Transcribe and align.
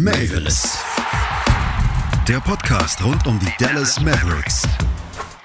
Mavis. 0.00 0.78
Der 2.28 2.38
Podcast 2.38 3.04
rund 3.04 3.26
um 3.26 3.36
die 3.40 3.50
Dallas 3.58 4.00
Mavericks. 4.00 4.62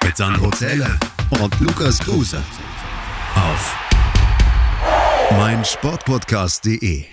Mit 0.06 0.16
Sandro 0.16 0.52
Zähler 0.52 0.96
und 1.42 1.60
Lukas 1.60 1.98
Kruse. 1.98 2.38
Auf 3.34 3.76
meinsportpodcast.de. 5.32 7.04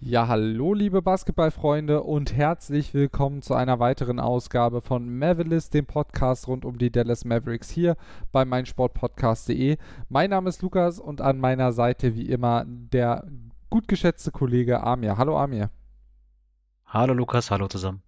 Ja, 0.00 0.26
hallo 0.26 0.74
liebe 0.74 1.00
Basketballfreunde 1.00 2.02
und 2.02 2.34
herzlich 2.34 2.92
willkommen 2.92 3.40
zu 3.40 3.54
einer 3.54 3.78
weiteren 3.78 4.18
Ausgabe 4.18 4.80
von 4.80 5.16
Mavericks, 5.16 5.70
dem 5.70 5.86
Podcast 5.86 6.48
rund 6.48 6.64
um 6.64 6.78
die 6.78 6.90
Dallas 6.90 7.24
Mavericks 7.24 7.70
hier 7.70 7.96
bei 8.32 8.44
meinsportpodcast.de. 8.44 9.76
Mein 10.08 10.30
Name 10.30 10.48
ist 10.48 10.60
Lukas 10.60 10.98
und 10.98 11.20
an 11.20 11.38
meiner 11.38 11.70
Seite 11.70 12.16
wie 12.16 12.28
immer 12.28 12.64
der 12.66 13.28
gut 13.70 13.88
geschätzte 13.88 14.30
Kollege 14.30 14.82
Amir. 14.82 15.16
Hallo 15.16 15.38
Amir. 15.38 15.70
Hallo 16.86 17.14
Lukas, 17.14 17.50
hallo 17.50 17.68
zusammen. 17.68 18.02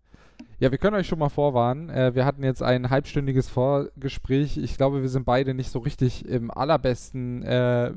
Ja, 0.59 0.70
wir 0.70 0.78
können 0.78 0.96
euch 0.96 1.06
schon 1.06 1.18
mal 1.18 1.28
vorwarnen. 1.28 1.88
Äh, 1.88 2.14
wir 2.14 2.24
hatten 2.24 2.42
jetzt 2.42 2.62
ein 2.62 2.91
halbstündiges 2.91 3.48
Vorgespräch. 3.48 4.59
Ich 4.59 4.77
glaube, 4.77 5.02
wir 5.02 5.09
sind 5.09 5.24
beide 5.24 5.54
nicht 5.54 5.70
so 5.70 5.78
richtig 5.78 6.27
im 6.27 6.51
allerbesten 6.51 7.42
äh, 7.42 7.92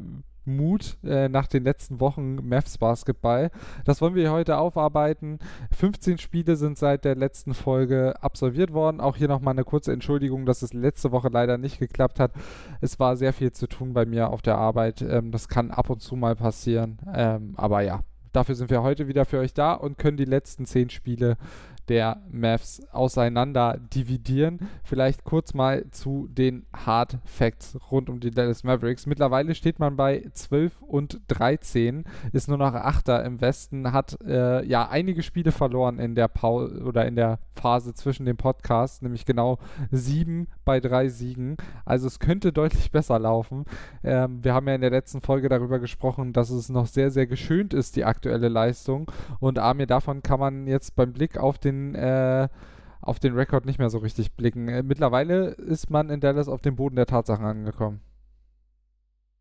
Mut 0.45 0.97
äh, 1.03 1.29
nach 1.29 1.47
den 1.47 1.63
letzten 1.63 1.99
Wochen 1.99 2.47
Mavs 2.47 2.77
Basketball. 2.77 3.51
Das 3.85 4.01
wollen 4.01 4.15
wir 4.15 4.31
heute 4.31 4.57
aufarbeiten. 4.57 5.39
15 5.77 6.17
Spiele 6.17 6.55
sind 6.55 6.77
seit 6.77 7.05
der 7.05 7.15
letzten 7.15 7.53
Folge 7.53 8.15
absolviert 8.21 8.73
worden. 8.73 8.99
Auch 8.99 9.15
hier 9.15 9.27
nochmal 9.27 9.53
eine 9.53 9.63
kurze 9.63 9.93
Entschuldigung, 9.93 10.45
dass 10.45 10.61
es 10.61 10.73
letzte 10.73 11.11
Woche 11.11 11.29
leider 11.29 11.57
nicht 11.57 11.79
geklappt 11.79 12.19
hat. 12.19 12.31
Es 12.81 12.99
war 12.99 13.17
sehr 13.17 13.33
viel 13.33 13.51
zu 13.51 13.67
tun 13.67 13.93
bei 13.93 14.05
mir 14.05 14.29
auf 14.29 14.41
der 14.41 14.57
Arbeit. 14.57 15.01
Ähm, 15.01 15.31
das 15.31 15.47
kann 15.47 15.71
ab 15.71 15.89
und 15.89 16.01
zu 16.01 16.15
mal 16.15 16.35
passieren. 16.35 16.99
Ähm, 17.13 17.53
aber 17.57 17.81
ja, 17.81 18.01
dafür 18.33 18.55
sind 18.55 18.69
wir 18.69 18.83
heute 18.83 19.07
wieder 19.07 19.25
für 19.25 19.39
euch 19.39 19.53
da 19.53 19.73
und 19.73 19.97
können 19.97 20.17
die 20.17 20.25
letzten 20.25 20.65
10 20.65 20.89
Spiele 20.89 21.37
der 21.89 22.21
Mavs 22.31 22.81
auseinander 22.91 23.77
dividieren. 23.93 24.69
Vielleicht 24.83 25.23
kurz 25.23 25.53
mal 25.53 25.89
zu 25.91 26.27
den 26.31 26.65
Hard 26.73 27.17
Facts 27.25 27.77
rund 27.91 28.09
um 28.09 28.19
die 28.19 28.31
Dallas 28.31 28.63
Mavericks. 28.63 29.05
Mittlerweile 29.05 29.55
steht 29.55 29.79
man 29.79 29.95
bei 29.95 30.25
12 30.31 30.81
und 30.81 31.21
13, 31.27 32.05
ist 32.31 32.47
nur 32.47 32.57
noch 32.57 32.73
Achter 32.73 33.23
im 33.25 33.41
Westen, 33.41 33.91
hat 33.91 34.17
äh, 34.25 34.65
ja 34.65 34.87
einige 34.89 35.23
Spiele 35.23 35.51
verloren 35.51 35.99
in 35.99 36.15
der 36.15 36.27
Pause 36.27 36.83
oder 36.83 37.05
in 37.05 37.15
der 37.15 37.39
Phase 37.55 37.93
zwischen 37.93 38.25
den 38.25 38.37
Podcasts, 38.37 39.01
nämlich 39.01 39.25
genau 39.25 39.59
sieben 39.91 40.47
bei 40.65 40.79
drei 40.79 41.09
Siegen. 41.09 41.57
Also 41.85 42.07
es 42.07 42.19
könnte 42.19 42.51
deutlich 42.51 42.91
besser 42.91 43.19
laufen. 43.19 43.65
Ähm, 44.03 44.43
wir 44.43 44.53
haben 44.53 44.67
ja 44.67 44.75
in 44.75 44.81
der 44.81 44.89
letzten 44.89 45.21
Folge 45.21 45.49
darüber 45.49 45.79
gesprochen, 45.79 46.33
dass 46.33 46.49
es 46.49 46.69
noch 46.69 46.87
sehr, 46.87 47.11
sehr 47.11 47.27
geschönt 47.27 47.73
ist, 47.73 47.95
die 47.95 48.05
aktuelle 48.05 48.49
Leistung. 48.49 49.11
Und 49.39 49.59
Amir, 49.59 49.87
davon 49.87 50.23
kann 50.23 50.39
man 50.39 50.67
jetzt 50.67 50.95
beim 50.95 51.13
Blick 51.13 51.37
auf 51.37 51.57
den 51.57 51.72
den, 51.73 51.95
äh, 51.95 52.49
auf 53.01 53.19
den 53.19 53.33
Rekord 53.33 53.65
nicht 53.65 53.79
mehr 53.79 53.89
so 53.89 53.97
richtig 53.97 54.33
blicken. 54.33 54.67
Äh, 54.67 54.83
mittlerweile 54.83 55.49
ist 55.49 55.89
man 55.89 56.09
in 56.09 56.19
Dallas 56.19 56.47
auf 56.47 56.61
dem 56.61 56.75
Boden 56.75 56.95
der 56.95 57.05
Tatsachen 57.05 57.45
angekommen. 57.45 58.01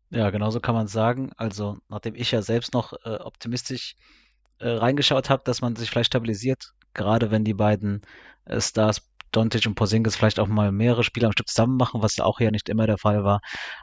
Ja, 0.09 0.29
genauso 0.29 0.59
kann 0.59 0.75
man 0.75 0.87
sagen. 0.87 1.31
Also, 1.37 1.77
nachdem 1.89 2.15
ich 2.15 2.31
ja 2.31 2.41
selbst 2.41 2.73
noch 2.73 2.93
äh, 3.03 3.15
optimistisch 3.15 3.95
äh, 4.59 4.69
reingeschaut 4.69 5.29
habe, 5.29 5.43
dass 5.45 5.61
man 5.61 5.75
sich 5.75 5.89
vielleicht 5.89 6.07
stabilisiert, 6.07 6.73
gerade 6.93 7.31
wenn 7.31 7.43
die 7.43 7.55
beiden 7.55 8.01
äh, 8.45 8.61
Stars 8.61 9.01
Doncic 9.33 9.65
und 9.65 9.75
Porzingis 9.75 10.15
vielleicht 10.15 10.39
auch 10.39 10.47
mal 10.47 10.71
mehrere 10.71 11.03
Spiele 11.03 11.25
am 11.25 11.33
Stück 11.33 11.47
zusammen 11.47 11.75
machen, 11.75 12.01
was 12.01 12.19
auch 12.19 12.39
ja 12.39 12.51
nicht 12.51 12.69
immer 12.69 12.85
der 12.85 12.97
Fall 12.97 13.23
war. 13.23 13.41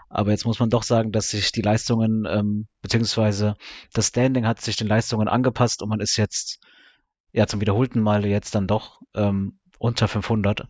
Aber 0.09 0.31
jetzt 0.31 0.47
muss 0.47 0.61
man 0.61 0.71
doch 0.71 0.85
sagen, 0.85 1.13
dass 1.13 1.31
sich 1.31 1.53
die 1.53 1.63
Leistungen, 1.63 2.25
ähm, 2.29 2.69
beziehungsweise 2.83 3.57
das 3.93 4.09
Standing 4.09 4.47
hat 4.47 4.61
sich 4.61 4.77
den 4.77 4.87
Leistungen 4.87 5.29
angepasst 5.29 5.83
und 5.83 5.89
man 5.89 6.01
ist 6.01 6.17
jetzt 6.17 6.61
ja 7.33 7.47
zum 7.47 7.61
wiederholten 7.61 8.01
Male 8.01 8.29
jetzt 8.29 8.55
dann 8.55 8.67
doch 8.67 9.01
ähm, 9.15 9.59
unter 9.79 10.09
500. 10.09 10.67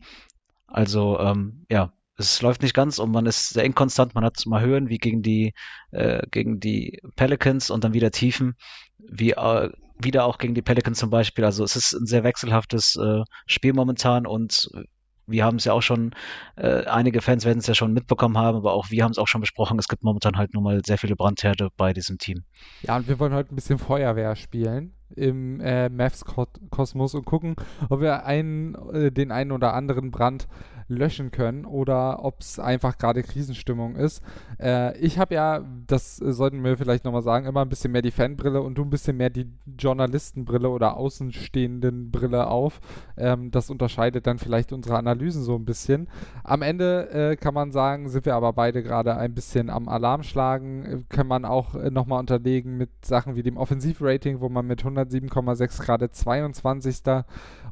Also 0.66 1.18
ähm, 1.18 1.66
ja, 1.68 1.92
es 2.16 2.42
läuft 2.42 2.62
nicht 2.62 2.74
ganz 2.74 2.98
und 2.98 3.10
man 3.10 3.26
ist 3.26 3.50
sehr 3.50 3.64
inkonstant. 3.64 4.14
Man 4.14 4.24
hat 4.24 4.44
mal 4.46 4.62
Höhen 4.62 4.88
wie 4.88 4.98
gegen 4.98 5.22
die 5.22 5.54
äh, 5.90 6.22
gegen 6.30 6.60
die 6.60 7.00
Pelicans 7.16 7.70
und 7.70 7.82
dann 7.82 7.94
wieder 7.94 8.10
Tiefen, 8.10 8.54
wie 8.98 9.32
äh, 9.32 9.70
wieder 9.98 10.24
auch 10.24 10.38
gegen 10.38 10.54
die 10.54 10.62
Pelicans 10.62 10.98
zum 10.98 11.10
Beispiel. 11.10 11.44
Also 11.44 11.64
es 11.64 11.76
ist 11.76 11.92
ein 11.92 12.06
sehr 12.06 12.24
wechselhaftes 12.24 12.96
äh, 12.96 13.22
Spiel 13.46 13.72
momentan 13.72 14.26
und 14.26 14.70
wir 15.26 15.44
haben 15.44 15.56
es 15.56 15.64
ja 15.64 15.72
auch 15.72 15.82
schon, 15.82 16.14
äh, 16.56 16.84
einige 16.86 17.20
Fans 17.20 17.44
werden 17.44 17.58
es 17.58 17.66
ja 17.66 17.74
schon 17.74 17.92
mitbekommen 17.92 18.36
haben, 18.36 18.56
aber 18.56 18.72
auch 18.72 18.90
wir 18.90 19.04
haben 19.04 19.12
es 19.12 19.18
auch 19.18 19.28
schon 19.28 19.40
besprochen. 19.40 19.78
Es 19.78 19.88
gibt 19.88 20.02
momentan 20.02 20.36
halt 20.36 20.54
nur 20.54 20.62
mal 20.62 20.80
sehr 20.84 20.98
viele 20.98 21.16
Brandherde 21.16 21.68
bei 21.76 21.92
diesem 21.92 22.18
Team. 22.18 22.44
Ja, 22.82 22.96
und 22.96 23.06
wir 23.08 23.18
wollen 23.18 23.32
heute 23.32 23.52
ein 23.52 23.56
bisschen 23.56 23.78
Feuerwehr 23.78 24.34
spielen 24.36 24.94
im 25.16 25.60
äh, 25.60 25.88
Mavs-Kosmos 25.88 27.14
und 27.14 27.24
gucken, 27.24 27.56
ob 27.88 28.00
wir 28.00 28.24
einen, 28.24 28.74
äh, 28.92 29.12
den 29.12 29.32
einen 29.32 29.52
oder 29.52 29.74
anderen 29.74 30.10
Brand 30.10 30.48
löschen 30.90 31.30
können 31.30 31.64
oder 31.64 32.24
ob 32.24 32.40
es 32.40 32.58
einfach 32.58 32.98
gerade 32.98 33.22
Krisenstimmung 33.22 33.94
ist. 33.94 34.22
Äh, 34.60 34.98
ich 34.98 35.18
habe 35.18 35.34
ja, 35.34 35.64
das 35.86 36.16
sollten 36.16 36.62
wir 36.64 36.76
vielleicht 36.76 37.04
nochmal 37.04 37.22
sagen, 37.22 37.46
immer 37.46 37.62
ein 37.62 37.68
bisschen 37.68 37.92
mehr 37.92 38.02
die 38.02 38.10
Fanbrille 38.10 38.60
und 38.60 38.76
du 38.76 38.82
ein 38.82 38.90
bisschen 38.90 39.16
mehr 39.16 39.30
die 39.30 39.46
Journalistenbrille 39.78 40.68
oder 40.68 40.96
außenstehenden 40.96 42.10
Brille 42.10 42.48
auf. 42.48 42.80
Ähm, 43.16 43.50
das 43.52 43.70
unterscheidet 43.70 44.26
dann 44.26 44.38
vielleicht 44.38 44.72
unsere 44.72 44.98
Analysen 44.98 45.42
so 45.42 45.54
ein 45.54 45.64
bisschen. 45.64 46.08
Am 46.42 46.62
Ende 46.62 47.10
äh, 47.10 47.36
kann 47.36 47.54
man 47.54 47.70
sagen, 47.70 48.08
sind 48.08 48.26
wir 48.26 48.34
aber 48.34 48.52
beide 48.52 48.82
gerade 48.82 49.16
ein 49.16 49.32
bisschen 49.32 49.70
am 49.70 49.88
Alarm 49.88 50.24
schlagen. 50.24 51.06
Kann 51.08 51.28
man 51.28 51.44
auch 51.44 51.76
äh, 51.76 51.90
nochmal 51.90 52.18
unterlegen 52.18 52.76
mit 52.76 52.90
Sachen 53.04 53.36
wie 53.36 53.42
dem 53.44 53.56
Offensivrating, 53.56 54.40
wo 54.40 54.48
man 54.48 54.66
mit 54.66 54.82
107,6 55.04 55.82
gerade 55.82 56.10
22. 56.10 57.02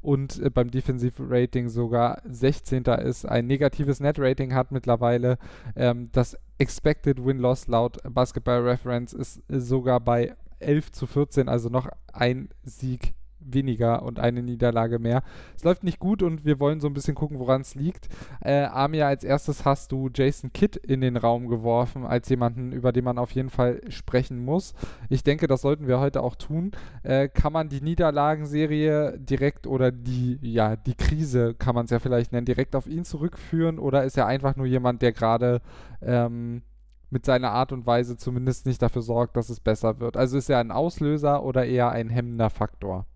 und 0.03 0.41
äh, 0.41 0.50
beim 0.50 0.71
Defensivrating 0.71 1.69
sogar 1.69 2.22
16. 2.28 2.84
ist 2.84 3.25
ein 3.27 3.47
negatives 3.47 4.00
Net-Rating 4.00 4.55
hat 4.55 4.72
mittlerweile. 4.72 5.38
Ähm, 5.77 6.11
das 6.12 6.37
Expected 6.59 7.25
Win-Loss 7.25 7.69
laut 7.69 7.99
Basketball 8.09 8.61
Reference 8.61 9.12
ist 9.12 9.43
sogar 9.49 10.00
bei 10.00 10.34
11 10.61 10.93
zu 10.93 11.06
14, 11.06 11.49
also 11.49 11.69
noch 11.69 11.88
ein 12.12 12.49
Sieg 12.65 13.15
weniger 13.41 14.03
und 14.03 14.19
eine 14.19 14.43
Niederlage 14.43 14.99
mehr. 14.99 15.22
Es 15.56 15.65
läuft 15.65 15.84
nicht 15.84 15.99
gut 15.99 16.22
und 16.22 16.44
wir 16.44 16.60
wollen 16.60 16.81
so 16.81 16.87
ein 16.87 16.94
bisschen 16.94 17.15
gucken, 17.15 17.38
woran 17.38 17.60
es 17.60 17.75
liegt. 17.75 18.09
Äh, 18.41 18.65
Amir, 18.65 19.06
als 19.06 19.25
erstes 19.25 19.65
hast 19.65 19.93
du 19.93 20.10
Jason 20.12 20.53
Kidd 20.53 20.78
in 20.78 21.00
den 21.00 21.16
Raum 21.16 21.49
geworfen, 21.49 22.04
als 22.04 22.28
jemanden, 22.28 22.72
über 22.72 22.93
den 22.93 23.04
man 23.04 23.19
auf 23.19 23.32
jeden 23.32 23.50
Fall 23.50 23.81
sprechen 23.88 24.44
muss. 24.44 24.75
Ich 25.09 25.25
denke, 25.25 25.47
das 25.47 25.62
sollten 25.62 25.87
wir 25.87 26.00
heute 26.00 26.22
auch 26.22 26.34
tun. 26.34 26.72
Äh, 27.03 27.28
kann 27.28 27.53
man 27.53 27.69
die 27.69 27.81
Niederlagenserie 27.81 29.19
direkt 29.19 29.66
oder 29.66 29.93
die, 29.93 30.38
ja, 30.43 30.76
die 30.76 30.94
Krise, 30.94 31.55
kann 31.55 31.75
man 31.75 31.84
es 31.84 31.91
ja 31.91 31.99
vielleicht 31.99 32.32
nennen, 32.32 32.47
direkt 32.47 32.76
auf 32.76 32.87
ihn 32.87 33.05
zurückführen 33.05 33.78
oder 33.78 34.05
ist 34.05 34.16
er 34.16 34.26
einfach 34.26 34.56
nur 34.56 34.66
jemand, 34.66 35.03
der 35.03 35.12
gerade 35.12 35.60
ähm, 36.03 36.62
mit 37.10 37.25
seiner 37.25 37.50
Art 37.53 37.72
und 37.72 37.87
Weise 37.87 38.16
zumindest 38.16 38.66
nicht 38.66 38.82
dafür 38.82 39.03
sorgt, 39.03 39.37
dass 39.37 39.49
es 39.49 39.60
besser 39.60 40.00
wird. 40.00 40.16
Also 40.16 40.37
ist 40.37 40.50
er 40.50 40.59
ein 40.59 40.70
Auslöser 40.70 41.43
oder 41.43 41.65
eher 41.65 41.91
ein 41.91 42.10
hemmender 42.10 42.50
Faktor? 42.50 43.06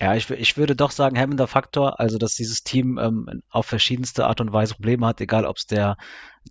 Ja, 0.00 0.14
ich, 0.14 0.30
ich 0.30 0.56
würde 0.56 0.76
doch 0.76 0.92
sagen, 0.92 1.16
hemmender 1.16 1.48
Faktor, 1.48 1.98
also 1.98 2.18
dass 2.18 2.34
dieses 2.34 2.62
Team 2.62 2.98
ähm, 2.98 3.42
auf 3.50 3.66
verschiedenste 3.66 4.26
Art 4.26 4.40
und 4.40 4.52
Weise 4.52 4.74
Probleme 4.74 5.06
hat, 5.06 5.20
egal 5.20 5.44
ob 5.44 5.56
es 5.56 5.66
der, 5.66 5.96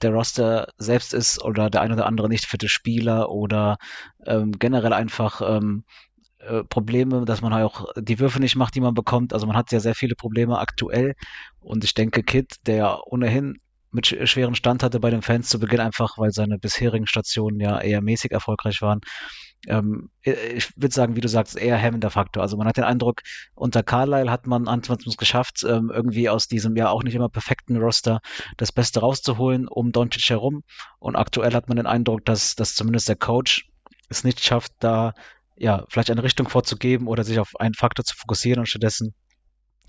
der 0.01 0.11
Roster 0.11 0.67
selbst 0.77 1.13
ist 1.13 1.41
oder 1.41 1.69
der 1.69 1.81
ein 1.81 1.93
oder 1.93 2.05
andere 2.07 2.27
nicht 2.27 2.45
fitte 2.45 2.67
Spieler 2.67 3.29
oder 3.29 3.77
ähm, 4.25 4.51
generell 4.59 4.91
einfach 4.91 5.41
ähm, 5.41 5.85
äh, 6.39 6.63
Probleme, 6.65 7.23
dass 7.23 7.41
man 7.41 7.53
halt 7.53 7.65
auch 7.65 7.85
die 7.97 8.19
Würfe 8.19 8.41
nicht 8.41 8.57
macht, 8.57 8.75
die 8.75 8.81
man 8.81 8.93
bekommt. 8.93 9.33
Also 9.33 9.47
man 9.47 9.55
hat 9.55 9.71
ja 9.71 9.79
sehr 9.79 9.95
viele 9.95 10.15
Probleme 10.15 10.59
aktuell 10.59 11.15
und 11.61 11.85
ich 11.85 11.93
denke, 11.93 12.23
Kid, 12.23 12.55
der 12.65 13.07
ohnehin 13.07 13.61
mit 13.97 14.07
schweren 14.07 14.55
Stand 14.55 14.83
hatte 14.83 14.99
bei 14.99 15.09
den 15.09 15.21
Fans 15.21 15.49
zu 15.49 15.59
Beginn, 15.59 15.81
einfach 15.81 16.17
weil 16.17 16.31
seine 16.31 16.57
bisherigen 16.57 17.07
Stationen 17.07 17.59
ja 17.59 17.81
eher 17.81 18.01
mäßig 18.01 18.31
erfolgreich 18.31 18.81
waren, 18.81 19.01
ähm, 19.65 20.09
ich 20.21 20.71
würde 20.77 20.93
sagen, 20.93 21.15
wie 21.15 21.21
du 21.21 21.27
sagst, 21.27 21.57
eher 21.57 21.77
hemmender 21.77 22.09
Faktor. 22.09 22.43
Also 22.43 22.57
man 22.57 22.67
hat 22.67 22.77
den 22.77 22.83
Eindruck, 22.83 23.21
unter 23.55 23.83
Carlisle 23.83 24.31
hat 24.31 24.45
man 24.45 24.67
es 24.67 25.17
geschafft, 25.17 25.63
ähm, 25.67 25.91
irgendwie 25.93 26.29
aus 26.29 26.47
diesem 26.47 26.75
ja 26.75 26.89
auch 26.89 27.03
nicht 27.03 27.15
immer 27.15 27.29
perfekten 27.29 27.77
Roster 27.77 28.21
das 28.57 28.71
Beste 28.71 28.99
rauszuholen 28.99 29.67
um 29.67 29.91
Doncic 29.91 30.29
herum. 30.29 30.63
Und 30.99 31.15
aktuell 31.15 31.53
hat 31.53 31.67
man 31.67 31.77
den 31.77 31.87
Eindruck, 31.87 32.23
dass, 32.25 32.55
dass 32.55 32.75
zumindest 32.75 33.09
der 33.09 33.15
Coach 33.15 33.69
es 34.09 34.23
nicht 34.23 34.43
schafft, 34.43 34.73
da 34.79 35.13
ja 35.57 35.85
vielleicht 35.89 36.11
eine 36.11 36.23
Richtung 36.23 36.47
vorzugeben 36.47 37.07
oder 37.07 37.23
sich 37.23 37.39
auf 37.39 37.59
einen 37.59 37.73
Faktor 37.73 38.05
zu 38.05 38.15
fokussieren 38.15 38.59
und 38.59 38.67
stattdessen 38.67 39.15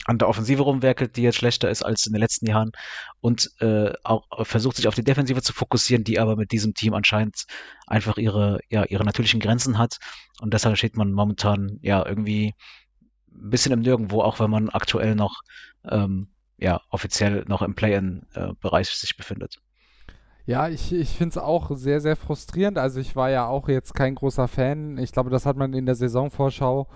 an 0.07 0.19
der 0.19 0.29
Offensive 0.29 0.63
rumwerkelt, 0.63 1.17
die 1.17 1.23
jetzt 1.23 1.37
schlechter 1.37 1.71
ist 1.71 1.83
als 1.83 2.07
in 2.07 2.13
den 2.13 2.21
letzten 2.21 2.47
Jahren 2.47 2.73
und 3.21 3.51
äh, 3.61 3.93
auch 4.05 4.25
versucht 4.43 4.77
sich 4.77 4.89
auf 4.89 4.95
die 4.95 5.05
Defensive 5.05 5.43
zu 5.43 5.53
fokussieren, 5.53 6.05
die 6.05 6.19
aber 6.19 6.37
mit 6.37 6.53
diesem 6.53 6.75
Team 6.75 6.95
anscheinend 6.95 7.45
einfach 7.87 8.17
ihre, 8.17 8.61
ja, 8.69 8.85
ihre 8.85 9.05
natürlichen 9.05 9.41
Grenzen 9.41 9.79
hat 9.79 9.99
und 10.41 10.55
deshalb 10.55 10.77
steht 10.79 10.97
man 10.97 11.13
momentan 11.13 11.79
ja 11.83 12.07
irgendwie 12.07 12.55
ein 13.33 13.51
bisschen 13.51 13.73
im 13.73 13.81
Nirgendwo, 13.81 14.23
auch 14.23 14.41
wenn 14.41 14.51
man 14.51 14.71
aktuell 14.71 15.15
noch 15.15 15.43
ähm, 15.85 16.29
ja, 16.59 16.81
offiziell 16.91 17.45
noch 17.47 17.63
im 17.63 17.75
Play-In-Bereich 17.75 18.89
sich 18.91 19.17
befindet. 19.17 19.61
Ja, 20.45 20.69
ich, 20.69 20.93
ich 20.93 21.11
finde 21.11 21.31
es 21.31 21.39
auch 21.39 21.71
sehr, 21.77 22.01
sehr 22.01 22.17
frustrierend. 22.17 22.79
Also 22.79 23.01
ich 23.01 23.15
war 23.15 23.31
ja 23.31 23.47
auch 23.47 23.69
jetzt 23.69 23.95
kein 23.95 24.15
großer 24.15 24.49
Fan. 24.49 24.99
Ich 24.99 25.13
glaube, 25.13 25.31
das 25.31 25.47
hat 25.47 25.57
man 25.57 25.73
in 25.75 25.87
der 25.87 25.95
Saisonvorschau 25.95 26.89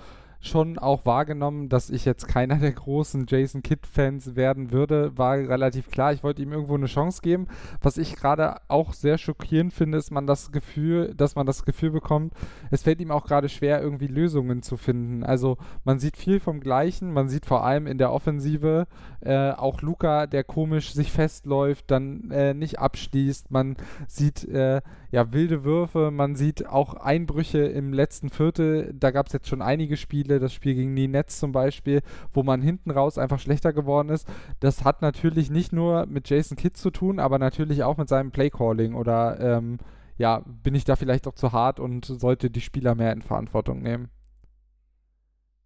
schon 0.43 0.77
auch 0.77 1.06
wahrgenommen, 1.06 1.69
dass 1.69 1.89
ich 1.89 2.05
jetzt 2.05 2.27
keiner 2.27 2.56
der 2.56 2.73
großen 2.73 3.27
Jason 3.29 3.62
Kidd-Fans 3.62 4.35
werden 4.35 4.73
würde, 4.73 5.17
war 5.17 5.37
relativ 5.37 5.91
klar. 5.91 6.12
Ich 6.12 6.23
wollte 6.23 6.43
ihm 6.43 6.53
irgendwo 6.53 6.75
eine 6.75 6.87
Chance 6.87 7.23
geben. 7.23 7.47
Was 7.81 7.97
ich 7.97 8.17
gerade 8.17 8.56
auch 8.69 8.93
sehr 8.93 9.19
schockierend 9.19 9.73
finde, 9.73 9.99
ist 9.99 10.11
man 10.11 10.27
das 10.27 10.50
Gefühl, 10.50 11.15
dass 11.15 11.37
man 11.37 11.47
das 11.47 11.65
Gefühl 11.65 11.91
bekommt, 11.91 12.35
es 12.71 12.83
fällt 12.83 13.00
ihm 13.00 13.12
auch 13.12 13.25
gerade 13.25 13.49
schwer, 13.49 13.81
irgendwie 13.81 14.09
Lösungen 14.09 14.62
zu 14.62 14.77
finden. 14.77 15.23
Also 15.23 15.59
man 15.85 16.00
sieht 16.00 16.17
viel 16.17 16.41
vom 16.41 16.61
Gleichen, 16.61 17.12
man 17.12 17.29
sieht 17.29 17.47
vor 17.47 17.65
allem 17.65 17.87
in 17.87 17.99
der 17.99 18.12
Offensive 18.12 18.87
äh, 19.21 19.53
auch 19.53 19.81
Luca, 19.81 20.27
der 20.27 20.43
komisch 20.43 20.93
sich 20.93 21.12
festläuft, 21.12 21.91
dann 21.91 22.31
äh, 22.33 22.53
nicht 22.53 22.81
abschließt. 22.81 23.50
Man 23.53 23.77
sieht 24.09 24.44
äh, 24.49 24.81
ja, 25.12 25.33
wilde 25.33 25.62
Würfe, 25.62 26.11
man 26.11 26.35
sieht 26.35 26.67
auch 26.67 26.94
Einbrüche 26.94 27.59
im 27.59 27.93
letzten 27.93 28.31
Viertel. 28.31 28.94
Da 28.99 29.11
gab 29.11 29.27
es 29.27 29.35
jetzt 29.35 29.47
schon 29.47 29.61
einige 29.62 29.99
Spiele, 29.99 30.31
das 30.40 30.52
Spiel 30.52 30.75
gegen 30.75 30.94
die 30.94 31.08
Nets 31.08 31.38
zum 31.38 31.52
Beispiel, 31.52 32.00
wo 32.32 32.43
man 32.43 32.62
hinten 32.62 32.90
raus 32.90 33.19
einfach 33.19 33.40
schlechter 33.40 33.73
geworden 33.73 34.08
ist. 34.08 34.29
Das 34.61 34.84
hat 34.84 35.02
natürlich 35.02 35.50
nicht 35.50 35.73
nur 35.73 36.06
mit 36.06 36.29
Jason 36.29 36.56
Kidd 36.56 36.76
zu 36.76 36.90
tun, 36.90 37.19
aber 37.19 37.38
natürlich 37.38 37.82
auch 37.82 37.96
mit 37.96 38.08
seinem 38.08 38.31
Playcalling 38.31 38.94
oder 38.94 39.38
ähm, 39.40 39.79
ja, 40.19 40.43
bin 40.46 40.75
ich 40.75 40.84
da 40.84 40.96
vielleicht 40.96 41.26
auch 41.26 41.34
zu 41.34 41.52
hart 41.52 41.81
und 41.81 42.05
sollte 42.05 42.50
die 42.50 42.61
Spieler 42.61 42.94
mehr 42.94 43.12
in 43.12 43.23
Verantwortung 43.23 43.82
nehmen. 43.82 44.08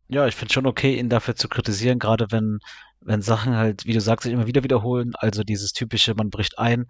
Ja, 0.09 0.27
ich 0.27 0.37
finde 0.37 0.55
schon 0.55 0.67
okay, 0.67 0.99
ihn 0.99 1.09
dafür 1.09 1.35
zu 1.35 1.49
kritisieren, 1.49 1.99
gerade 1.99 2.29
wenn, 2.31 2.61
wenn 3.01 3.23
Sachen 3.23 3.57
halt, 3.57 3.87
wie 3.87 3.93
du 3.93 4.01
sagst, 4.01 4.23
sich 4.23 4.33
immer 4.33 4.47
wieder 4.47 4.63
wiederholen. 4.63 5.13
Also 5.17 5.43
dieses 5.43 5.73
typische, 5.73 6.15
man 6.15 6.31
bricht 6.31 6.59
ein, 6.59 6.87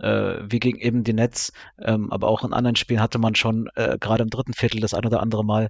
äh, 0.00 0.38
wie 0.42 0.58
gegen 0.58 0.78
eben 0.78 1.04
die 1.04 1.12
Nets, 1.12 1.52
ähm, 1.80 2.10
aber 2.12 2.28
auch 2.28 2.44
in 2.44 2.52
anderen 2.52 2.76
Spielen 2.76 3.00
hatte 3.00 3.18
man 3.18 3.36
schon 3.36 3.68
äh, 3.76 3.98
gerade 3.98 4.24
im 4.24 4.30
dritten 4.30 4.52
Viertel 4.52 4.80
das 4.80 4.94
ein 4.94 5.06
oder 5.06 5.20
andere 5.20 5.44
Mal 5.44 5.68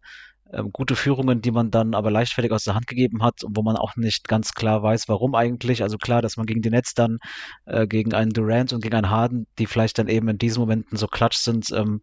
ähm, 0.52 0.70
gute 0.72 0.96
Führungen, 0.96 1.40
die 1.40 1.50
man 1.50 1.70
dann 1.70 1.94
aber 1.94 2.10
leichtfertig 2.10 2.52
aus 2.52 2.64
der 2.64 2.74
Hand 2.74 2.86
gegeben 2.86 3.22
hat 3.22 3.42
und 3.44 3.56
wo 3.56 3.62
man 3.62 3.76
auch 3.76 3.96
nicht 3.96 4.28
ganz 4.28 4.52
klar 4.52 4.82
weiß, 4.82 5.08
warum 5.08 5.34
eigentlich. 5.34 5.82
Also 5.82 5.98
klar, 5.98 6.22
dass 6.22 6.36
man 6.36 6.46
gegen 6.46 6.62
die 6.62 6.70
Nets 6.70 6.94
dann, 6.94 7.18
äh, 7.64 7.86
gegen 7.86 8.14
einen 8.14 8.30
Durant 8.30 8.72
und 8.72 8.82
gegen 8.82 8.94
einen 8.94 9.10
Harden, 9.10 9.46
die 9.58 9.66
vielleicht 9.66 9.98
dann 9.98 10.08
eben 10.08 10.28
in 10.28 10.38
diesen 10.38 10.60
Momenten 10.60 10.96
so 10.96 11.06
klatsch 11.06 11.38
sind, 11.38 11.70
ähm, 11.72 12.00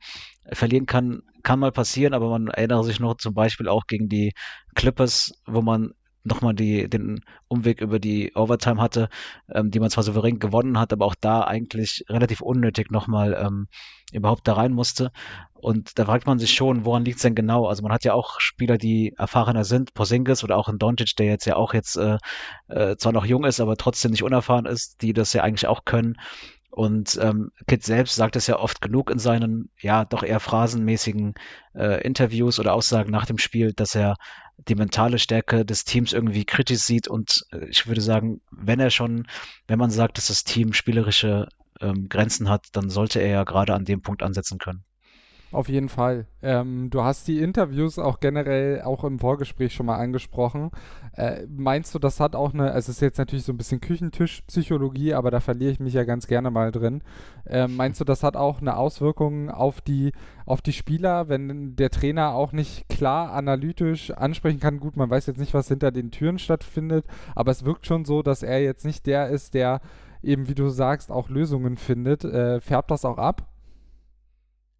verlieren 0.52 0.86
kann, 0.86 1.22
kann 1.44 1.60
mal 1.60 1.72
passieren, 1.72 2.14
aber 2.14 2.30
man 2.30 2.48
erinnere 2.48 2.84
sich 2.84 3.00
noch 3.00 3.16
zum 3.16 3.34
Beispiel 3.34 3.68
auch 3.68 3.88
gegen 3.88 4.10
die 4.10 4.34
Clippers, 4.76 5.34
wo 5.46 5.62
man 5.62 5.94
nochmal 6.24 6.54
die, 6.54 6.90
den 6.90 7.24
Umweg 7.48 7.82
über 7.82 8.00
die 8.00 8.34
Overtime 8.36 8.82
hatte, 8.82 9.10
ähm, 9.50 9.72
die 9.72 9.80
man 9.80 9.90
zwar 9.90 10.04
souverän 10.04 10.40
gewonnen 10.40 10.80
hat, 10.80 10.94
aber 10.94 11.06
auch 11.06 11.16
da 11.20 11.42
eigentlich 11.42 12.06
relativ 12.10 12.42
unnötig 12.42 12.92
nochmal 12.92 13.38
ähm, 13.40 13.68
überhaupt 14.12 14.48
da 14.48 14.54
rein 14.54 14.74
musste. 14.74 15.12
Und 15.54 15.98
da 15.98 16.06
fragt 16.06 16.28
man 16.28 16.40
sich 16.40 16.54
schon, 16.54 16.86
woran 16.86 17.06
liegt 17.06 17.18
es 17.18 17.24
denn 17.24 17.36
genau? 17.36 17.68
Also 17.68 17.84
man 17.84 17.92
hat 17.92 18.04
ja 18.04 18.14
auch 18.14 18.40
Spieler, 18.40 18.78
die 18.78 19.14
erfahrener 19.18 19.64
sind, 19.64 19.94
Porzingis 19.94 20.44
oder 20.44 20.58
auch 20.58 20.68
ein 20.68 20.78
Doncic, 20.78 21.16
der 21.16 21.28
jetzt 21.28 21.46
ja 21.46 21.56
auch 21.56 21.74
jetzt 21.74 21.96
äh, 21.98 22.18
äh, 22.68 22.98
zwar 22.98 23.14
noch 23.14 23.26
jung 23.26 23.46
ist, 23.46 23.60
aber 23.60 23.78
trotzdem 23.78 24.12
nicht 24.12 24.24
unerfahren 24.24 24.66
ist, 24.66 25.02
die 25.02 25.14
das 25.14 25.34
ja 25.34 25.44
eigentlich 25.44 25.68
auch 25.68 25.86
können. 25.86 26.18
Und 26.74 27.20
ähm, 27.22 27.52
Kit 27.68 27.84
selbst 27.84 28.16
sagt 28.16 28.36
es 28.36 28.48
ja 28.48 28.58
oft 28.58 28.82
genug 28.82 29.12
in 29.12 29.20
seinen, 29.20 29.70
ja, 29.80 30.06
doch 30.06 30.24
eher 30.24 30.40
phrasenmäßigen 30.40 31.36
äh, 31.76 32.02
Interviews 32.04 32.60
oder 32.60 32.74
Aussagen 32.74 33.12
nach 33.12 33.28
dem 33.28 33.38
Spiel, 33.38 33.74
dass 33.74 33.94
er 33.94 34.16
die 34.58 34.74
mentale 34.74 35.20
Stärke 35.20 35.66
des 35.66 35.84
Teams 35.84 36.14
irgendwie 36.14 36.46
kritisch 36.46 36.80
sieht. 36.80 37.08
Und 37.08 37.46
äh, 37.52 37.68
ich 37.68 37.86
würde 37.86 38.02
sagen, 38.02 38.42
wenn 38.50 38.80
er 38.80 38.90
schon, 38.90 39.28
wenn 39.68 39.78
man 39.78 39.92
sagt, 39.92 40.18
dass 40.18 40.28
das 40.30 40.46
Team 40.46 40.74
spielerische 40.74 41.48
ähm, 41.80 42.10
Grenzen 42.10 42.50
hat, 42.50 42.66
dann 42.72 42.90
sollte 42.90 43.20
er 43.20 43.30
ja 43.30 43.44
gerade 43.44 43.76
an 43.76 43.86
dem 43.86 44.02
Punkt 44.02 44.24
ansetzen 44.24 44.58
können. 44.58 44.84
Auf 45.54 45.70
jeden 45.70 45.88
Fall. 45.88 46.26
Ähm, 46.42 46.90
du 46.90 47.04
hast 47.04 47.28
die 47.28 47.40
Interviews 47.40 48.00
auch 48.00 48.20
generell 48.20 48.82
auch 48.82 49.04
im 49.04 49.20
Vorgespräch 49.20 49.72
schon 49.72 49.86
mal 49.86 49.98
angesprochen. 49.98 50.72
Äh, 51.16 51.46
meinst 51.48 51.94
du, 51.94 52.00
das 52.00 52.20
hat 52.20 52.36
auch 52.36 52.56
eine, 52.56 52.72
also 52.72 52.90
es 52.90 52.98
ist 52.98 53.02
jetzt 53.02 53.20
natürlich 53.20 53.46
so 53.46 53.54
ein 53.54 53.58
bisschen 53.58 53.80
Küchentischpsychologie, 53.80 55.14
aber 55.14 55.30
da 55.30 55.40
verliere 55.40 55.72
ich 55.72 55.80
mich 55.80 55.94
ja 55.94 56.06
ganz 56.06 56.26
gerne 56.26 56.50
mal 56.50 56.72
drin. 56.72 57.04
Äh, 57.46 57.68
meinst 57.68 58.02
du, 58.02 58.04
das 58.04 58.24
hat 58.24 58.36
auch 58.36 58.62
eine 58.62 58.78
Auswirkung 58.78 59.52
auf 59.52 59.80
die, 59.80 60.12
auf 60.48 60.64
die 60.64 60.74
Spieler, 60.74 61.30
wenn 61.30 61.76
der 61.76 61.92
Trainer 61.92 62.34
auch 62.34 62.52
nicht 62.52 62.90
klar 62.90 63.32
analytisch 63.34 64.10
ansprechen 64.10 64.60
kann? 64.60 64.80
Gut, 64.80 64.98
man 64.98 65.12
weiß 65.12 65.28
jetzt 65.28 65.40
nicht, 65.40 65.54
was 65.54 65.68
hinter 65.68 65.92
den 65.92 66.10
Türen 66.10 66.40
stattfindet, 66.40 67.06
aber 67.36 67.52
es 67.52 67.64
wirkt 67.64 67.86
schon 67.86 68.06
so, 68.06 68.24
dass 68.24 68.42
er 68.42 68.64
jetzt 68.64 68.86
nicht 68.86 69.06
der 69.06 69.30
ist, 69.30 69.54
der 69.54 69.82
eben, 70.24 70.48
wie 70.48 70.56
du 70.56 70.70
sagst, 70.70 71.12
auch 71.12 71.30
Lösungen 71.30 71.78
findet. 71.78 72.24
Äh, 72.24 72.60
färbt 72.60 72.90
das 72.90 73.06
auch 73.06 73.20
ab? 73.20 73.53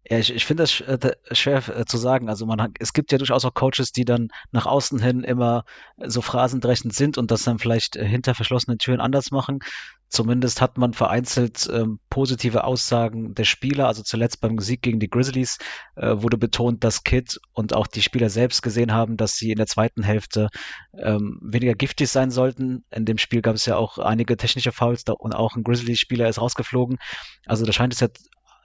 Ja, 0.06 0.18
ich, 0.18 0.34
ich 0.34 0.44
finde 0.44 0.64
das 0.64 0.80
äh, 0.80 1.16
schwer 1.32 1.66
äh, 1.68 1.84
zu 1.86 1.96
sagen. 1.96 2.28
Also 2.28 2.44
man 2.44 2.74
es 2.78 2.92
gibt 2.92 3.10
ja 3.10 3.18
durchaus 3.18 3.44
auch 3.46 3.54
Coaches, 3.54 3.90
die 3.92 4.04
dann 4.04 4.28
nach 4.52 4.66
außen 4.66 5.00
hin 5.00 5.24
immer 5.24 5.64
so 5.98 6.20
phrasendrechend 6.20 6.92
sind 6.92 7.16
und 7.16 7.30
das 7.30 7.44
dann 7.44 7.58
vielleicht 7.58 7.96
äh, 7.96 8.04
hinter 8.04 8.34
verschlossenen 8.34 8.78
Türen 8.78 9.00
anders 9.00 9.30
machen. 9.30 9.60
Zumindest 10.08 10.60
hat 10.60 10.76
man 10.78 10.92
vereinzelt 10.92 11.68
ähm, 11.72 11.98
positive 12.10 12.64
Aussagen 12.64 13.34
der 13.34 13.44
Spieler. 13.44 13.88
Also 13.88 14.02
zuletzt 14.02 14.40
beim 14.42 14.58
Sieg 14.58 14.82
gegen 14.82 15.00
die 15.00 15.08
Grizzlies 15.08 15.58
äh, 15.96 16.14
wurde 16.18 16.36
betont, 16.36 16.84
dass 16.84 17.02
Kid 17.02 17.40
und 17.52 17.74
auch 17.74 17.86
die 17.86 18.02
Spieler 18.02 18.28
selbst 18.28 18.62
gesehen 18.62 18.92
haben, 18.92 19.16
dass 19.16 19.36
sie 19.36 19.50
in 19.50 19.56
der 19.56 19.66
zweiten 19.66 20.02
Hälfte 20.02 20.50
ähm, 20.96 21.40
weniger 21.42 21.74
giftig 21.74 22.10
sein 22.10 22.30
sollten. 22.30 22.84
In 22.90 23.06
dem 23.06 23.18
Spiel 23.18 23.40
gab 23.40 23.54
es 23.54 23.64
ja 23.66 23.76
auch 23.76 23.98
einige 23.98 24.36
technische 24.36 24.70
Fouls 24.70 25.04
da, 25.04 25.14
und 25.14 25.34
auch 25.34 25.56
ein 25.56 25.64
Grizzlies-Spieler 25.64 26.28
ist 26.28 26.40
rausgeflogen. 26.40 26.98
Also 27.46 27.64
da 27.64 27.72
scheint 27.72 27.94
es 27.94 28.00
ja 28.00 28.08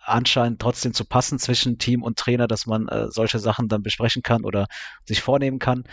anscheinend 0.09 0.61
trotzdem 0.61 0.93
zu 0.93 1.05
passen 1.05 1.39
zwischen 1.39 1.77
Team 1.77 2.03
und 2.03 2.17
Trainer, 2.17 2.47
dass 2.47 2.65
man 2.65 2.87
äh, 2.87 3.07
solche 3.09 3.39
Sachen 3.39 3.67
dann 3.67 3.83
besprechen 3.83 4.23
kann 4.23 4.43
oder 4.43 4.67
sich 5.05 5.21
vornehmen 5.21 5.59
kann. 5.59 5.83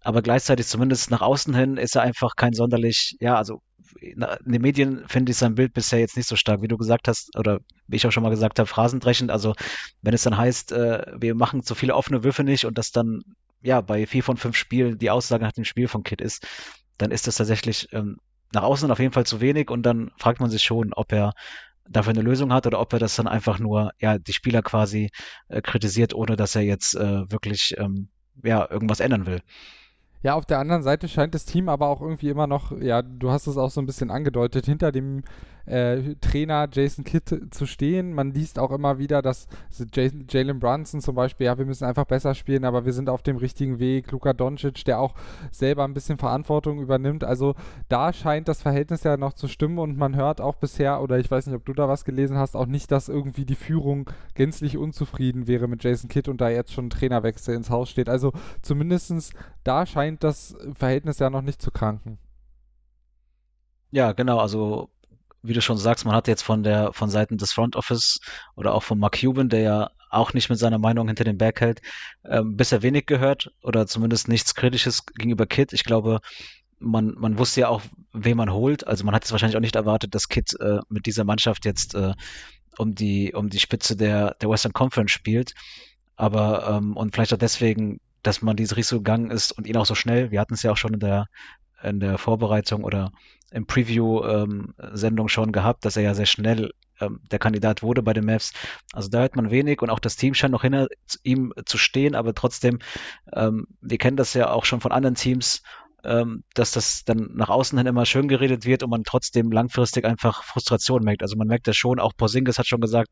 Aber 0.00 0.22
gleichzeitig 0.22 0.66
zumindest 0.66 1.10
nach 1.10 1.22
außen 1.22 1.54
hin 1.54 1.76
ist 1.76 1.96
er 1.96 2.02
einfach 2.02 2.36
kein 2.36 2.52
sonderlich, 2.52 3.16
ja, 3.20 3.36
also 3.36 3.62
in 4.00 4.24
den 4.44 4.62
Medien 4.62 5.04
finde 5.08 5.32
ich 5.32 5.38
sein 5.38 5.54
Bild 5.54 5.72
bisher 5.72 6.00
jetzt 6.00 6.16
nicht 6.16 6.28
so 6.28 6.36
stark, 6.36 6.62
wie 6.62 6.68
du 6.68 6.76
gesagt 6.76 7.08
hast, 7.08 7.36
oder 7.36 7.60
wie 7.86 7.96
ich 7.96 8.06
auch 8.06 8.12
schon 8.12 8.22
mal 8.22 8.30
gesagt 8.30 8.58
habe, 8.58 8.66
phrasendrechend. 8.66 9.30
Also 9.30 9.54
wenn 10.02 10.14
es 10.14 10.22
dann 10.22 10.36
heißt, 10.36 10.72
äh, 10.72 11.06
wir 11.18 11.34
machen 11.34 11.62
zu 11.62 11.74
viele 11.74 11.94
offene 11.94 12.24
Würfe 12.24 12.44
nicht 12.44 12.66
und 12.66 12.78
das 12.78 12.90
dann 12.90 13.22
ja 13.62 13.80
bei 13.80 14.06
vier 14.06 14.22
von 14.22 14.36
fünf 14.36 14.56
Spielen 14.56 14.98
die 14.98 15.10
Aussage 15.10 15.44
nach 15.44 15.52
dem 15.52 15.64
Spiel 15.64 15.88
von 15.88 16.02
Kit 16.02 16.20
ist, 16.20 16.46
dann 16.98 17.10
ist 17.10 17.26
das 17.26 17.36
tatsächlich 17.36 17.88
ähm, 17.92 18.18
nach 18.52 18.62
außen 18.62 18.90
auf 18.90 18.98
jeden 18.98 19.12
Fall 19.12 19.26
zu 19.26 19.40
wenig 19.40 19.70
und 19.70 19.82
dann 19.82 20.10
fragt 20.18 20.40
man 20.40 20.50
sich 20.50 20.62
schon, 20.62 20.92
ob 20.92 21.12
er 21.12 21.32
dafür 21.88 22.12
eine 22.12 22.22
Lösung 22.22 22.52
hat 22.52 22.66
oder 22.66 22.80
ob 22.80 22.92
er 22.92 22.98
das 22.98 23.16
dann 23.16 23.26
einfach 23.26 23.58
nur, 23.58 23.92
ja, 23.98 24.18
die 24.18 24.32
Spieler 24.32 24.62
quasi 24.62 25.10
äh, 25.48 25.60
kritisiert, 25.60 26.14
ohne 26.14 26.36
dass 26.36 26.54
er 26.56 26.62
jetzt 26.62 26.94
äh, 26.94 27.30
wirklich, 27.30 27.74
ähm, 27.78 28.08
ja, 28.42 28.68
irgendwas 28.70 29.00
ändern 29.00 29.26
will. 29.26 29.40
Ja, 30.22 30.34
auf 30.34 30.46
der 30.46 30.58
anderen 30.58 30.82
Seite 30.82 31.08
scheint 31.08 31.34
das 31.34 31.44
Team 31.44 31.68
aber 31.68 31.88
auch 31.88 32.00
irgendwie 32.00 32.30
immer 32.30 32.46
noch, 32.46 32.72
ja, 32.80 33.02
du 33.02 33.30
hast 33.30 33.46
es 33.46 33.56
auch 33.56 33.70
so 33.70 33.80
ein 33.80 33.86
bisschen 33.86 34.10
angedeutet, 34.10 34.66
hinter 34.66 34.90
dem 34.90 35.22
äh, 35.66 36.14
Trainer 36.20 36.68
Jason 36.70 37.04
Kidd 37.04 37.50
zu 37.50 37.66
stehen. 37.66 38.12
Man 38.12 38.32
liest 38.32 38.58
auch 38.58 38.70
immer 38.70 38.98
wieder, 38.98 39.22
dass 39.22 39.46
Jalen 39.94 40.58
Brunson 40.58 41.00
zum 41.00 41.14
Beispiel, 41.14 41.46
ja, 41.46 41.58
wir 41.58 41.66
müssen 41.66 41.84
einfach 41.84 42.04
besser 42.04 42.34
spielen, 42.34 42.64
aber 42.64 42.84
wir 42.84 42.92
sind 42.92 43.08
auf 43.08 43.22
dem 43.22 43.36
richtigen 43.36 43.78
Weg. 43.78 44.10
Luka 44.12 44.32
Doncic, 44.32 44.84
der 44.84 45.00
auch 45.00 45.14
selber 45.50 45.84
ein 45.84 45.94
bisschen 45.94 46.18
Verantwortung 46.18 46.80
übernimmt. 46.80 47.24
Also 47.24 47.54
da 47.88 48.12
scheint 48.12 48.48
das 48.48 48.62
Verhältnis 48.62 49.02
ja 49.04 49.16
noch 49.16 49.32
zu 49.34 49.48
stimmen 49.48 49.78
und 49.78 49.98
man 49.98 50.16
hört 50.16 50.40
auch 50.40 50.56
bisher, 50.56 51.02
oder 51.02 51.18
ich 51.18 51.30
weiß 51.30 51.46
nicht, 51.46 51.56
ob 51.56 51.64
du 51.64 51.72
da 51.72 51.88
was 51.88 52.04
gelesen 52.04 52.38
hast, 52.38 52.56
auch 52.56 52.66
nicht, 52.66 52.90
dass 52.90 53.08
irgendwie 53.08 53.44
die 53.44 53.54
Führung 53.54 54.10
gänzlich 54.34 54.76
unzufrieden 54.76 55.46
wäre 55.46 55.68
mit 55.68 55.84
Jason 55.84 56.08
Kidd 56.08 56.30
und 56.30 56.40
da 56.40 56.48
jetzt 56.48 56.72
schon 56.72 56.86
ein 56.86 56.90
Trainerwechsel 56.90 57.54
ins 57.54 57.70
Haus 57.70 57.90
steht. 57.90 58.08
Also 58.08 58.32
zumindestens 58.62 59.32
da 59.64 59.84
scheint 59.84 60.22
das 60.22 60.56
Verhältnis 60.74 61.18
ja 61.18 61.28
noch 61.28 61.42
nicht 61.42 61.60
zu 61.60 61.70
kranken. 61.70 62.18
Ja, 63.90 64.12
genau. 64.12 64.38
Also 64.38 64.90
wie 65.46 65.52
du 65.52 65.60
schon 65.60 65.78
sagst, 65.78 66.04
man 66.04 66.14
hat 66.14 66.28
jetzt 66.28 66.42
von 66.42 66.62
der 66.62 66.92
von 66.92 67.10
Seiten 67.10 67.38
des 67.38 67.52
Front 67.52 67.76
Office 67.76 68.20
oder 68.54 68.74
auch 68.74 68.82
von 68.82 68.98
Mark 68.98 69.20
Cuban, 69.20 69.48
der 69.48 69.60
ja 69.60 69.90
auch 70.10 70.32
nicht 70.32 70.48
mit 70.50 70.58
seiner 70.58 70.78
Meinung 70.78 71.06
hinter 71.08 71.24
den 71.24 71.38
Berg 71.38 71.60
hält, 71.60 71.80
ähm, 72.24 72.56
bisher 72.56 72.82
wenig 72.82 73.06
gehört 73.06 73.52
oder 73.62 73.86
zumindest 73.86 74.28
nichts 74.28 74.54
Kritisches 74.54 75.04
gegenüber 75.06 75.46
Kit. 75.46 75.72
Ich 75.72 75.84
glaube, 75.84 76.20
man, 76.78 77.14
man 77.16 77.38
wusste 77.38 77.62
ja 77.62 77.68
auch, 77.68 77.82
wen 78.12 78.36
man 78.36 78.52
holt. 78.52 78.86
Also 78.86 79.04
man 79.04 79.14
hat 79.14 79.24
es 79.24 79.32
wahrscheinlich 79.32 79.56
auch 79.56 79.62
nicht 79.62 79.76
erwartet, 79.76 80.14
dass 80.14 80.28
Kit 80.28 80.58
äh, 80.60 80.78
mit 80.88 81.06
dieser 81.06 81.24
Mannschaft 81.24 81.64
jetzt 81.64 81.94
äh, 81.94 82.14
um 82.78 82.94
die 82.94 83.32
um 83.34 83.48
die 83.48 83.58
Spitze 83.60 83.96
der 83.96 84.36
der 84.40 84.50
Western 84.50 84.72
Conference 84.72 85.12
spielt. 85.12 85.54
Aber 86.16 86.68
ähm, 86.68 86.96
und 86.96 87.14
vielleicht 87.14 87.32
auch 87.34 87.38
deswegen, 87.38 88.00
dass 88.22 88.42
man 88.42 88.56
dieses 88.56 88.76
Risiko 88.76 88.98
gegangen 88.98 89.30
ist 89.30 89.52
und 89.52 89.66
ihn 89.66 89.76
auch 89.76 89.86
so 89.86 89.94
schnell. 89.94 90.30
Wir 90.30 90.40
hatten 90.40 90.54
es 90.54 90.62
ja 90.62 90.72
auch 90.72 90.76
schon 90.76 90.94
in 90.94 91.00
der 91.00 91.26
in 91.82 92.00
der 92.00 92.18
Vorbereitung 92.18 92.84
oder 92.84 93.12
im 93.50 93.66
Preview-Sendung 93.66 95.26
ähm, 95.26 95.28
schon 95.28 95.52
gehabt, 95.52 95.84
dass 95.84 95.96
er 95.96 96.02
ja 96.02 96.14
sehr 96.14 96.26
schnell 96.26 96.72
ähm, 97.00 97.20
der 97.30 97.38
Kandidat 97.38 97.82
wurde 97.82 98.02
bei 98.02 98.12
den 98.12 98.24
Mavs. 98.24 98.52
Also 98.92 99.08
da 99.08 99.20
hört 99.20 99.36
man 99.36 99.50
wenig 99.50 99.82
und 99.82 99.90
auch 99.90 100.00
das 100.00 100.16
Team 100.16 100.34
scheint 100.34 100.52
noch 100.52 100.62
hinter 100.62 100.88
ihm 101.22 101.52
zu 101.64 101.78
stehen, 101.78 102.14
aber 102.14 102.34
trotzdem, 102.34 102.78
ähm, 103.32 103.66
wir 103.80 103.98
kennen 103.98 104.16
das 104.16 104.34
ja 104.34 104.50
auch 104.50 104.64
schon 104.64 104.80
von 104.80 104.92
anderen 104.92 105.14
Teams, 105.14 105.62
ähm, 106.06 106.44
dass 106.54 106.70
das 106.70 107.04
dann 107.04 107.30
nach 107.34 107.48
außen 107.48 107.76
hin 107.76 107.86
immer 107.86 108.06
schön 108.06 108.28
geredet 108.28 108.64
wird 108.64 108.82
und 108.82 108.90
man 108.90 109.02
trotzdem 109.02 109.50
langfristig 109.50 110.04
einfach 110.04 110.44
Frustration 110.44 111.02
merkt. 111.02 111.22
Also 111.22 111.36
man 111.36 111.48
merkt 111.48 111.66
das 111.66 111.76
schon, 111.76 111.98
auch 111.98 112.12
Porzingis 112.16 112.58
hat 112.58 112.66
schon 112.66 112.80
gesagt, 112.80 113.08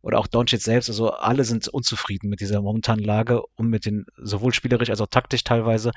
oder 0.00 0.18
auch 0.18 0.26
Doncic 0.26 0.62
selbst, 0.62 0.88
also 0.88 1.10
alle 1.10 1.44
sind 1.44 1.68
unzufrieden 1.68 2.30
mit 2.30 2.40
dieser 2.40 2.62
momentanen 2.62 3.04
Lage 3.04 3.42
und 3.56 3.68
mit 3.68 3.84
den, 3.84 4.06
sowohl 4.16 4.54
spielerisch 4.54 4.90
als 4.90 5.00
auch 5.00 5.08
taktisch 5.08 5.44
teilweise. 5.44 5.90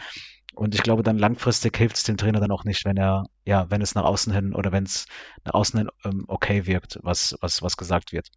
Und 0.56 0.76
ich 0.76 0.84
glaube, 0.84 1.04
dann 1.04 1.18
langfristig 1.18 1.78
hilft 1.78 1.96
es 1.96 2.04
dem 2.04 2.18
Trainer 2.18 2.40
dann 2.40 2.52
auch 2.52 2.66
nicht, 2.66 2.86
wenn 2.86 2.98
er, 2.98 3.26
ja, 3.46 3.70
wenn 3.70 3.82
es 3.82 3.96
nach 3.96 4.04
außen 4.04 4.34
hin 4.34 4.54
oder 4.54 4.72
wenn 4.72 4.84
es 4.84 5.06
nach 5.46 5.54
außen 5.54 5.80
hin 5.80 5.90
ähm, 6.04 6.26
okay 6.28 6.66
wirkt, 6.66 7.00
was, 7.04 7.36
was, 7.42 7.62
was 7.62 7.78
gesagt 7.78 8.12
wird. 8.12 8.28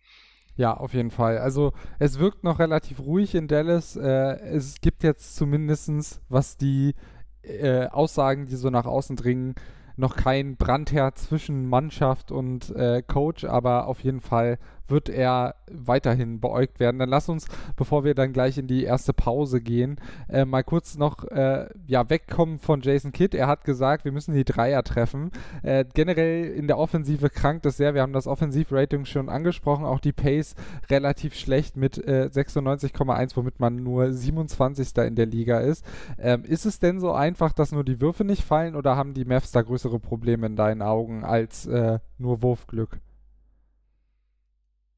Ja, 0.56 0.74
auf 0.74 0.94
jeden 0.94 1.10
Fall. 1.10 1.38
Also 1.38 1.72
es 1.98 2.18
wirkt 2.18 2.44
noch 2.44 2.60
relativ 2.60 3.00
ruhig 3.00 3.34
in 3.34 3.48
Dallas. 3.48 3.96
Äh, 3.96 4.36
es 4.54 4.80
gibt 4.80 5.02
jetzt 5.02 5.34
zumindestens, 5.34 6.20
was 6.28 6.56
die 6.56 6.94
äh, 7.42 7.86
Aussagen, 7.88 8.46
die 8.46 8.56
so 8.56 8.70
nach 8.70 8.86
außen 8.86 9.16
dringen, 9.16 9.54
noch 9.96 10.16
kein 10.16 10.56
Brandherd 10.56 11.18
zwischen 11.18 11.68
Mannschaft 11.68 12.30
und 12.30 12.70
äh, 12.74 13.02
Coach, 13.02 13.44
aber 13.44 13.86
auf 13.86 14.00
jeden 14.00 14.20
Fall 14.20 14.58
wird 14.88 15.08
er 15.08 15.54
weiterhin 15.70 16.40
beäugt 16.40 16.80
werden. 16.80 16.98
Dann 16.98 17.08
lass 17.08 17.28
uns, 17.28 17.46
bevor 17.76 18.04
wir 18.04 18.14
dann 18.14 18.32
gleich 18.32 18.58
in 18.58 18.66
die 18.66 18.84
erste 18.84 19.12
Pause 19.12 19.60
gehen, 19.60 19.96
äh, 20.28 20.44
mal 20.44 20.62
kurz 20.62 20.96
noch 20.96 21.24
äh, 21.24 21.68
ja, 21.86 22.08
wegkommen 22.08 22.58
von 22.58 22.80
Jason 22.82 23.12
Kidd. 23.12 23.36
Er 23.36 23.46
hat 23.46 23.64
gesagt, 23.64 24.04
wir 24.04 24.12
müssen 24.12 24.34
die 24.34 24.44
Dreier 24.44 24.82
treffen. 24.82 25.30
Äh, 25.62 25.84
generell 25.94 26.46
in 26.46 26.66
der 26.66 26.78
Offensive 26.78 27.30
krankt 27.30 27.66
es 27.66 27.76
sehr. 27.76 27.94
Wir 27.94 28.02
haben 28.02 28.12
das 28.12 28.26
Offensivrating 28.26 29.04
schon 29.04 29.28
angesprochen. 29.28 29.84
Auch 29.84 30.00
die 30.00 30.12
Pace 30.12 30.54
relativ 30.90 31.34
schlecht 31.34 31.76
mit 31.76 31.96
96,1, 31.96 33.32
äh, 33.32 33.36
womit 33.36 33.60
man 33.60 33.76
nur 33.76 34.12
27. 34.12 35.06
in 35.06 35.16
der 35.16 35.26
Liga 35.26 35.60
ist. 35.60 35.84
Ähm, 36.18 36.44
ist 36.44 36.66
es 36.66 36.78
denn 36.78 37.00
so 37.00 37.12
einfach, 37.12 37.52
dass 37.52 37.72
nur 37.72 37.84
die 37.84 38.00
Würfe 38.00 38.24
nicht 38.24 38.42
fallen 38.42 38.76
oder 38.76 38.96
haben 38.96 39.14
die 39.14 39.24
Mavs 39.24 39.50
da 39.52 39.62
größere 39.62 39.98
Probleme 39.98 40.46
in 40.46 40.56
deinen 40.56 40.82
Augen 40.82 41.24
als 41.24 41.66
äh, 41.66 41.98
nur 42.18 42.42
Wurfglück? 42.42 43.00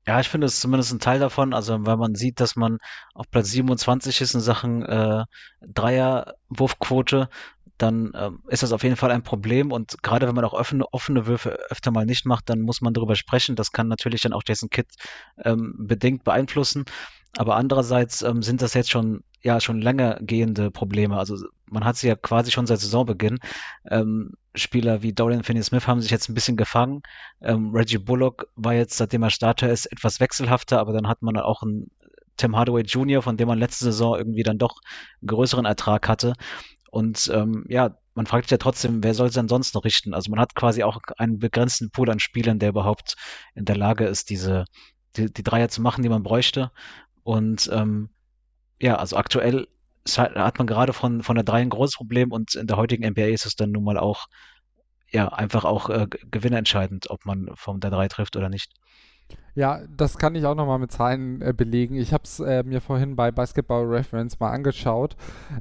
Ja, 0.06 0.20
ich 0.20 0.28
finde, 0.28 0.46
es 0.46 0.54
ist 0.54 0.60
zumindest 0.60 0.92
ein 0.92 1.00
Teil 1.00 1.18
davon. 1.18 1.52
Also, 1.52 1.84
wenn 1.84 1.98
man 1.98 2.14
sieht, 2.14 2.38
dass 2.40 2.54
man 2.54 2.78
auf 3.14 3.28
Platz 3.30 3.50
27 3.50 4.20
ist 4.20 4.34
in 4.34 4.40
Sachen 4.40 4.84
äh, 4.84 5.24
Dreierwurfquote, 5.66 7.28
dann 7.76 8.12
ähm, 8.14 8.42
ist 8.48 8.62
das 8.62 8.72
auf 8.72 8.84
jeden 8.84 8.96
Fall 8.96 9.10
ein 9.10 9.22
Problem. 9.24 9.72
Und 9.72 10.02
gerade 10.02 10.28
wenn 10.28 10.34
man 10.34 10.44
auch 10.44 10.52
offene, 10.52 10.84
offene 10.92 11.26
Würfe 11.26 11.58
öfter 11.70 11.90
mal 11.90 12.06
nicht 12.06 12.24
macht, 12.24 12.48
dann 12.48 12.60
muss 12.62 12.80
man 12.80 12.94
darüber 12.94 13.16
sprechen. 13.16 13.56
Das 13.56 13.72
kann 13.72 13.88
natürlich 13.88 14.22
dann 14.22 14.32
auch 14.32 14.42
Jason 14.46 14.70
Kidd 14.70 14.88
ähm, 15.44 15.74
bedingt 15.76 16.22
beeinflussen. 16.24 16.84
Aber 17.36 17.56
andererseits 17.56 18.22
ähm, 18.22 18.42
sind 18.42 18.62
das 18.62 18.74
jetzt 18.74 18.90
schon 18.90 19.22
ja 19.42 19.60
schon 19.60 19.80
länger 19.82 20.18
gehende 20.20 20.70
Probleme. 20.70 21.18
Also 21.18 21.36
man 21.70 21.84
hat 21.84 21.96
sie 21.96 22.08
ja 22.08 22.16
quasi 22.16 22.50
schon 22.50 22.66
seit 22.66 22.80
Saisonbeginn. 22.80 23.38
Ähm, 23.90 24.34
Spieler 24.54 25.02
wie 25.02 25.12
Dorian 25.12 25.42
Finney-Smith 25.42 25.86
haben 25.86 26.00
sich 26.00 26.10
jetzt 26.10 26.28
ein 26.28 26.34
bisschen 26.34 26.56
gefangen. 26.56 27.02
Ähm, 27.40 27.70
Reggie 27.74 27.98
Bullock 27.98 28.48
war 28.54 28.74
jetzt, 28.74 28.96
seitdem 28.96 29.22
er 29.22 29.30
Starter 29.30 29.70
ist, 29.70 29.86
etwas 29.86 30.20
wechselhafter, 30.20 30.78
aber 30.80 30.92
dann 30.92 31.08
hat 31.08 31.22
man 31.22 31.36
auch 31.36 31.62
einen 31.62 31.90
Tim 32.36 32.56
Hardaway 32.56 32.82
Jr., 32.82 33.22
von 33.22 33.36
dem 33.36 33.48
man 33.48 33.58
letzte 33.58 33.84
Saison 33.86 34.16
irgendwie 34.16 34.42
dann 34.42 34.58
doch 34.58 34.80
einen 35.20 35.28
größeren 35.28 35.64
Ertrag 35.64 36.08
hatte. 36.08 36.34
Und 36.90 37.30
ähm, 37.34 37.64
ja, 37.68 37.96
man 38.14 38.26
fragt 38.26 38.44
sich 38.44 38.52
ja 38.52 38.58
trotzdem, 38.58 39.02
wer 39.02 39.14
soll 39.14 39.28
es 39.28 39.74
noch 39.74 39.84
richten? 39.84 40.14
Also 40.14 40.30
man 40.30 40.40
hat 40.40 40.54
quasi 40.54 40.82
auch 40.82 40.98
einen 41.18 41.38
begrenzten 41.38 41.90
Pool 41.90 42.10
an 42.10 42.20
Spielern, 42.20 42.58
der 42.58 42.70
überhaupt 42.70 43.16
in 43.54 43.64
der 43.64 43.76
Lage 43.76 44.06
ist, 44.06 44.30
diese 44.30 44.64
die, 45.16 45.32
die 45.32 45.42
Dreier 45.42 45.68
zu 45.68 45.82
machen, 45.82 46.02
die 46.02 46.08
man 46.08 46.22
bräuchte. 46.22 46.70
Und 47.22 47.68
ähm, 47.72 48.10
ja, 48.80 48.96
also 48.96 49.16
aktuell 49.16 49.68
hat 50.06 50.58
man 50.58 50.66
gerade 50.66 50.92
von, 50.92 51.22
von 51.22 51.36
der 51.36 51.44
3 51.44 51.62
ein 51.62 51.70
großes 51.70 51.96
Problem 51.96 52.32
und 52.32 52.54
in 52.54 52.66
der 52.66 52.76
heutigen 52.76 53.04
NBA 53.08 53.26
ist 53.26 53.46
es 53.46 53.56
dann 53.56 53.72
nun 53.72 53.84
mal 53.84 53.98
auch, 53.98 54.26
ja, 55.10 55.28
einfach 55.28 55.64
auch 55.64 55.90
äh, 55.90 56.06
gewinnentscheidend, 56.30 57.10
ob 57.10 57.24
man 57.24 57.50
von 57.54 57.80
der 57.80 57.90
3 57.90 58.08
trifft 58.08 58.36
oder 58.36 58.48
nicht. 58.48 58.72
Ja, 59.56 59.80
das 59.88 60.18
kann 60.18 60.34
ich 60.34 60.44
auch 60.44 60.54
nochmal 60.54 60.78
mit 60.78 60.92
Zahlen 60.92 61.40
äh, 61.40 61.54
belegen. 61.56 61.94
Ich 61.96 62.12
habe 62.12 62.24
es 62.24 62.40
äh, 62.40 62.62
mir 62.62 62.82
vorhin 62.82 63.16
bei 63.16 63.32
Basketball 63.32 63.86
Reference 63.86 64.38
mal 64.38 64.50
angeschaut. 64.50 65.16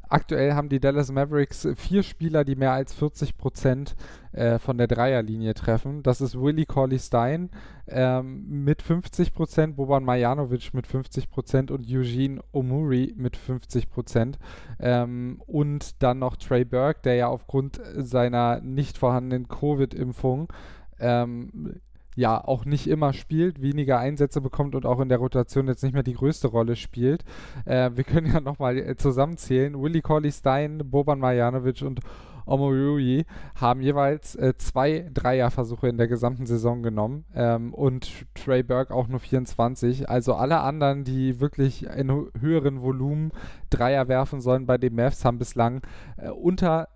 Aktuell 0.09 0.53
haben 0.53 0.67
die 0.67 0.81
Dallas 0.81 1.13
Mavericks 1.13 1.65
vier 1.75 2.03
Spieler, 2.03 2.43
die 2.43 2.57
mehr 2.57 2.73
als 2.73 2.93
40 2.93 3.37
Prozent 3.37 3.95
äh, 4.33 4.59
von 4.59 4.77
der 4.77 4.87
Dreierlinie 4.87 5.53
treffen. 5.53 6.03
Das 6.03 6.19
ist 6.19 6.37
Willie 6.37 6.65
Corley 6.65 6.99
Stein 6.99 7.51
ähm, 7.87 8.65
mit 8.65 8.81
50 8.81 9.33
Prozent, 9.33 9.77
Boban 9.77 10.03
Marjanovic 10.03 10.73
mit 10.73 10.87
50 10.87 11.29
Prozent 11.29 11.71
und 11.71 11.87
Eugene 11.87 12.43
Omuri 12.51 13.13
mit 13.15 13.37
50 13.37 13.89
Prozent. 13.89 14.39
Ähm, 14.77 15.41
und 15.47 16.03
dann 16.03 16.19
noch 16.19 16.35
Trey 16.35 16.65
Burke, 16.65 16.99
der 17.05 17.15
ja 17.15 17.27
aufgrund 17.29 17.79
seiner 17.95 18.59
nicht 18.59 18.97
vorhandenen 18.97 19.47
Covid-Impfung 19.47 20.51
ähm, 20.99 21.79
ja 22.15 22.43
auch 22.43 22.65
nicht 22.65 22.87
immer 22.87 23.13
spielt, 23.13 23.61
weniger 23.61 23.99
Einsätze 23.99 24.41
bekommt 24.41 24.75
und 24.75 24.85
auch 24.85 24.99
in 24.99 25.09
der 25.09 25.17
Rotation 25.17 25.67
jetzt 25.67 25.83
nicht 25.83 25.93
mehr 25.93 26.03
die 26.03 26.13
größte 26.13 26.47
Rolle 26.47 26.75
spielt. 26.75 27.23
Äh, 27.65 27.91
wir 27.95 28.03
können 28.03 28.31
ja 28.31 28.39
nochmal 28.39 28.77
äh, 28.77 28.95
zusammenzählen. 28.95 29.79
Willie 29.79 30.01
Corley 30.01 30.31
Stein, 30.31 30.81
Boban 30.85 31.19
Marjanovic 31.19 31.81
und 31.81 31.99
Omorui 32.45 33.25
haben 33.55 33.81
jeweils 33.81 34.35
äh, 34.35 34.53
zwei 34.57 35.09
Dreierversuche 35.13 35.87
in 35.87 35.97
der 35.97 36.07
gesamten 36.07 36.45
Saison 36.45 36.83
genommen 36.83 37.25
ähm, 37.33 37.73
und 37.73 38.25
Trey 38.35 38.63
Burke 38.63 38.93
auch 38.93 39.07
nur 39.07 39.19
24. 39.19 40.09
Also 40.09 40.35
alle 40.35 40.59
anderen, 40.59 41.03
die 41.03 41.39
wirklich 41.39 41.85
in 41.85 42.29
höheren 42.39 42.81
Volumen 42.81 43.31
Dreier 43.69 44.07
werfen 44.07 44.41
sollen 44.41 44.65
bei 44.65 44.77
den 44.77 44.95
Mavs, 44.95 45.25
haben 45.25 45.39
bislang 45.39 45.81
äh, 46.17 46.29
unter 46.29 46.87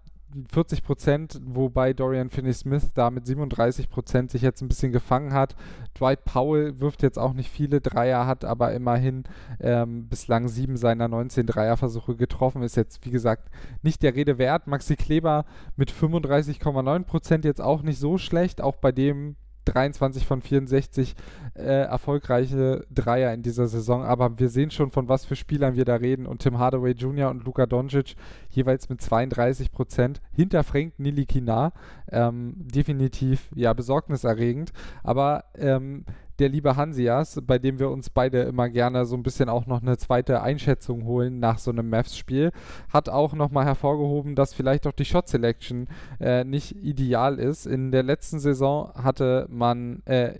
40 0.52 0.84
Prozent, 0.84 1.42
wobei 1.44 1.94
Dorian 1.94 2.30
Finney-Smith 2.30 2.92
da 2.94 3.10
mit 3.10 3.26
37 3.26 3.90
Prozent 3.90 4.32
sich 4.32 4.42
jetzt 4.42 4.62
ein 4.62 4.68
bisschen 4.68 4.92
gefangen 4.92 5.34
hat. 5.34 5.56
Dwight 5.98 6.24
Powell 6.26 6.80
wirft 6.80 7.02
jetzt 7.02 7.18
auch 7.18 7.34
nicht 7.34 7.50
viele 7.50 7.82
Dreier, 7.82 8.28
hat 8.28 8.46
aber 8.46 8.74
immerhin 8.74 9.24
ähm, 9.60 10.08
bislang 10.08 10.48
sieben 10.48 10.78
seiner 10.78 11.08
19 11.08 11.48
Dreierversuche 11.48 12.16
getroffen. 12.16 12.62
Ist 12.62 12.78
jetzt, 12.78 13.06
wie 13.06 13.12
gesagt, 13.12 13.50
nicht 13.82 14.04
der 14.04 14.16
Rede 14.16 14.38
wert. 14.38 14.68
Maxi 14.68 14.96
Kleber 14.96 15.46
mit 15.76 15.92
35,9 15.92 17.04
Prozent 17.04 17.46
jetzt 17.46 17.62
auch 17.62 17.82
nicht 17.82 18.00
so 18.00 18.18
schlecht, 18.18 18.62
auch 18.62 18.76
bei 18.76 18.92
dem 18.92 19.36
23 19.72 20.26
von 20.26 20.42
64 20.42 21.16
äh, 21.56 21.62
erfolgreiche 21.62 22.86
Dreier 22.94 23.34
in 23.34 23.44
dieser 23.44 23.68
Saison. 23.68 24.04
Aber 24.04 24.40
wir 24.40 24.50
sehen 24.50 24.72
schon, 24.72 24.92
von 24.92 25.08
was 25.10 25.26
für 25.26 25.36
Spielern 25.36 25.76
wir 25.76 25.86
da 25.86 25.96
reden. 25.96 26.26
Und 26.26 26.42
Tim 26.42 26.58
Hardaway 26.58 26.92
Jr. 26.92 27.30
und 27.30 27.44
Luka 27.44 27.66
Doncic 27.66 28.16
jeweils 28.50 28.90
mit 28.90 29.02
32 29.02 29.72
Prozent. 29.72 30.22
Hinter 30.32 30.64
Frank 30.64 30.94
Nilikina. 30.98 31.74
Ähm, 32.12 32.56
definitiv, 32.58 33.50
ja, 33.56 33.74
besorgniserregend. 33.74 34.72
Aber 35.04 35.46
ähm, 35.56 36.06
der 36.40 36.50
liebe 36.50 36.76
Hansias, 36.76 37.40
bei 37.46 37.60
dem 37.60 37.80
wir 37.80 37.90
uns 37.90 38.10
beide 38.10 38.42
immer 38.42 38.70
gerne 38.70 39.06
so 39.06 39.16
ein 39.16 39.24
bisschen 39.24 39.50
auch 39.50 39.66
noch 39.66 39.82
eine 39.82 39.98
zweite 39.98 40.42
Einschätzung 40.42 41.06
holen 41.06 41.40
nach 41.40 41.60
so 41.60 41.72
einem 41.72 41.90
Mavs-Spiel, 41.90 42.52
hat 42.92 43.10
auch 43.10 43.34
nochmal 43.34 43.66
hervorgehoben, 43.66 44.36
dass 44.36 44.54
vielleicht 44.54 44.88
auch 44.88 44.94
die 44.94 45.06
Shot 45.06 45.28
Selection 45.28 45.88
äh, 46.20 46.44
nicht 46.44 46.76
ideal 46.84 47.40
ist. 47.40 47.66
In 47.66 47.92
der 47.92 48.04
letzten 48.04 48.40
Saison 48.40 48.92
hatte 48.96 49.48
man 49.50 50.02
äh, 50.06 50.34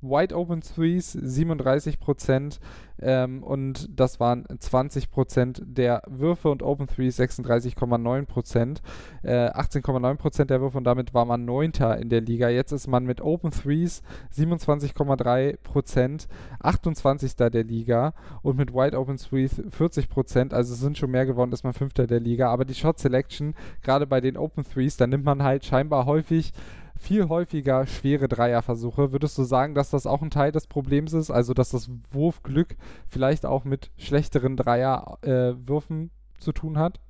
Wide 0.00 0.36
Open 0.36 0.60
Threes 0.60 1.12
37 1.12 1.98
Prozent 1.98 2.60
ähm, 3.00 3.42
und 3.42 3.88
das 3.98 4.20
waren 4.20 4.44
20 4.58 5.10
Prozent 5.10 5.62
der 5.64 6.02
Würfe 6.06 6.50
und 6.50 6.62
Open 6.62 6.86
Threes 6.86 7.18
36,9 7.18 8.26
Prozent, 8.26 8.82
äh, 9.22 9.50
18,9 9.50 10.16
Prozent 10.16 10.50
der 10.50 10.60
Würfe 10.60 10.78
und 10.78 10.84
damit 10.84 11.14
war 11.14 11.24
man 11.24 11.44
Neunter 11.44 11.98
in 11.98 12.08
der 12.08 12.20
Liga. 12.20 12.48
Jetzt 12.48 12.72
ist 12.72 12.86
man 12.86 13.04
mit 13.04 13.20
Open 13.20 13.50
Threes 13.50 14.02
27,3 14.36 15.56
Prozent 15.62 16.28
28. 16.60 17.50
der 17.50 17.64
Liga 17.64 18.14
und 18.42 18.56
mit 18.56 18.72
Wide 18.72 18.98
Open 18.98 19.16
Threes 19.16 19.62
40 19.70 20.08
Prozent, 20.08 20.54
also 20.54 20.74
sind 20.74 20.98
schon 20.98 21.10
mehr 21.10 21.26
geworden, 21.26 21.52
ist 21.52 21.64
man 21.64 21.72
Fünfter 21.72 22.06
der 22.06 22.20
Liga. 22.20 22.50
Aber 22.50 22.64
die 22.64 22.74
Shot 22.74 22.98
Selection, 22.98 23.54
gerade 23.82 24.06
bei 24.06 24.20
den 24.20 24.36
Open 24.36 24.64
Threes, 24.64 24.96
da 24.96 25.06
nimmt 25.06 25.24
man 25.24 25.42
halt 25.42 25.64
scheinbar 25.64 26.06
häufig 26.06 26.52
viel 26.98 27.28
häufiger 27.28 27.86
schwere 27.86 28.28
Dreierversuche. 28.28 29.12
Würdest 29.12 29.38
du 29.38 29.44
sagen, 29.44 29.74
dass 29.74 29.90
das 29.90 30.06
auch 30.06 30.22
ein 30.22 30.30
Teil 30.30 30.52
des 30.52 30.66
Problems 30.66 31.12
ist? 31.12 31.30
Also, 31.30 31.54
dass 31.54 31.70
das 31.70 31.90
Wurfglück 32.10 32.76
vielleicht 33.08 33.46
auch 33.46 33.64
mit 33.64 33.90
schlechteren 33.96 34.56
Dreierwürfen 34.56 36.06
äh, 36.06 36.40
zu 36.40 36.52
tun 36.52 36.78
hat? 36.78 37.00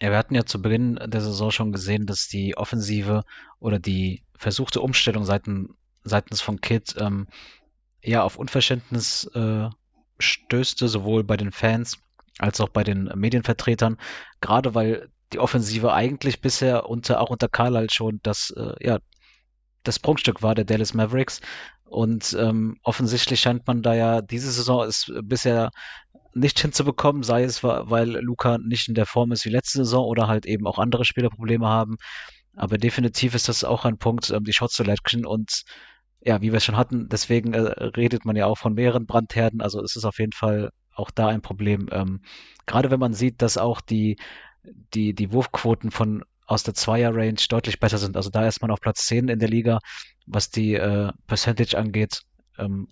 Ja, 0.00 0.10
wir 0.10 0.18
hatten 0.18 0.34
ja 0.34 0.44
zu 0.44 0.62
Beginn 0.62 1.00
der 1.06 1.20
Saison 1.20 1.50
schon 1.50 1.72
gesehen, 1.72 2.06
dass 2.06 2.28
die 2.28 2.56
Offensive 2.56 3.24
oder 3.58 3.78
die 3.80 4.22
versuchte 4.36 4.80
Umstellung 4.80 5.24
seiten, 5.24 5.74
seitens 6.04 6.40
von 6.40 6.60
Kid 6.60 6.94
ähm, 6.98 7.26
ja 8.02 8.22
auf 8.22 8.36
Unverständnis 8.36 9.24
äh, 9.34 9.68
stößte, 10.18 10.88
sowohl 10.88 11.24
bei 11.24 11.36
den 11.36 11.50
Fans 11.50 11.98
als 12.38 12.60
auch 12.60 12.68
bei 12.68 12.84
den 12.84 13.10
Medienvertretern, 13.16 13.98
gerade 14.40 14.74
weil 14.74 15.10
die 15.32 15.38
Offensive 15.38 15.92
eigentlich 15.92 16.40
bisher 16.40 16.88
unter, 16.88 17.20
auch 17.20 17.30
unter 17.30 17.48
Carlisle 17.48 17.90
schon 17.90 18.20
das, 18.22 18.50
äh, 18.56 18.74
ja, 18.80 18.98
das 19.82 19.98
Prunkstück 19.98 20.42
war 20.42 20.54
der 20.54 20.64
Dallas 20.64 20.94
Mavericks. 20.94 21.40
Und 21.84 22.36
ähm, 22.38 22.78
offensichtlich 22.82 23.40
scheint 23.40 23.66
man 23.66 23.82
da 23.82 23.94
ja, 23.94 24.20
diese 24.20 24.50
Saison 24.50 24.86
ist 24.86 25.10
bisher 25.22 25.70
nicht 26.34 26.60
hinzubekommen, 26.60 27.22
sei 27.22 27.44
es, 27.44 27.64
weil 27.64 28.10
Luca 28.10 28.58
nicht 28.58 28.88
in 28.88 28.94
der 28.94 29.06
Form 29.06 29.32
ist 29.32 29.44
wie 29.46 29.50
letzte 29.50 29.78
Saison 29.78 30.04
oder 30.04 30.28
halt 30.28 30.44
eben 30.44 30.66
auch 30.66 30.78
andere 30.78 31.04
Spieler 31.04 31.30
Probleme 31.30 31.66
haben. 31.66 31.96
Aber 32.54 32.76
definitiv 32.76 33.34
ist 33.34 33.48
das 33.48 33.64
auch 33.64 33.84
ein 33.84 33.98
Punkt, 33.98 34.30
ähm, 34.30 34.44
die 34.44 34.52
Shots 34.52 34.76
Selection 34.76 35.24
und 35.24 35.62
ja, 36.20 36.40
wie 36.42 36.50
wir 36.52 36.56
es 36.56 36.64
schon 36.64 36.76
hatten, 36.76 37.08
deswegen 37.08 37.54
äh, 37.54 37.60
redet 37.60 38.24
man 38.24 38.36
ja 38.36 38.46
auch 38.46 38.58
von 38.58 38.74
mehreren 38.74 39.06
Brandherden. 39.06 39.60
Also 39.60 39.82
es 39.82 39.96
ist 39.96 40.04
auf 40.04 40.18
jeden 40.18 40.32
Fall 40.32 40.70
auch 40.94 41.10
da 41.10 41.28
ein 41.28 41.42
Problem. 41.42 41.88
Ähm, 41.92 42.20
gerade 42.66 42.90
wenn 42.90 42.98
man 43.00 43.14
sieht, 43.14 43.40
dass 43.40 43.56
auch 43.56 43.80
die, 43.80 44.18
die, 44.62 45.14
die 45.14 45.32
Wurfquoten 45.32 45.90
von 45.90 46.24
aus 46.46 46.62
der 46.62 46.74
Zweier-Range 46.74 47.40
deutlich 47.48 47.78
besser 47.78 47.98
sind. 47.98 48.16
Also 48.16 48.30
da 48.30 48.46
ist 48.48 48.62
man 48.62 48.70
auf 48.70 48.80
Platz 48.80 49.04
10 49.06 49.28
in 49.28 49.38
der 49.38 49.50
Liga, 49.50 49.80
was 50.26 50.50
die 50.50 50.74
äh, 50.74 51.12
Percentage 51.26 51.76
angeht, 51.76 52.22
ähm, 52.56 52.88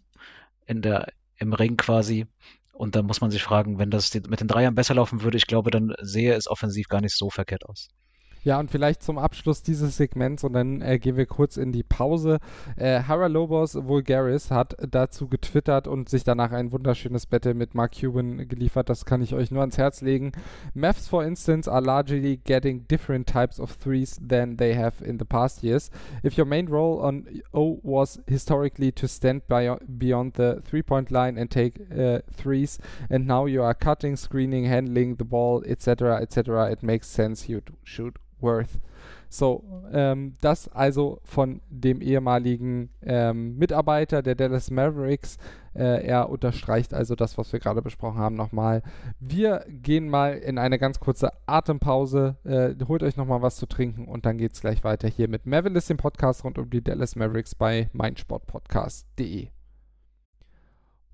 in 0.67 0.83
der, 0.83 1.13
im 1.37 1.55
Ring 1.55 1.77
quasi. 1.77 2.27
Und 2.73 2.95
da 2.95 3.03
muss 3.03 3.23
man 3.23 3.31
sich 3.31 3.43
fragen, 3.43 3.79
wenn 3.79 3.91
das 3.91 4.13
mit 4.13 4.41
den 4.41 4.49
Dreiern 4.49 4.75
besser 4.75 4.95
laufen 4.95 5.23
würde, 5.23 5.39
ich 5.39 5.47
glaube, 5.47 5.71
dann 5.71 5.95
sehe 6.03 6.35
es 6.35 6.49
offensiv 6.49 6.89
gar 6.89 7.01
nicht 7.01 7.17
so 7.17 7.31
verkehrt 7.31 7.65
aus. 7.65 7.89
Ja, 8.45 8.61
und 8.61 8.71
vielleicht 8.71 9.03
zum 9.03 9.19
Abschluss 9.19 9.63
dieses 9.63 9.97
Segments 9.97 10.45
und 10.45 10.53
dann 10.53 10.81
äh, 10.81 10.99
gehen 10.99 11.17
wir 11.17 11.27
kurz 11.27 11.57
in 11.57 11.73
die 11.73 11.83
Pause. 11.83 12.39
Äh, 12.77 13.03
Hara 13.03 13.27
Lobos 13.27 13.75
Vulgaris 13.75 14.51
hat 14.51 14.77
dazu 14.89 15.27
getwittert 15.29 15.89
und 15.89 16.09
sich 16.09 16.23
danach 16.23 16.53
ein 16.53 16.71
wunderschönes 16.71 17.27
Battle 17.27 17.55
mit 17.55 17.75
Mark 17.75 17.93
Cuban 18.01 18.47
geliefert. 18.47 18.89
Das 18.89 19.05
kann 19.05 19.21
ich 19.21 19.35
euch 19.35 19.51
nur 19.51 19.63
ans 19.63 19.79
Herz 19.79 20.01
legen. 20.01 20.33
Maths, 20.75 21.09
for 21.09 21.25
instance, 21.25 21.69
are 21.69 21.81
largely 21.83 22.37
getting 22.45 22.87
different 22.87 23.29
types 23.29 23.59
of 23.59 23.77
threes 23.79 24.21
than 24.27 24.57
they 24.57 24.77
have 24.77 25.05
in 25.05 25.19
the 25.19 25.25
past 25.25 25.63
years. 25.63 25.91
If 26.23 26.39
your 26.39 26.47
main 26.47 26.69
role 26.69 27.01
on 27.01 27.27
O 27.53 27.81
was 27.83 28.21
historically 28.29 28.93
to 28.93 29.09
stand 29.09 29.49
by, 29.49 29.77
beyond 29.99 30.35
the 30.35 30.63
three-point 30.65 31.11
line 31.11 31.37
and 31.37 31.51
take 31.51 31.81
uh, 31.91 32.21
threes, 32.33 32.79
and 33.11 33.27
now 33.27 33.47
you 33.47 33.63
are 33.63 33.75
cutting, 33.75 34.17
screening, 34.17 34.67
handling 34.67 35.17
the 35.17 35.25
ball, 35.25 35.65
etc., 35.67 36.21
etc., 36.21 36.71
it 36.71 36.83
makes 36.83 37.09
sense 37.09 37.49
you 37.49 37.63
should 37.83 38.19
Worth. 38.41 38.79
So, 39.29 39.65
ähm, 39.93 40.35
das 40.41 40.69
also 40.69 41.21
von 41.25 41.61
dem 41.69 42.01
ehemaligen 42.01 42.91
ähm, 43.03 43.57
Mitarbeiter 43.59 44.23
der 44.23 44.35
Dallas 44.35 44.71
Mavericks. 44.71 45.37
Äh, 45.75 46.07
er 46.07 46.31
unterstreicht 46.31 46.95
also 46.95 47.15
das, 47.15 47.37
was 47.37 47.53
wir 47.53 47.61
gerade 47.61 47.83
besprochen 47.83 48.19
haben, 48.19 48.37
nochmal. 48.37 48.83
Wir 49.21 49.65
gehen 49.69 50.09
mal 50.09 50.39
in 50.39 50.59
eine 50.59 50.79
ganz 50.79 51.01
kurze 51.01 51.33
Atempause. 51.47 52.37
Äh, 52.45 52.75
holt 52.87 53.03
euch 53.03 53.17
nochmal 53.17 53.43
was 53.43 53.57
zu 53.57 53.67
trinken 53.67 54.07
und 54.07 54.25
dann 54.25 54.39
geht 54.39 54.55
es 54.55 54.61
gleich 54.61 54.85
weiter 54.85 55.09
hier 55.09 55.29
mit 55.29 55.45
Mavericks, 55.45 55.87
dem 55.87 55.99
Podcast 55.99 56.45
rund 56.45 56.59
um 56.59 56.71
die 56.71 56.83
Dallas 56.83 57.17
Mavericks 57.17 57.55
bei 57.55 57.91
meinsportpodcast.de. 57.93 59.56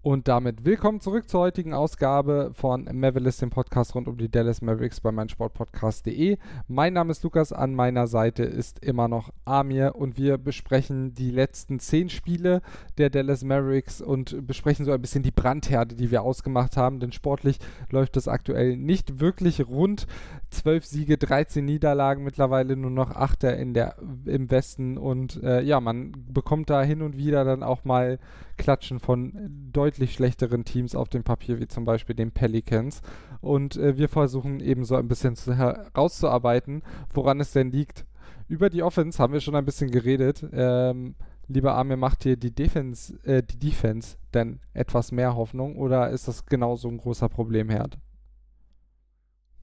Und 0.05 0.27
damit 0.27 0.65
willkommen 0.65 1.01
zurück 1.01 1.31
zur 1.31 1.43
heutigen 1.43 1.75
Ausgabe 1.75 2.51
von 2.55 2.89
Mavericks, 2.93 3.37
dem 3.37 3.51
Podcast 3.51 3.95
rund 3.95 4.09
um 4.09 4.17
die 4.17 4.29
Dallas 4.29 4.61
Mavericks 4.61 5.01
bei 5.01 5.13
meinsportpodcast.de. 5.13 6.39
Mein 6.67 6.95
Name 6.95 7.13
ist 7.13 7.23
Lukas, 7.23 7.53
an 7.53 7.77
meiner 7.77 8.09
Seite 8.09 8.43
ist 8.43 8.85
immer 8.85 9.07
noch 9.07 9.33
Amir 9.45 9.95
und 9.95 10.19
wir 10.19 10.39
besprechen 10.39 11.15
die 11.15 11.31
letzten 11.31 11.79
zehn 11.79 12.11
Spiele 12.11 12.63
der 12.99 13.11
Dallas 13.11 13.45
Mavericks 13.45 14.01
und 14.01 14.45
besprechen 14.45 14.85
so 14.85 14.91
ein 14.91 15.01
bisschen 15.01 15.23
die 15.23 15.31
Brandherde, 15.31 15.95
die 15.95 16.11
wir 16.11 16.23
ausgemacht 16.23 16.77
haben, 16.77 16.99
denn 16.99 17.13
sportlich 17.13 17.61
läuft 17.89 18.17
es 18.17 18.27
aktuell 18.27 18.77
nicht 18.77 19.21
wirklich 19.21 19.69
rund. 19.69 20.09
Zwölf 20.51 20.85
Siege, 20.85 21.17
13 21.17 21.65
Niederlagen, 21.65 22.25
mittlerweile 22.25 22.77
nur 22.77 22.91
noch 22.91 23.13
Achter 23.13 23.57
in 23.57 23.73
der, 23.73 23.95
im 24.25 24.51
Westen 24.51 24.99
und 24.99 25.41
äh, 25.45 25.63
ja, 25.63 25.81
man 25.81 26.13
bekommt 26.29 26.71
da 26.71 26.83
hin 26.83 27.03
und 27.03 27.17
wieder 27.17 27.45
dann 27.45 27.63
auch 27.63 27.85
mal 27.85 28.19
Klatschen 28.63 29.01
von 29.01 29.33
deutlich 29.73 30.15
schlechteren 30.15 30.65
Teams 30.65 30.95
auf 30.95 31.09
dem 31.09 31.25
Papier, 31.25 31.59
wie 31.59 31.67
zum 31.67 31.85
Beispiel 31.85 32.15
den 32.15 32.31
Pelicans. 32.31 33.03
Und 33.41 33.77
äh, 33.77 33.97
wir 33.97 34.09
versuchen 34.09 34.61
eben 34.61 34.85
so 34.85 34.95
ein 34.95 35.09
bisschen 35.09 35.35
zu, 35.35 35.57
herauszuarbeiten, 35.57 36.83
woran 37.13 37.41
es 37.41 37.51
denn 37.53 37.73
liegt. 37.73 38.07
Über 38.47 38.71
die 38.71 38.85
Offense 38.85 39.21
haben 39.21 39.33
wir 39.33 39.41
schon 39.41 39.57
ein 39.57 39.65
bisschen 39.65 39.91
geredet. 39.91 40.47
Ähm, 40.53 41.17
lieber 41.49 41.75
Amir, 41.75 41.97
macht 41.97 42.23
hier 42.23 42.37
die 42.37 42.55
Defense, 42.55 43.19
äh, 43.25 43.43
die 43.43 43.59
Defense 43.59 44.17
denn 44.33 44.61
etwas 44.75 45.11
mehr 45.11 45.35
Hoffnung 45.35 45.75
oder 45.75 46.11
ist 46.11 46.29
das 46.29 46.47
genauso 46.47 46.87
ein 46.89 46.99
großer 46.99 47.29
Problemherd? 47.29 47.99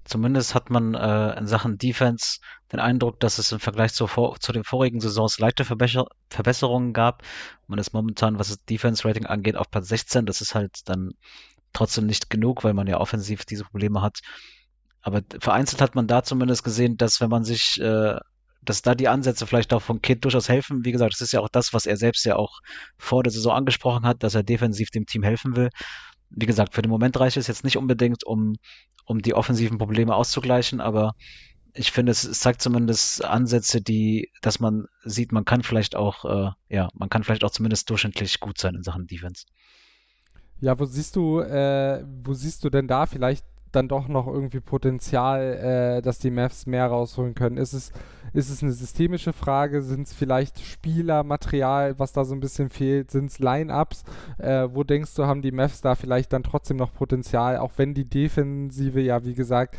Zumindest 0.05 0.55
hat 0.55 0.69
man 0.69 0.95
äh, 0.95 1.37
in 1.37 1.45
Sachen 1.47 1.77
Defense 1.77 2.39
den 2.71 2.79
Eindruck, 2.79 3.19
dass 3.19 3.37
es 3.37 3.51
im 3.51 3.59
Vergleich 3.59 3.93
zu, 3.93 4.07
vor, 4.07 4.39
zu 4.39 4.51
den 4.51 4.63
vorigen 4.63 4.99
Saisons 4.99 5.39
leichte 5.39 5.65
Verbesser 5.65 6.05
Verbesserungen 6.29 6.93
gab. 6.93 7.23
Man 7.67 7.79
ist 7.79 7.93
momentan, 7.93 8.39
was 8.39 8.49
das 8.49 8.63
Defense-Rating 8.65 9.25
angeht, 9.25 9.55
auf 9.55 9.69
Platz 9.69 9.87
16. 9.89 10.25
Das 10.25 10.41
ist 10.41 10.55
halt 10.55 10.79
dann 10.85 11.11
trotzdem 11.73 12.05
nicht 12.05 12.29
genug, 12.29 12.63
weil 12.63 12.73
man 12.73 12.87
ja 12.87 12.99
offensiv 12.99 13.45
diese 13.45 13.65
Probleme 13.65 14.01
hat. 14.01 14.19
Aber 15.01 15.21
vereinzelt 15.39 15.81
hat 15.81 15.95
man 15.95 16.07
da 16.07 16.23
zumindest 16.23 16.63
gesehen, 16.63 16.97
dass 16.97 17.21
wenn 17.21 17.29
man 17.29 17.43
sich, 17.43 17.79
äh, 17.79 18.17
dass 18.61 18.81
da 18.81 18.95
die 18.95 19.07
Ansätze 19.07 19.47
vielleicht 19.47 19.73
auch 19.73 19.81
von 19.81 20.01
Kid 20.01 20.23
durchaus 20.23 20.49
helfen. 20.49 20.83
Wie 20.83 20.91
gesagt, 20.91 21.13
das 21.13 21.21
ist 21.21 21.31
ja 21.31 21.39
auch 21.39 21.49
das, 21.49 21.73
was 21.73 21.85
er 21.85 21.97
selbst 21.97 22.25
ja 22.25 22.35
auch 22.35 22.59
vor 22.97 23.23
der 23.23 23.31
Saison 23.31 23.53
angesprochen 23.53 24.05
hat, 24.05 24.23
dass 24.23 24.35
er 24.35 24.43
defensiv 24.43 24.89
dem 24.89 25.05
Team 25.05 25.23
helfen 25.23 25.55
will 25.55 25.69
wie 26.29 26.45
gesagt, 26.45 26.75
für 26.75 26.81
den 26.81 26.91
Moment 26.91 27.19
reicht 27.19 27.37
es 27.37 27.47
jetzt 27.47 27.63
nicht 27.63 27.77
unbedingt, 27.77 28.23
um, 28.23 28.55
um 29.09 29.23
die 29.23 29.33
offensiven 29.33 29.79
Probleme 29.79 30.13
auszugleichen, 30.13 30.81
aber 30.81 31.15
ich 31.73 31.91
finde, 31.91 32.11
es, 32.11 32.21
zeigt 32.39 32.61
zumindest 32.61 33.25
Ansätze, 33.25 33.81
die, 33.81 34.31
dass 34.41 34.59
man 34.59 34.85
sieht, 35.03 35.31
man 35.31 35.45
kann 35.45 35.63
vielleicht 35.63 35.95
auch, 35.95 36.25
äh, 36.25 36.51
ja, 36.69 36.89
man 36.93 37.09
kann 37.09 37.23
vielleicht 37.23 37.43
auch 37.43 37.49
zumindest 37.51 37.89
durchschnittlich 37.89 38.39
gut 38.39 38.59
sein 38.59 38.75
in 38.75 38.83
Sachen 38.83 39.07
Defense. 39.07 39.45
Ja, 40.61 40.77
wo 40.79 40.85
siehst 40.85 41.15
du, 41.15 41.39
äh, 41.39 42.03
wo 42.23 42.33
siehst 42.33 42.63
du 42.63 42.69
denn 42.69 42.87
da 42.87 43.07
vielleicht 43.07 43.45
dann 43.71 43.87
doch 43.87 44.07
noch 44.07 44.27
irgendwie 44.27 44.59
Potenzial, 44.59 45.97
äh, 45.97 46.01
dass 46.01 46.19
die 46.19 46.31
Mavs 46.31 46.65
mehr 46.65 46.87
rausholen 46.87 47.35
können? 47.35 47.57
Ist 47.57 47.73
es, 47.73 47.91
ist 48.33 48.49
es 48.49 48.63
eine 48.63 48.71
systemische 48.71 49.33
Frage? 49.33 49.81
Sind 49.81 50.07
es 50.07 50.13
vielleicht 50.13 50.59
Spielermaterial, 50.59 51.99
was 51.99 52.13
da 52.13 52.25
so 52.25 52.35
ein 52.35 52.39
bisschen 52.39 52.69
fehlt? 52.69 53.11
Sind 53.11 53.31
es 53.31 53.39
Line-Ups? 53.39 54.03
Äh, 54.37 54.69
wo 54.71 54.83
denkst 54.83 55.13
du, 55.15 55.25
haben 55.25 55.41
die 55.41 55.51
Mavs 55.51 55.81
da 55.81 55.95
vielleicht 55.95 56.33
dann 56.33 56.43
trotzdem 56.43 56.77
noch 56.77 56.93
Potenzial, 56.93 57.57
auch 57.57 57.73
wenn 57.77 57.93
die 57.93 58.09
Defensive 58.09 59.01
ja, 59.01 59.23
wie 59.25 59.33
gesagt, 59.33 59.77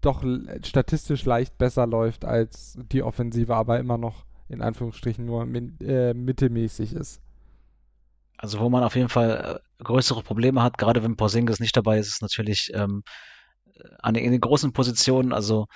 doch 0.00 0.22
statistisch 0.62 1.24
leicht 1.24 1.58
besser 1.58 1.86
läuft 1.86 2.24
als 2.24 2.78
die 2.92 3.02
Offensive, 3.02 3.54
aber 3.54 3.78
immer 3.78 3.98
noch 3.98 4.24
in 4.48 4.62
Anführungsstrichen 4.62 5.24
nur 5.24 5.46
äh, 5.80 6.14
mittelmäßig 6.14 6.94
ist? 6.94 7.20
Also 8.38 8.60
wo 8.60 8.70
man 8.70 8.84
auf 8.84 8.94
jeden 8.96 9.08
Fall 9.08 9.60
äh, 9.60 9.84
größere 9.84 10.22
Probleme 10.22 10.62
hat, 10.62 10.78
gerade 10.78 11.02
wenn 11.02 11.16
Porzingis 11.16 11.60
nicht 11.60 11.76
dabei 11.76 11.98
ist, 11.98 12.08
ist 12.08 12.22
natürlich 12.22 12.70
ähm, 12.74 13.02
an 13.98 14.14
den, 14.14 14.24
in 14.24 14.32
den 14.32 14.40
großen 14.40 14.72
Positionen. 14.72 15.32
Also 15.32 15.66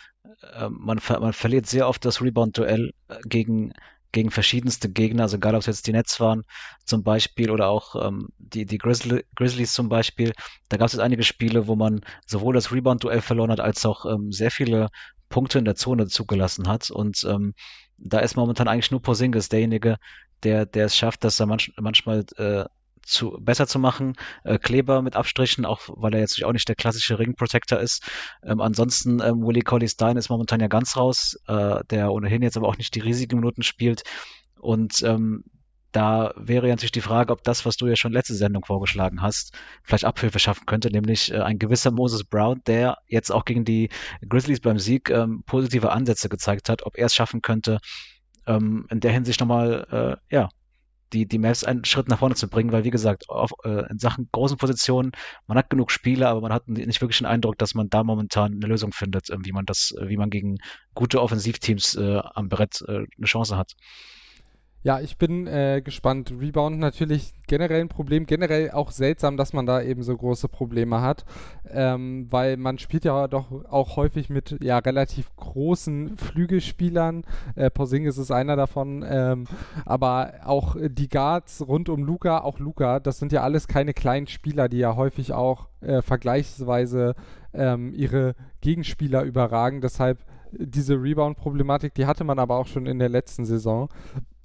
äh, 0.55 0.69
man, 0.71 0.99
ver 1.01 1.21
man 1.21 1.33
verliert 1.33 1.67
sehr 1.67 1.89
oft 1.89 2.05
das 2.05 2.23
Rebound-Duell 2.23 2.93
äh, 3.09 3.17
gegen 3.27 3.73
gegen 4.13 4.31
verschiedenste 4.31 4.91
Gegner, 4.91 5.23
also 5.23 5.39
egal 5.39 5.55
ob 5.55 5.61
es 5.61 5.67
jetzt 5.67 5.87
die 5.87 5.93
Nets 5.93 6.21
waren 6.21 6.45
zum 6.85 7.03
Beispiel 7.03 7.51
oder 7.51 7.69
auch 7.69 7.97
ähm, 8.07 8.29
die, 8.39 8.67
die 8.67 8.77
Grizzly, 8.77 9.25
Grizzlies 9.35 9.73
zum 9.73 9.89
Beispiel. 9.89 10.33
Da 10.69 10.77
gab 10.77 10.87
es 10.87 10.93
jetzt 10.93 11.01
einige 11.01 11.23
Spiele, 11.23 11.67
wo 11.67 11.77
man 11.77 12.03
sowohl 12.27 12.55
das 12.55 12.71
Rebound-Duell 12.71 13.23
verloren 13.23 13.51
hat, 13.51 13.61
als 13.61 13.85
auch 13.87 14.05
ähm, 14.05 14.31
sehr 14.31 14.51
viele 14.51 14.89
Punkte 15.31 15.59
in 15.59 15.65
der 15.65 15.77
Zone 15.77 16.07
zugelassen 16.09 16.69
hat. 16.69 16.91
Und 16.91 17.25
ähm, 17.25 17.55
da 18.05 18.19
ist 18.21 18.37
momentan 18.37 18.69
eigentlich 18.69 18.91
nur 18.91 19.03
Porzingis 19.03 19.49
derjenige, 19.49 19.99
der, 20.43 20.67
der 20.67 20.87
es 20.87 20.97
schafft, 20.97 21.25
dass 21.25 21.39
er 21.41 21.47
manch, 21.47 21.73
manchmal 21.81 22.25
äh, 22.37 22.65
zu, 23.03 23.39
besser 23.41 23.67
zu 23.67 23.79
machen. 23.79 24.15
Äh, 24.45 24.59
Kleber 24.59 25.03
mit 25.03 25.17
Abstrichen, 25.17 25.65
auch 25.65 25.83
weil 25.89 26.15
er 26.15 26.21
jetzt 26.21 26.43
auch 26.45 26.53
nicht 26.53 26.69
der 26.69 26.77
klassische 26.77 27.19
Ring 27.19 27.35
Protector 27.35 27.79
ist. 27.79 28.05
Ähm, 28.43 28.61
ansonsten, 28.61 29.21
ähm, 29.21 29.47
Willie 29.47 29.63
Colley 29.63 29.89
Stein 29.89 30.17
ist 30.17 30.31
momentan 30.31 30.61
ja 30.61 30.69
ganz 30.69 30.97
raus, 30.97 31.39
äh, 31.47 31.81
der 31.91 32.13
ohnehin 32.13 32.43
jetzt 32.43 32.57
aber 32.57 32.69
auch 32.69 32.79
nicht 32.79 32.95
die 32.95 33.01
riesigen 33.01 33.37
Minuten 33.37 33.63
spielt. 33.63 34.03
Und 34.59 35.03
ähm, 35.03 35.45
da 35.93 36.33
wäre 36.37 36.67
ja 36.67 36.73
natürlich 36.73 36.93
die 36.93 37.01
Frage, 37.01 37.33
ob 37.33 37.45
das, 37.45 37.65
was 37.67 37.77
du 37.77 37.87
ja 37.87 37.97
schon 37.97 38.13
letzte 38.13 38.35
Sendung 38.35 38.65
vorgeschlagen 38.65 39.23
hast, 39.23 39.53
vielleicht 39.83 40.05
Abhilfe 40.05 40.39
schaffen 40.39 40.67
könnte, 40.67 40.91
nämlich 40.91 41.33
äh, 41.33 41.39
ein 41.39 41.59
gewisser 41.59 41.91
Moses 41.91 42.25
Brown, 42.25 42.63
der 42.67 42.99
jetzt 43.07 43.31
auch 43.31 43.45
gegen 43.45 43.65
die 43.65 43.91
Grizzlies 44.27 44.61
beim 44.61 44.79
Sieg 44.79 45.11
ähm, 45.11 45.43
positive 45.47 45.93
Ansätze 45.93 46.29
gezeigt 46.29 46.69
hat, 46.69 46.85
ob 46.85 46.97
er 46.97 47.07
es 47.07 47.15
schaffen 47.15 47.43
könnte, 47.43 47.79
ähm, 48.47 48.87
in 48.91 49.01
der 49.01 49.13
Hinsicht 49.13 49.41
nochmal, 49.41 50.19
äh, 50.31 50.35
ja, 50.35 50.49
die, 51.13 51.27
die 51.27 51.39
Mavs 51.39 51.65
einen 51.65 51.85
Schritt 51.85 52.09
nach 52.09 52.19
vorne 52.19 52.35
zu 52.35 52.49
bringen, 52.49 52.73
weil 52.73 52.85
wie 52.85 52.91
gesagt, 52.91 53.29
auf, 53.29 53.53
äh, 53.65 53.91
in 53.91 53.99
Sachen 53.99 54.29
großen 54.33 54.57
Positionen, 54.57 55.13
man 55.47 55.59
hat 55.59 55.71
genug 55.71 55.91
Spieler, 55.91 56.29
aber 56.31 56.41
man 56.41 56.53
hat 56.53 56.69
nicht 56.69 57.01
wirklich 57.01 57.19
den 57.19 57.27
Eindruck, 57.27 57.59
dass 57.59 57.75
man 57.75 57.91
da 57.91 58.03
momentan 58.03 58.55
eine 58.55 58.67
Lösung 58.67 58.93
findet, 58.93 59.31
äh, 59.31 59.37
wie 59.43 59.53
man 59.53 59.67
das, 59.67 59.95
äh, 59.99 60.09
wie 60.09 60.17
man 60.17 60.31
gegen 60.31 60.57
gute 60.95 61.21
Offensivteams 61.21 61.97
äh, 61.97 62.21
am 62.35 62.49
Brett 62.49 62.83
äh, 62.89 63.05
eine 63.17 63.27
Chance 63.27 63.57
hat. 63.57 63.75
Ja, 64.85 64.99
ich 65.01 65.17
bin 65.17 65.47
äh, 65.47 65.81
gespannt. 65.85 66.33
Rebound 66.41 66.81
natürlich 66.81 67.33
generell 67.47 67.83
ein 67.83 67.89
Problem. 67.89 68.27
Generell 68.27 68.73
auch 68.73 68.91
seltsam, 68.91 69.37
dass 69.37 69.53
man 69.53 69.65
da 69.65 69.81
eben 69.81 70.03
so 70.03 70.17
große 70.17 70.49
Probleme 70.49 71.01
hat, 71.01 71.25
ähm, 71.71 72.27
weil 72.31 72.57
man 72.57 72.79
spielt 72.79 73.05
ja 73.05 73.29
doch 73.29 73.65
auch 73.71 73.95
häufig 73.95 74.29
mit 74.29 74.59
ja 74.61 74.79
relativ 74.79 75.35
großen 75.37 76.17
Flügelspielern. 76.17 77.23
Äh, 77.55 77.71
Porzingis 77.71 78.19
ist 78.19 78.33
einer 78.33 78.57
davon, 78.57 79.05
ähm, 79.09 79.45
aber 79.85 80.33
auch 80.45 80.75
die 80.81 81.09
Guards 81.09 81.65
rund 81.67 81.89
um 81.89 82.03
Luca, 82.03 82.39
auch 82.39 82.59
Luca, 82.59 82.99
das 82.99 83.21
sind 83.21 83.31
ja 83.31 83.43
alles 83.43 83.69
keine 83.69 83.95
kleinen 83.95 84.27
Spieler, 84.27 84.69
die 84.69 84.79
ja 84.79 84.97
häufig 84.97 85.33
auch 85.33 85.69
äh, 85.81 86.03
vergleichsweise 86.03 87.15
ähm, 87.55 87.95
ihre 87.95 88.35
Gegenspieler 88.61 89.23
überragen. 89.23 89.81
Deshalb 89.81 90.19
diese 90.51 91.01
Rebound-Problematik, 91.01 91.95
die 91.95 92.07
hatte 92.07 92.25
man 92.25 92.39
aber 92.39 92.57
auch 92.57 92.67
schon 92.67 92.87
in 92.87 92.99
der 92.99 93.09
letzten 93.09 93.45
Saison 93.45 93.89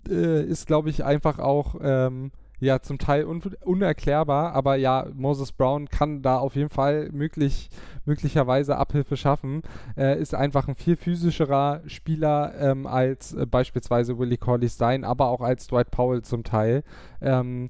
äh, 0.10 0.44
ist, 0.44 0.68
glaube 0.68 0.90
ich, 0.90 1.04
einfach 1.04 1.40
auch 1.40 1.76
ähm, 1.82 2.32
ja 2.60 2.82
zum 2.82 2.98
Teil 2.98 3.26
un 3.26 3.42
unerklärbar, 3.64 4.54
aber 4.54 4.76
ja, 4.76 5.08
Moses 5.14 5.52
Brown 5.52 5.90
kann 5.90 6.22
da 6.22 6.38
auf 6.38 6.56
jeden 6.56 6.70
Fall 6.70 7.10
möglich, 7.12 7.70
möglicherweise 8.06 8.78
Abhilfe 8.78 9.18
schaffen. 9.18 9.62
Äh, 9.96 10.20
ist 10.20 10.34
einfach 10.34 10.68
ein 10.68 10.76
viel 10.76 10.96
physischerer 10.96 11.82
Spieler 11.86 12.54
ähm, 12.60 12.88
als 12.88 13.34
äh, 13.34 13.46
beispielsweise 13.46 14.18
Willie 14.18 14.38
Corley 14.38 14.70
Stein, 14.70 15.04
aber 15.04 15.28
auch 15.28 15.42
als 15.42 15.68
Dwight 15.68 15.92
Powell 15.92 16.24
zum 16.24 16.44
Teil. 16.44 16.84
Ähm, 17.22 17.70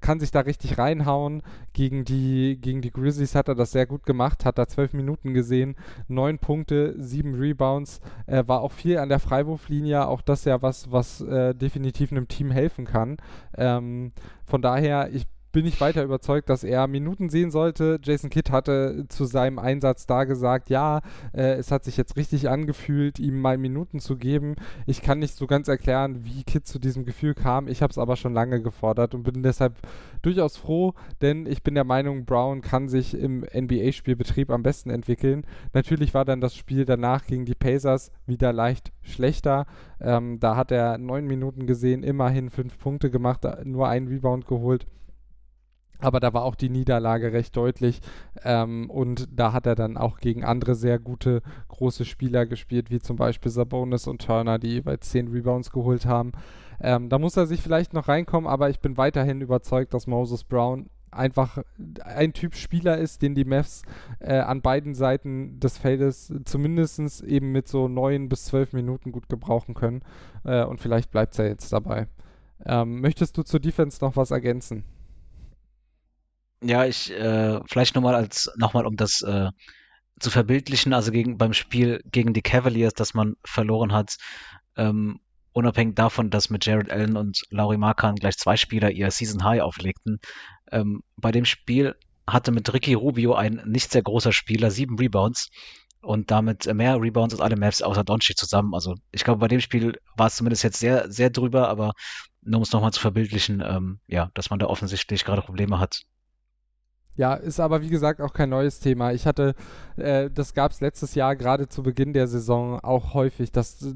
kann 0.00 0.20
sich 0.20 0.30
da 0.30 0.40
richtig 0.40 0.78
reinhauen. 0.78 1.42
Gegen 1.72 2.04
die, 2.04 2.58
gegen 2.60 2.82
die 2.82 2.90
Grizzlies 2.90 3.34
hat 3.34 3.48
er 3.48 3.54
das 3.54 3.72
sehr 3.72 3.86
gut 3.86 4.04
gemacht, 4.04 4.44
hat 4.44 4.58
da 4.58 4.66
zwölf 4.66 4.92
Minuten 4.92 5.34
gesehen, 5.34 5.76
neun 6.08 6.38
Punkte, 6.38 6.94
sieben 6.98 7.34
Rebounds, 7.34 8.00
äh, 8.26 8.44
war 8.46 8.60
auch 8.60 8.72
viel 8.72 8.98
an 8.98 9.08
der 9.08 9.20
Freiwurflinie, 9.20 10.06
auch 10.06 10.22
das 10.22 10.44
ja 10.44 10.62
was, 10.62 10.90
was 10.90 11.20
äh, 11.20 11.54
definitiv 11.54 12.12
einem 12.12 12.28
Team 12.28 12.50
helfen 12.50 12.84
kann. 12.84 13.16
Ähm, 13.56 14.12
von 14.44 14.62
daher, 14.62 15.10
ich 15.12 15.26
bin 15.56 15.64
ich 15.64 15.80
weiter 15.80 16.04
überzeugt, 16.04 16.50
dass 16.50 16.64
er 16.64 16.86
Minuten 16.86 17.30
sehen 17.30 17.50
sollte. 17.50 17.98
Jason 18.02 18.28
Kidd 18.28 18.52
hatte 18.52 19.06
zu 19.08 19.24
seinem 19.24 19.58
Einsatz 19.58 20.06
da 20.06 20.24
gesagt, 20.24 20.68
ja, 20.68 21.00
äh, 21.32 21.54
es 21.54 21.72
hat 21.72 21.82
sich 21.82 21.96
jetzt 21.96 22.18
richtig 22.18 22.50
angefühlt, 22.50 23.18
ihm 23.18 23.40
mal 23.40 23.56
Minuten 23.56 23.98
zu 23.98 24.18
geben. 24.18 24.56
Ich 24.84 25.00
kann 25.00 25.18
nicht 25.18 25.34
so 25.34 25.46
ganz 25.46 25.68
erklären, 25.68 26.26
wie 26.26 26.44
Kidd 26.44 26.66
zu 26.66 26.78
diesem 26.78 27.06
Gefühl 27.06 27.32
kam. 27.32 27.68
Ich 27.68 27.80
habe 27.80 27.90
es 27.90 27.96
aber 27.96 28.16
schon 28.16 28.34
lange 28.34 28.60
gefordert 28.60 29.14
und 29.14 29.22
bin 29.22 29.42
deshalb 29.42 29.78
durchaus 30.20 30.58
froh, 30.58 30.92
denn 31.22 31.46
ich 31.46 31.62
bin 31.62 31.74
der 31.74 31.84
Meinung, 31.84 32.26
Brown 32.26 32.60
kann 32.60 32.90
sich 32.90 33.18
im 33.18 33.40
NBA-Spielbetrieb 33.40 34.50
am 34.50 34.62
besten 34.62 34.90
entwickeln. 34.90 35.46
Natürlich 35.72 36.12
war 36.12 36.26
dann 36.26 36.42
das 36.42 36.54
Spiel 36.54 36.84
danach 36.84 37.24
gegen 37.24 37.46
die 37.46 37.54
Pacers 37.54 38.12
wieder 38.26 38.52
leicht 38.52 38.92
schlechter. 39.00 39.64
Ähm, 40.02 40.38
da 40.38 40.54
hat 40.54 40.70
er 40.70 40.98
neun 40.98 41.26
Minuten 41.26 41.66
gesehen, 41.66 42.02
immerhin 42.02 42.50
fünf 42.50 42.78
Punkte 42.78 43.10
gemacht, 43.10 43.46
nur 43.64 43.88
einen 43.88 44.08
Rebound 44.08 44.46
geholt. 44.46 44.86
Aber 46.00 46.20
da 46.20 46.32
war 46.32 46.44
auch 46.44 46.54
die 46.54 46.68
Niederlage 46.68 47.32
recht 47.32 47.56
deutlich. 47.56 48.00
Ähm, 48.44 48.90
und 48.90 49.28
da 49.32 49.52
hat 49.52 49.66
er 49.66 49.74
dann 49.74 49.96
auch 49.96 50.18
gegen 50.18 50.44
andere 50.44 50.74
sehr 50.74 50.98
gute 50.98 51.42
große 51.68 52.04
Spieler 52.04 52.46
gespielt, 52.46 52.90
wie 52.90 53.00
zum 53.00 53.16
Beispiel 53.16 53.50
Sabonis 53.50 54.06
und 54.06 54.24
Turner, 54.24 54.58
die 54.58 54.74
jeweils 54.74 55.10
10 55.10 55.28
Rebounds 55.28 55.70
geholt 55.70 56.06
haben. 56.06 56.32
Ähm, 56.80 57.08
da 57.08 57.18
muss 57.18 57.36
er 57.36 57.46
sich 57.46 57.62
vielleicht 57.62 57.94
noch 57.94 58.08
reinkommen, 58.08 58.48
aber 58.48 58.68
ich 58.70 58.80
bin 58.80 58.96
weiterhin 58.96 59.40
überzeugt, 59.40 59.94
dass 59.94 60.06
Moses 60.06 60.44
Brown 60.44 60.90
einfach 61.10 61.58
ein 62.04 62.32
Typ 62.32 62.54
Spieler 62.54 62.98
ist, 62.98 63.22
den 63.22 63.34
die 63.34 63.44
Mavs 63.44 63.82
äh, 64.20 64.38
an 64.38 64.62
beiden 64.62 64.94
Seiten 64.94 65.58
des 65.60 65.78
Feldes 65.78 66.32
zumindest 66.44 67.22
eben 67.22 67.52
mit 67.52 67.68
so 67.68 67.88
neun 67.88 68.28
bis 68.28 68.44
zwölf 68.46 68.72
Minuten 68.72 69.12
gut 69.12 69.28
gebrauchen 69.28 69.74
können. 69.74 70.02
Äh, 70.44 70.64
und 70.64 70.80
vielleicht 70.80 71.10
bleibt 71.10 71.36
ja 71.38 71.46
jetzt 71.46 71.72
dabei. 71.72 72.06
Ähm, 72.64 73.00
möchtest 73.00 73.36
du 73.36 73.42
zur 73.42 73.60
Defense 73.60 73.98
noch 74.04 74.16
was 74.16 74.30
ergänzen? 74.30 74.84
Ja, 76.66 76.84
ich 76.84 77.12
äh, 77.12 77.60
vielleicht 77.66 77.94
nochmal 77.94 78.14
als 78.16 78.50
nochmal 78.56 78.86
um 78.86 78.96
das 78.96 79.22
äh, 79.22 79.50
zu 80.18 80.30
verbildlichen, 80.30 80.92
also 80.92 81.12
gegen 81.12 81.38
beim 81.38 81.52
Spiel 81.52 82.00
gegen 82.10 82.32
die 82.32 82.42
Cavaliers, 82.42 82.94
dass 82.94 83.14
man 83.14 83.36
verloren 83.44 83.92
hat, 83.92 84.16
ähm, 84.76 85.20
unabhängig 85.52 85.94
davon, 85.94 86.30
dass 86.30 86.50
mit 86.50 86.66
Jared 86.66 86.90
Allen 86.90 87.16
und 87.16 87.42
Laurie 87.50 87.76
Markan 87.76 88.16
gleich 88.16 88.36
zwei 88.36 88.56
Spieler 88.56 88.90
ihr 88.90 89.10
Season 89.10 89.44
High 89.44 89.62
auflegten. 89.62 90.18
Ähm, 90.72 91.02
bei 91.16 91.30
dem 91.30 91.44
Spiel 91.44 91.94
hatte 92.26 92.50
mit 92.50 92.72
Ricky 92.72 92.94
Rubio 92.94 93.34
ein 93.34 93.62
nicht 93.66 93.92
sehr 93.92 94.02
großer 94.02 94.32
Spieler 94.32 94.72
sieben 94.72 94.98
Rebounds 94.98 95.50
und 96.00 96.30
damit 96.32 96.66
mehr 96.74 97.00
Rebounds 97.00 97.34
als 97.34 97.40
alle 97.40 97.56
Mavs 97.56 97.82
außer 97.82 98.02
Doncic 98.02 98.36
zusammen. 98.36 98.74
Also 98.74 98.96
ich 99.12 99.22
glaube, 99.22 99.38
bei 99.38 99.48
dem 99.48 99.60
Spiel 99.60 100.00
war 100.16 100.26
es 100.26 100.36
zumindest 100.36 100.64
jetzt 100.64 100.80
sehr, 100.80 101.10
sehr 101.12 101.30
drüber, 101.30 101.68
aber 101.68 101.92
nur 102.42 102.58
um 102.58 102.62
es 102.62 102.72
nochmal 102.72 102.92
zu 102.92 103.00
verbildlichen, 103.00 103.62
ähm, 103.64 104.00
ja, 104.08 104.30
dass 104.34 104.50
man 104.50 104.58
da 104.58 104.66
offensichtlich 104.66 105.24
gerade 105.24 105.42
Probleme 105.42 105.78
hat. 105.78 106.02
Ja, 107.16 107.32
ist 107.34 107.60
aber 107.60 107.80
wie 107.80 107.88
gesagt 107.88 108.20
auch 108.20 108.34
kein 108.34 108.50
neues 108.50 108.78
Thema. 108.78 109.12
Ich 109.12 109.26
hatte, 109.26 109.54
äh, 109.96 110.28
das 110.30 110.52
gab 110.52 110.72
es 110.72 110.82
letztes 110.82 111.14
Jahr 111.14 111.34
gerade 111.34 111.66
zu 111.66 111.82
Beginn 111.82 112.12
der 112.12 112.26
Saison 112.26 112.78
auch 112.80 113.14
häufig, 113.14 113.50
dass, 113.52 113.94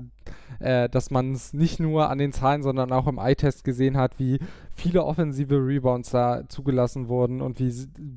äh, 0.58 0.88
dass 0.88 1.10
man 1.10 1.32
es 1.32 1.52
nicht 1.52 1.80
nur 1.80 2.08
an 2.08 2.16
den 2.16 2.32
Zahlen, 2.32 2.62
sondern 2.62 2.92
auch 2.92 3.06
im 3.06 3.18
Eye-Test 3.18 3.62
gesehen 3.62 3.98
hat, 3.98 4.18
wie 4.18 4.38
viele 4.72 5.04
offensive 5.04 5.56
Rebounds 5.56 6.10
da 6.10 6.48
zugelassen 6.48 7.08
wurden 7.08 7.42
und 7.42 7.58
wie 7.60 7.70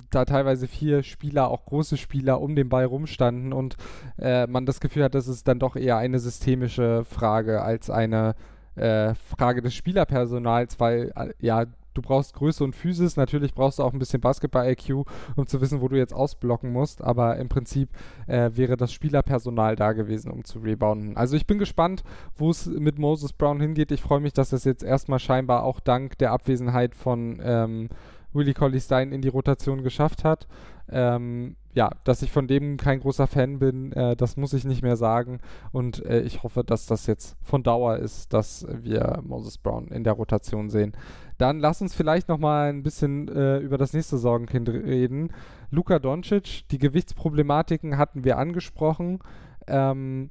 da 0.10 0.24
teilweise 0.24 0.68
vier 0.70 1.04
Spieler, 1.04 1.50
auch 1.50 1.66
große 1.66 1.98
Spieler, 1.98 2.40
um 2.40 2.56
den 2.56 2.70
Ball 2.70 2.86
rumstanden 2.86 3.52
und 3.52 3.76
äh, 4.18 4.48
man 4.48 4.66
das 4.66 4.80
Gefühl 4.80 5.04
hat, 5.04 5.16
das 5.16 5.28
ist 5.28 5.50
dann 5.50 5.60
doch 5.60 5.76
eher 5.76 5.98
eine 5.98 6.20
systemische 6.20 7.04
Frage 7.04 7.62
als 7.62 7.90
eine 7.90 8.36
äh, 8.76 9.16
Frage 9.16 9.62
des 9.62 9.74
Spielerpersonals, 9.76 10.80
weil 10.80 11.12
äh, 11.16 11.34
ja 11.40 11.66
du 11.94 12.02
brauchst 12.02 12.34
Größe 12.34 12.64
und 12.64 12.76
Physis. 12.76 13.18
Natürlich 13.18 13.54
brauchst 13.54 13.80
du 13.80 13.84
auch 13.84 13.94
ein 13.94 14.00
bisschen 14.00 14.22
Basketball-IQ, 14.22 15.06
um 15.36 15.48
zu 15.48 15.62
wissen, 15.62 15.82
wo 15.82 15.88
du 15.88 15.98
jetzt 15.98 16.14
ausblocken 16.14 16.72
musst. 16.72 17.04
Aber 17.04 17.38
im 17.38 17.50
Prinzip 17.50 17.90
äh, 18.28 18.52
wäre 18.54 18.78
das 18.78 18.94
Spielerpersonal 18.94 19.76
da 19.76 19.94
gewesen, 19.94 20.32
um 20.32 20.44
zu 20.44 20.60
rebounden. 20.60 21.18
Also 21.18 21.36
ich 21.36 21.48
bin 21.48 21.58
gespannt, 21.58 22.04
wo 22.36 22.50
es 22.50 22.66
mit 22.66 23.00
Moses 23.00 23.34
Brown 23.34 23.60
hingeht. 23.60 23.92
Ich 23.92 24.02
freue 24.02 24.20
mich, 24.20 24.34
dass 24.34 24.54
es 24.54 24.64
jetzt 24.64 24.84
erstmal 24.84 25.20
scheinbar 25.20 25.64
auch 25.64 25.80
dank 25.80 26.18
der 26.18 26.32
Abwesenheit 26.32 26.96
von 26.96 27.40
ähm, 27.44 27.90
Willie 28.34 28.54
Colley 28.54 28.80
Stein 28.80 29.12
in 29.12 29.22
die 29.22 29.30
Rotation 29.30 29.84
geschafft 29.84 30.24
hat. 30.24 30.48
Ähm, 30.90 31.56
ja, 31.74 31.92
dass 32.04 32.22
ich 32.22 32.32
von 32.32 32.48
dem 32.48 32.78
kein 32.78 33.00
großer 33.00 33.28
Fan 33.28 33.60
bin, 33.60 33.92
äh, 33.94 34.16
das 34.16 34.38
muss 34.38 34.54
ich 34.54 34.64
nicht 34.64 34.84
mehr 34.84 34.96
sagen. 34.96 35.40
Und 35.72 36.06
äh, 36.06 36.22
ich 36.22 36.44
hoffe, 36.44 36.64
dass 36.64 36.86
das 36.86 37.08
jetzt 37.08 37.36
von 37.42 37.64
Dauer 37.64 37.98
ist, 37.98 38.34
dass 38.34 38.66
wir 38.70 39.22
Moses 39.24 39.58
Brown 39.58 39.88
in 39.88 40.04
der 40.04 40.14
Rotation 40.14 40.70
sehen. 40.70 40.94
Dann 41.38 41.60
lass 41.60 41.82
uns 41.82 41.96
vielleicht 41.96 42.30
noch 42.30 42.38
mal 42.38 42.70
ein 42.70 42.84
bisschen 42.84 43.28
äh, 43.28 43.58
über 43.58 43.78
das 43.78 43.94
nächste 43.94 44.18
Sorgenkind 44.18 44.70
reden. 44.70 45.34
Luka 45.72 45.98
Doncic, 45.98 46.68
die 46.70 46.78
Gewichtsproblematiken 46.78 47.98
hatten 47.98 48.24
wir 48.24 48.38
angesprochen. 48.38 49.20
Ähm, 49.68 50.30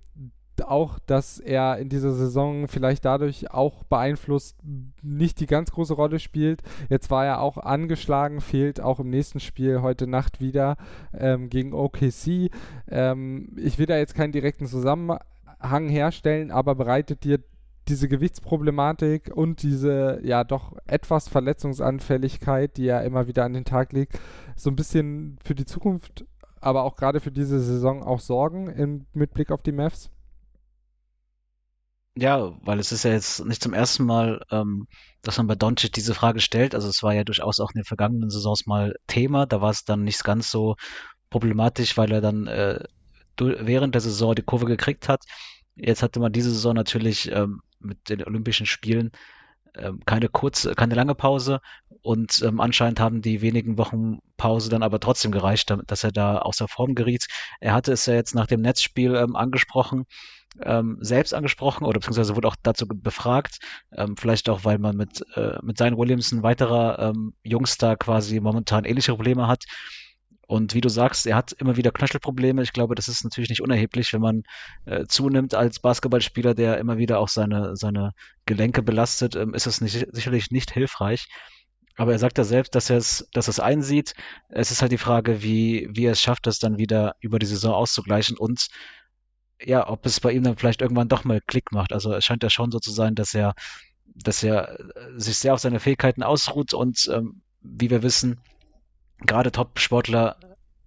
auch, 0.61 0.99
dass 1.07 1.39
er 1.39 1.79
in 1.79 1.89
dieser 1.89 2.13
Saison 2.13 2.69
vielleicht 2.69 3.05
dadurch 3.05 3.51
auch 3.51 3.85
beeinflusst 3.85 4.57
nicht 5.03 5.41
die 5.41 5.47
ganz 5.47 5.71
große 5.71 5.95
Rolle 5.95 6.19
spielt. 6.19 6.63
Jetzt 6.91 7.11
war 7.11 7.25
er 7.25 7.41
auch 7.41 7.57
angeschlagen, 7.57 8.41
fehlt 8.41 8.81
auch 8.81 9.01
im 9.01 9.09
nächsten 9.09 9.41
Spiel 9.41 9.81
heute 9.81 10.07
Nacht 10.07 10.41
wieder 10.41 10.77
ähm, 11.15 11.49
gegen 11.49 11.73
OKC. 11.73 12.51
Ähm, 12.89 13.57
ich 13.57 13.79
will 13.79 13.87
da 13.87 13.97
jetzt 13.97 14.15
keinen 14.15 14.33
direkten 14.33 14.67
Zusammenhang 14.67 15.89
herstellen, 15.89 16.51
aber 16.51 16.75
bereitet 16.75 17.25
dir 17.25 17.41
diese 17.89 18.09
Gewichtsproblematik 18.09 19.33
und 19.35 19.63
diese 19.63 20.21
ja 20.23 20.45
doch 20.45 20.77
etwas 20.87 21.29
Verletzungsanfälligkeit, 21.29 22.77
die 22.77 22.87
er 22.87 23.05
immer 23.05 23.27
wieder 23.27 23.45
an 23.45 23.55
den 23.55 23.65
Tag 23.65 23.93
legt, 23.93 24.19
so 24.57 24.71
ein 24.71 24.77
bisschen 24.77 25.39
für 25.43 25.55
die 25.55 25.65
Zukunft, 25.65 26.25
aber 26.61 26.85
auch 26.85 26.95
gerade 26.95 27.21
für 27.21 27.33
diese 27.33 27.59
Saison 27.59 28.03
auch 28.03 28.21
Sorgen 28.21 28.69
im, 28.69 29.07
mit 29.15 29.35
Blick 29.35 29.51
auf 29.51 29.63
die 29.63 29.73
Mavs? 29.73 30.12
Ja, 32.15 32.53
weil 32.61 32.79
es 32.79 32.93
ist 32.93 33.05
ja 33.05 33.13
jetzt 33.13 33.45
nicht 33.47 33.63
zum 33.63 33.73
ersten 33.73 34.05
Mal, 34.05 34.43
ähm, 34.51 34.87
dass 35.23 35.39
man 35.39 35.47
bei 35.47 35.55
Doncic 35.55 35.93
diese 35.93 36.15
Frage 36.15 36.41
stellt. 36.41 36.75
Also 36.75 36.89
es 36.89 37.03
war 37.03 37.15
ja 37.15 37.25
durchaus 37.25 37.59
auch 37.59 37.71
in 37.71 37.81
den 37.81 37.85
vergangenen 37.85 38.29
Saisons 38.29 38.67
mal 38.67 38.95
Thema. 39.07 39.47
Da 39.47 39.63
war 39.63 39.71
es 39.71 39.85
dann 39.85 40.05
nicht 40.05 40.23
ganz 40.23 40.51
so 40.51 40.77
problematisch, 41.31 41.97
weil 41.97 42.13
er 42.13 42.21
dann 42.21 42.47
äh, 42.47 42.81
während 43.39 43.95
der 43.95 44.03
Saison 44.03 44.35
die 44.35 44.43
Kurve 44.43 44.67
gekriegt 44.67 45.09
hat. 45.09 45.25
Jetzt 45.75 46.03
hatte 46.03 46.21
man 46.21 46.33
diese 46.33 46.51
Saison 46.51 46.75
natürlich 46.75 47.31
ähm, 47.33 47.63
mit 47.79 48.11
den 48.11 48.23
Olympischen 48.25 48.67
Spielen 48.67 49.11
ähm, 49.75 50.01
keine 50.05 50.29
kurze, 50.29 50.75
keine 50.75 50.95
lange 50.95 51.15
Pause 51.15 51.61
und 52.03 52.43
ähm, 52.43 52.61
anscheinend 52.61 53.01
haben 53.01 53.23
die 53.23 53.41
wenigen 53.41 53.79
Wochen 53.79 54.19
Pause 54.37 54.69
dann 54.71 54.83
aber 54.83 55.01
trotzdem 55.01 55.33
gereicht, 55.33 55.75
dass 55.87 56.05
er 56.05 56.13
da 56.13 56.39
außer 56.39 56.69
Form 56.69 56.95
geriet. 56.95 57.27
Er 57.61 57.73
hatte 57.73 57.93
es 57.93 58.07
ja 58.07 58.15
jetzt 58.15 58.35
nach 58.35 58.47
dem 58.47 58.61
Netzspiel 58.61 59.15
ähm, 59.15 59.37
angesprochen, 59.37 60.05
ähm, 60.61 60.99
selbst 61.01 61.35
angesprochen 61.35 61.85
oder 61.85 62.01
beziehungsweise 62.01 62.37
wurde 62.37 62.49
auch 62.49 62.57
dazu 62.63 62.87
befragt, 62.87 63.59
ähm, 63.97 64.17
vielleicht 64.17 64.49
auch, 64.49 64.65
weil 64.65 64.79
man 64.79 64.97
mit, 64.97 65.25
äh, 65.35 65.59
mit 65.63 65.79
Zion 65.79 65.97
Williams 65.97 66.33
ein 66.33 66.43
weiterer 66.43 66.99
ähm, 66.99 67.35
Youngster 67.47 67.97
quasi 67.97 68.41
momentan 68.41 68.85
ähnliche 68.85 69.15
Probleme 69.15 69.49
hat 69.49 69.65
Und 70.47 70.75
wie 70.75 70.81
du 70.83 70.91
sagst, 70.91 71.27
er 71.27 71.37
hat 71.37 71.53
immer 71.53 71.77
wieder 71.77 71.93
Knöchelprobleme. 71.93 72.63
Ich 72.63 72.73
glaube, 72.73 72.95
das 72.95 73.09
ist 73.09 73.25
natürlich 73.25 73.49
nicht 73.49 73.63
unerheblich, 73.63 74.13
wenn 74.13 74.21
man 74.21 74.43
äh, 74.85 75.07
zunimmt 75.07 75.55
als 75.55 75.81
Basketballspieler, 75.81 76.55
der 76.55 76.79
immer 76.79 76.99
wieder 76.99 77.21
auch 77.21 77.29
seine, 77.29 77.75
seine 77.77 78.13
Gelenke 78.45 78.83
belastet, 78.83 79.35
ähm, 79.37 79.55
ist 79.55 79.67
es 79.67 79.81
nicht, 79.81 80.07
sicherlich 80.13 80.51
nicht 80.51 80.71
hilfreich. 80.71 81.29
Aber 81.97 82.13
er 82.13 82.19
sagt 82.19 82.39
ja 82.39 82.45
selbst, 82.45 82.75
dass 82.75 82.91
er 82.91 82.99
es, 82.99 83.29
dass 83.33 83.49
er 83.49 83.53
es 83.53 83.61
einsieht. 83.61 84.15
Es 84.49 84.71
ist 84.71 84.83
halt 84.83 84.93
die 84.93 84.99
Frage, 84.99 85.43
wie, 85.43 85.89
wie 85.91 86.07
er 86.07 86.13
es 86.13 86.21
schafft, 86.21 86.47
das 86.47 86.59
dann 86.59 86.77
wieder 86.79 87.15
über 87.21 87.39
die 87.39 87.47
Saison 87.47 87.73
auszugleichen 87.75 88.37
und 88.37 88.69
ja, 89.65 89.89
ob 89.89 90.07
es 90.07 90.21
bei 90.21 90.33
ihm 90.33 90.43
dann 90.43 90.57
vielleicht 90.57 90.83
irgendwann 90.83 91.09
doch 91.09 91.25
mal 91.25 91.41
Klick 91.41 91.73
macht. 91.73 91.93
Also 91.93 92.13
es 92.13 92.25
scheint 92.25 92.43
ja 92.43 92.51
schon 92.51 92.71
so 92.71 92.79
zu 92.79 92.91
sein, 92.91 93.15
dass 93.15 93.35
er, 93.35 93.55
dass 94.15 94.43
er 94.43 94.79
äh, 94.79 94.85
sich 95.17 95.39
sehr 95.39 95.55
auf 95.55 95.61
seine 95.61 95.81
Fähigkeiten 95.81 96.23
ausruht 96.23 96.75
und 96.75 97.11
ähm, 97.13 97.43
wie 97.61 97.91
wir 97.91 98.03
wissen, 98.03 98.41
gerade 99.19 99.53
Top-Sportler 99.53 100.37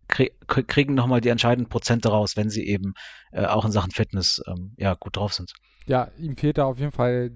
kriegen 0.08 0.94
nochmal 0.94 1.22
die 1.22 1.30
entscheidenden 1.30 1.70
Prozente 1.70 2.10
raus, 2.10 2.38
wenn 2.38 2.50
sie 2.50 2.68
eben 2.68 2.94
äh, 3.32 3.46
auch 3.46 3.66
in 3.66 3.72
Sachen 3.72 3.92
Fitness 3.92 4.42
ähm, 4.48 4.74
ja, 4.78 4.94
gut 4.94 5.18
drauf 5.18 5.34
sind. 5.34 5.54
Ja, 5.88 6.10
ihm 6.20 6.38
fehlt 6.38 6.60
da 6.60 6.66
auf 6.66 6.78
jeden 6.78 6.92
Fall 6.92 7.32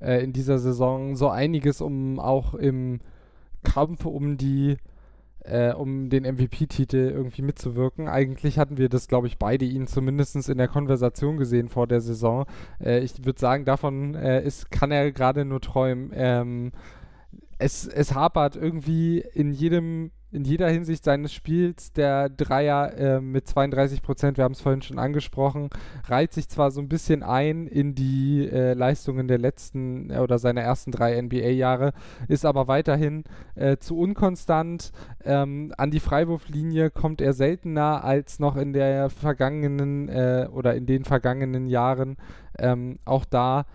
äh, 0.00 0.22
in 0.22 0.32
dieser 0.32 0.58
Saison 0.58 1.14
so 1.14 1.28
einiges, 1.28 1.80
um 1.80 2.18
auch 2.18 2.54
im 2.54 3.00
Kampf 3.62 4.04
um 4.04 4.36
die 4.36 4.78
äh, 5.46 5.72
um 5.72 6.08
den 6.08 6.24
MVP-Titel 6.24 7.12
irgendwie 7.14 7.42
mitzuwirken. 7.42 8.08
Eigentlich 8.08 8.58
hatten 8.58 8.78
wir 8.78 8.88
das, 8.88 9.08
glaube 9.08 9.26
ich, 9.26 9.38
beide 9.38 9.64
ihn 9.64 9.86
zumindest 9.86 10.48
in 10.48 10.58
der 10.58 10.68
Konversation 10.68 11.36
gesehen 11.36 11.68
vor 11.68 11.86
der 11.86 12.00
Saison. 12.00 12.46
Äh, 12.82 13.00
ich 13.00 13.24
würde 13.24 13.40
sagen, 13.40 13.64
davon 13.64 14.14
äh, 14.14 14.42
ist, 14.44 14.70
kann 14.70 14.90
er 14.90 15.12
gerade 15.12 15.44
nur 15.44 15.60
träumen. 15.60 16.10
Ähm, 16.14 16.72
es, 17.58 17.86
es 17.86 18.14
hapert 18.14 18.56
irgendwie 18.56 19.24
in 19.34 19.52
jedem 19.52 20.10
in 20.32 20.44
jeder 20.44 20.68
Hinsicht 20.68 21.04
seines 21.04 21.32
Spiels. 21.32 21.92
Der 21.92 22.28
Dreier 22.28 22.92
äh, 22.96 23.20
mit 23.20 23.46
32 23.46 24.02
Prozent, 24.02 24.36
wir 24.36 24.44
haben 24.44 24.52
es 24.52 24.60
vorhin 24.60 24.82
schon 24.82 24.98
angesprochen, 24.98 25.70
reiht 26.04 26.32
sich 26.32 26.48
zwar 26.48 26.70
so 26.70 26.80
ein 26.80 26.88
bisschen 26.88 27.22
ein 27.22 27.66
in 27.66 27.94
die 27.94 28.48
äh, 28.48 28.74
Leistungen 28.74 29.28
der 29.28 29.38
letzten 29.38 30.10
äh, 30.10 30.18
oder 30.18 30.38
seiner 30.38 30.62
ersten 30.62 30.90
drei 30.90 31.20
NBA-Jahre, 31.20 31.92
ist 32.28 32.44
aber 32.44 32.68
weiterhin 32.68 33.24
äh, 33.54 33.76
zu 33.78 33.98
unkonstant. 33.98 34.92
Ähm, 35.24 35.72
an 35.76 35.90
die 35.90 36.00
Freiwurflinie 36.00 36.90
kommt 36.90 37.20
er 37.20 37.32
seltener 37.32 38.04
als 38.04 38.38
noch 38.38 38.56
in 38.56 38.72
der 38.72 39.10
vergangenen 39.10 40.08
äh, 40.08 40.48
oder 40.52 40.74
in 40.74 40.86
den 40.86 41.04
vergangenen 41.04 41.66
Jahren. 41.66 42.16
Ähm, 42.58 42.98
auch 43.04 43.24
da 43.24 43.66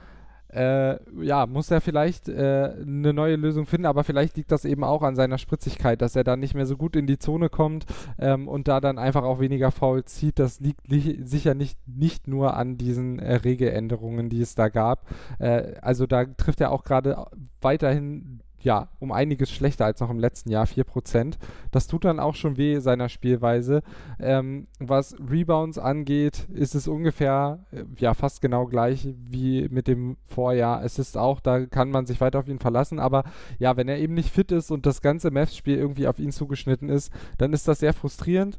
äh, 0.53 0.99
ja, 1.23 1.45
muss 1.45 1.71
er 1.71 1.81
vielleicht 1.81 2.29
äh, 2.29 2.73
eine 2.81 3.13
neue 3.13 3.35
Lösung 3.35 3.65
finden, 3.65 3.85
aber 3.85 4.03
vielleicht 4.03 4.37
liegt 4.37 4.51
das 4.51 4.65
eben 4.65 4.83
auch 4.83 5.01
an 5.01 5.15
seiner 5.15 5.37
Spritzigkeit, 5.37 6.01
dass 6.01 6.15
er 6.15 6.23
da 6.23 6.35
nicht 6.35 6.55
mehr 6.55 6.65
so 6.65 6.77
gut 6.77 6.95
in 6.95 7.07
die 7.07 7.19
Zone 7.19 7.49
kommt 7.49 7.85
ähm, 8.19 8.47
und 8.47 8.67
da 8.67 8.81
dann 8.81 8.97
einfach 8.97 9.23
auch 9.23 9.39
weniger 9.39 9.71
faul 9.71 10.03
zieht. 10.05 10.39
Das 10.39 10.59
liegt 10.59 10.87
li 10.87 11.21
sicher 11.23 11.53
nicht, 11.53 11.77
nicht 11.87 12.27
nur 12.27 12.55
an 12.55 12.77
diesen 12.77 13.19
äh, 13.19 13.35
Regeländerungen, 13.35 14.29
die 14.29 14.41
es 14.41 14.55
da 14.55 14.69
gab. 14.69 15.07
Äh, 15.39 15.75
also 15.81 16.05
da 16.05 16.25
trifft 16.25 16.61
er 16.61 16.71
auch 16.71 16.83
gerade 16.83 17.25
weiterhin 17.61 18.41
ja, 18.63 18.89
um 18.99 19.11
einiges 19.11 19.51
schlechter 19.51 19.85
als 19.85 19.99
noch 19.99 20.09
im 20.09 20.19
letzten 20.19 20.49
Jahr, 20.49 20.65
4%. 20.65 21.35
Das 21.71 21.87
tut 21.87 22.05
dann 22.05 22.19
auch 22.19 22.35
schon 22.35 22.57
weh 22.57 22.79
seiner 22.79 23.09
Spielweise. 23.09 23.81
Ähm, 24.19 24.67
was 24.79 25.15
Rebounds 25.19 25.77
angeht, 25.77 26.47
ist 26.53 26.75
es 26.75 26.87
ungefähr, 26.87 27.59
äh, 27.71 27.83
ja, 27.97 28.13
fast 28.13 28.41
genau 28.41 28.65
gleich 28.65 29.07
wie 29.29 29.67
mit 29.69 29.87
dem 29.87 30.17
Vorjahr. 30.23 30.83
Es 30.83 30.99
ist 30.99 31.17
auch, 31.17 31.39
da 31.39 31.65
kann 31.65 31.89
man 31.89 32.05
sich 32.05 32.21
weiter 32.21 32.39
auf 32.39 32.47
ihn 32.47 32.59
verlassen, 32.59 32.99
aber 32.99 33.23
ja, 33.59 33.77
wenn 33.77 33.87
er 33.87 33.97
eben 33.97 34.13
nicht 34.13 34.29
fit 34.29 34.51
ist 34.51 34.71
und 34.71 34.85
das 34.85 35.01
ganze 35.01 35.31
Mavs-Spiel 35.31 35.77
irgendwie 35.77 36.07
auf 36.07 36.19
ihn 36.19 36.31
zugeschnitten 36.31 36.89
ist, 36.89 37.11
dann 37.37 37.53
ist 37.53 37.67
das 37.67 37.79
sehr 37.79 37.93
frustrierend. 37.93 38.57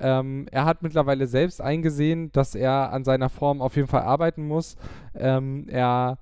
Ähm, 0.00 0.46
er 0.52 0.64
hat 0.64 0.82
mittlerweile 0.82 1.26
selbst 1.26 1.60
eingesehen, 1.60 2.30
dass 2.32 2.54
er 2.54 2.92
an 2.92 3.04
seiner 3.04 3.28
Form 3.28 3.60
auf 3.60 3.74
jeden 3.74 3.88
Fall 3.88 4.02
arbeiten 4.02 4.46
muss. 4.46 4.76
Ähm, 5.14 5.66
er 5.68 6.18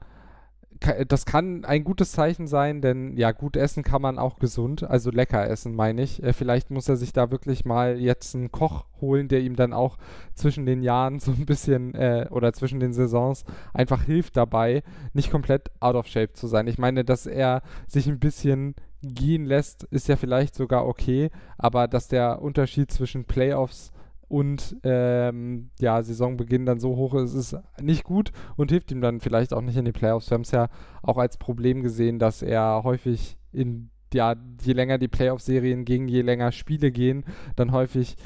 das 1.09 1.27
kann 1.27 1.65
ein 1.65 1.83
gutes 1.83 2.13
Zeichen 2.13 2.47
sein, 2.47 2.81
denn 2.81 3.17
ja, 3.17 3.33
gut 3.33 3.57
essen 3.57 3.83
kann 3.83 4.03
man 4.03 4.19
auch 4.19 4.39
gesund, 4.39 4.85
also 4.85 5.11
lecker 5.11 5.49
essen, 5.49 5.75
meine 5.75 6.03
ich. 6.03 6.23
Äh, 6.23 6.33
vielleicht 6.33 6.71
muss 6.71 6.89
er 6.89 6.97
sich 6.97 7.13
da 7.13 7.31
wirklich 7.31 7.65
mal 7.65 7.99
jetzt 7.99 8.35
einen 8.35 8.53
Koch 8.53 8.85
holen, 9.01 9.29
der 9.29 9.41
ihm 9.41 9.57
dann 9.57 9.73
auch 9.73 9.99
zwischen 10.35 10.67
den 10.67 10.83
Jahren 10.83 11.19
so 11.21 11.33
ein 11.33 11.47
bisschen 11.47 11.95
äh, 11.95 12.27
oder 12.31 12.53
zwischen 12.53 12.81
den 12.81 12.93
Saisons 12.93 13.45
einfach 13.75 14.05
hilft 14.05 14.37
dabei, 14.37 14.83
nicht 15.13 15.31
komplett 15.31 15.71
out 15.81 15.97
of 15.97 16.07
shape 16.07 16.33
zu 16.33 16.47
sein. 16.47 16.69
Ich 16.69 16.79
meine, 16.79 17.05
dass 17.05 17.27
er 17.27 17.63
sich 17.87 18.07
ein 18.07 18.21
bisschen 18.21 18.75
gehen 19.03 19.45
lässt, 19.45 19.85
ist 19.85 20.09
ja 20.09 20.17
vielleicht 20.17 20.55
sogar 20.55 20.87
okay, 20.87 21.31
aber 21.57 21.89
dass 21.89 22.09
der 22.09 22.43
Unterschied 22.43 22.91
zwischen 22.91 23.25
Playoffs 23.25 23.93
und 24.29 24.77
ähm, 24.85 25.71
ja, 25.81 26.03
Saisonbeginn 26.03 26.67
dann 26.67 26.81
so 26.81 26.97
hoch 26.97 27.15
ist, 27.15 27.35
ist 27.35 27.57
nicht 27.81 28.05
gut 28.05 28.33
und 28.57 28.71
hilft 28.71 28.93
ihm 28.93 29.01
dann 29.01 29.21
vielleicht 29.21 29.55
auch 29.55 29.63
nicht 29.63 29.77
in 29.77 29.87
die 29.87 29.93
Playoffs. 29.93 30.31
Wir 30.31 30.35
haben 30.35 30.43
es 30.43 30.51
ja 30.51 30.69
auch 31.03 31.17
als 31.17 31.39
Problem 31.39 31.83
gesehen, 31.83 32.19
dass 32.19 32.43
er 32.43 32.83
häufig 32.85 33.39
in, 33.53 33.91
ja, 34.13 34.37
je 34.63 34.73
länger 34.75 34.99
die 34.99 35.09
Playoff-Serien 35.09 35.85
gegen 35.85 36.09
je 36.09 36.21
länger 36.21 36.53
Spiele 36.53 36.93
gehen, 36.93 37.25
dann 37.57 37.73
häufig 37.73 38.17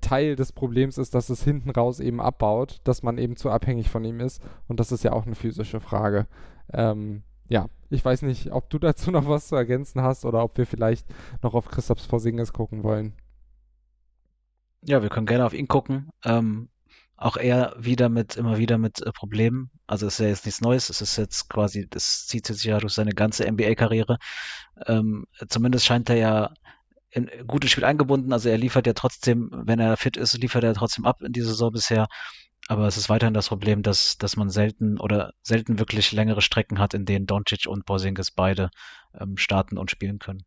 Teil 0.00 0.36
des 0.36 0.52
Problems 0.52 0.98
ist, 0.98 1.14
dass 1.14 1.28
es 1.28 1.44
hinten 1.44 1.70
raus 1.70 2.00
eben 2.00 2.20
abbaut, 2.20 2.80
dass 2.84 3.02
man 3.02 3.18
eben 3.18 3.36
zu 3.36 3.50
abhängig 3.50 3.90
von 3.90 4.04
ihm 4.04 4.20
ist 4.20 4.42
und 4.68 4.80
das 4.80 4.92
ist 4.92 5.04
ja 5.04 5.12
auch 5.12 5.26
eine 5.26 5.34
physische 5.34 5.80
Frage. 5.80 6.26
Ähm, 6.72 7.22
ja, 7.48 7.66
ich 7.90 8.04
weiß 8.04 8.22
nicht, 8.22 8.52
ob 8.52 8.70
du 8.70 8.78
dazu 8.80 9.10
noch 9.10 9.28
was 9.28 9.48
zu 9.48 9.56
ergänzen 9.56 10.02
hast 10.02 10.24
oder 10.24 10.42
ob 10.42 10.56
wir 10.56 10.66
vielleicht 10.66 11.06
noch 11.42 11.54
auf 11.54 11.68
Christophs 11.68 12.06
Porzingis 12.06 12.52
gucken 12.52 12.82
wollen. 12.82 13.12
Ja, 14.84 15.02
wir 15.02 15.08
können 15.08 15.26
gerne 15.26 15.46
auf 15.46 15.54
ihn 15.54 15.68
gucken. 15.68 16.10
Ähm, 16.24 16.68
auch 17.16 17.36
er 17.36 17.74
wieder 17.78 18.08
mit, 18.08 18.36
immer 18.36 18.58
wieder 18.58 18.78
mit 18.78 19.00
äh, 19.00 19.12
Problemen. 19.12 19.70
Also 19.86 20.08
ist 20.08 20.18
ja 20.18 20.26
jetzt 20.26 20.44
nichts 20.44 20.60
Neues. 20.60 20.90
Es 20.90 21.00
ist 21.00 21.16
jetzt 21.16 21.48
quasi, 21.48 21.86
das 21.88 22.26
zieht 22.26 22.46
sich 22.46 22.64
ja 22.64 22.78
durch 22.78 22.92
seine 22.92 23.12
ganze 23.12 23.50
NBA-Karriere. 23.50 24.18
Ähm, 24.86 25.26
zumindest 25.48 25.86
scheint 25.86 26.10
er 26.10 26.16
ja 26.16 26.54
in 27.10 27.30
gutes 27.46 27.70
Spiel 27.70 27.84
eingebunden. 27.84 28.32
Also 28.32 28.48
er 28.48 28.58
liefert 28.58 28.86
ja 28.86 28.92
trotzdem, 28.94 29.50
wenn 29.52 29.78
er 29.78 29.96
fit 29.96 30.16
ist, 30.16 30.36
liefert 30.36 30.64
er 30.64 30.74
trotzdem 30.74 31.04
ab 31.04 31.22
in 31.22 31.32
dieser 31.32 31.48
Saison 31.48 31.72
bisher. 31.72 32.08
Aber 32.68 32.86
es 32.86 32.96
ist 32.96 33.08
weiterhin 33.08 33.34
das 33.34 33.48
Problem, 33.48 33.82
dass, 33.82 34.18
dass 34.18 34.36
man 34.36 34.48
selten 34.48 34.98
oder 34.98 35.32
selten 35.42 35.78
wirklich 35.78 36.12
längere 36.12 36.42
Strecken 36.42 36.78
hat, 36.78 36.94
in 36.94 37.04
denen 37.04 37.26
Doncic 37.26 37.66
und 37.66 37.84
Porzingis 37.84 38.30
beide 38.30 38.70
ähm, 39.18 39.36
starten 39.36 39.78
und 39.78 39.90
spielen 39.90 40.18
können. 40.18 40.44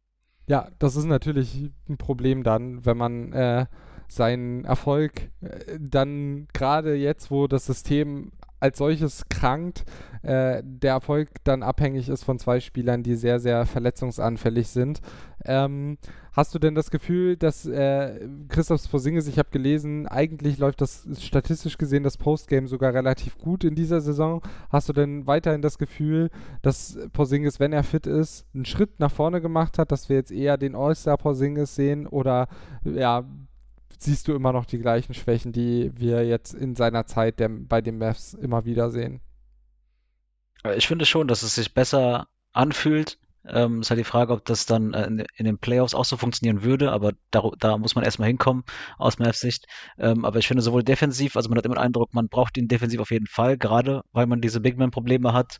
Ja, 0.47 0.69
das 0.79 0.95
ist 0.95 1.05
natürlich 1.05 1.71
ein 1.89 1.97
Problem 1.97 2.43
dann, 2.43 2.85
wenn 2.85 2.97
man 2.97 3.33
äh, 3.33 3.65
seinen 4.07 4.65
Erfolg 4.65 5.29
äh, 5.41 5.77
dann 5.79 6.47
gerade 6.53 6.95
jetzt, 6.95 7.31
wo 7.31 7.47
das 7.47 7.65
System 7.65 8.31
als 8.59 8.77
solches 8.77 9.23
krankt, 9.29 9.85
äh, 10.23 10.63
der 10.63 10.93
Erfolg 10.93 11.29
dann 11.43 11.61
abhängig 11.61 12.09
ist 12.09 12.23
von 12.23 12.39
zwei 12.39 12.59
Spielern, 12.59 13.03
die 13.03 13.15
sehr, 13.15 13.39
sehr 13.39 13.65
verletzungsanfällig 13.65 14.69
sind. 14.69 15.01
Ähm, 15.45 15.97
hast 16.33 16.55
du 16.55 16.59
denn 16.59 16.73
das 16.73 16.89
Gefühl, 16.89 17.37
dass 17.37 17.65
äh, 17.67 18.27
Christoph 18.47 18.89
Porzingis, 18.89 19.27
ich 19.27 19.37
habe 19.37 19.49
gelesen, 19.51 20.07
eigentlich 20.07 20.57
läuft 20.57 20.81
das 20.81 21.05
statistisch 21.19 21.77
gesehen 21.77 22.03
das 22.03 22.17
Postgame 22.17 22.67
sogar 22.67 22.93
relativ 22.93 23.37
gut 23.37 23.63
in 23.63 23.75
dieser 23.75 24.01
Saison. 24.01 24.41
Hast 24.69 24.89
du 24.89 24.93
denn 24.93 25.27
weiterhin 25.27 25.61
das 25.61 25.77
Gefühl, 25.77 26.31
dass 26.63 26.97
Porzingis, 27.13 27.59
wenn 27.59 27.73
er 27.73 27.83
fit 27.83 28.07
ist, 28.07 28.47
einen 28.55 28.65
Schritt 28.65 28.99
nach 28.99 29.11
vorne 29.11 29.41
gemacht 29.41 29.77
hat, 29.77 29.91
dass 29.91 30.09
wir 30.09 30.15
jetzt 30.15 30.31
eher 30.31 30.57
den 30.57 30.75
All-Star 30.75 31.17
Porzingis 31.17 31.75
sehen 31.75 32.07
oder 32.07 32.47
ja, 32.83 33.25
siehst 34.03 34.27
du 34.27 34.33
immer 34.33 34.53
noch 34.53 34.65
die 34.65 34.79
gleichen 34.79 35.13
Schwächen, 35.13 35.51
die 35.51 35.91
wir 35.95 36.25
jetzt 36.25 36.53
in 36.53 36.75
seiner 36.75 37.05
Zeit 37.05 37.39
der, 37.39 37.49
bei 37.49 37.81
den 37.81 37.97
Mavs 37.97 38.33
immer 38.33 38.65
wieder 38.65 38.89
sehen. 38.89 39.21
Ich 40.75 40.87
finde 40.87 41.05
schon, 41.05 41.27
dass 41.27 41.43
es 41.43 41.55
sich 41.55 41.73
besser 41.73 42.27
anfühlt. 42.53 43.19
Ähm, 43.47 43.81
ist 43.81 43.91
halt 43.91 43.99
die 43.99 44.03
Frage, 44.03 44.33
ob 44.33 44.43
das 44.45 44.65
dann 44.65 44.95
äh, 44.95 45.05
in, 45.05 45.23
in, 45.35 45.45
den 45.45 45.59
Playoffs 45.59 45.93
auch 45.93 46.05
so 46.05 46.17
funktionieren 46.17 46.63
würde, 46.63 46.91
aber 46.91 47.11
da, 47.29 47.43
da 47.59 47.77
muss 47.77 47.93
man 47.93 48.03
erstmal 48.03 48.27
hinkommen 48.27 48.63
aus 48.97 49.19
Mavs 49.19 49.39
Sicht. 49.39 49.67
Ähm, 49.99 50.25
aber 50.25 50.39
ich 50.39 50.47
finde 50.47 50.63
sowohl 50.63 50.81
defensiv, 50.81 51.35
also 51.35 51.49
man 51.49 51.59
hat 51.59 51.65
immer 51.65 51.75
den 51.75 51.83
Eindruck, 51.83 52.11
man 52.15 52.27
braucht 52.27 52.57
ihn 52.57 52.67
defensiv 52.67 52.99
auf 52.99 53.11
jeden 53.11 53.27
Fall, 53.27 53.57
gerade 53.59 54.01
weil 54.13 54.25
man 54.25 54.41
diese 54.41 54.61
Big 54.61 54.77
Man-Probleme 54.77 55.33
hat. 55.33 55.59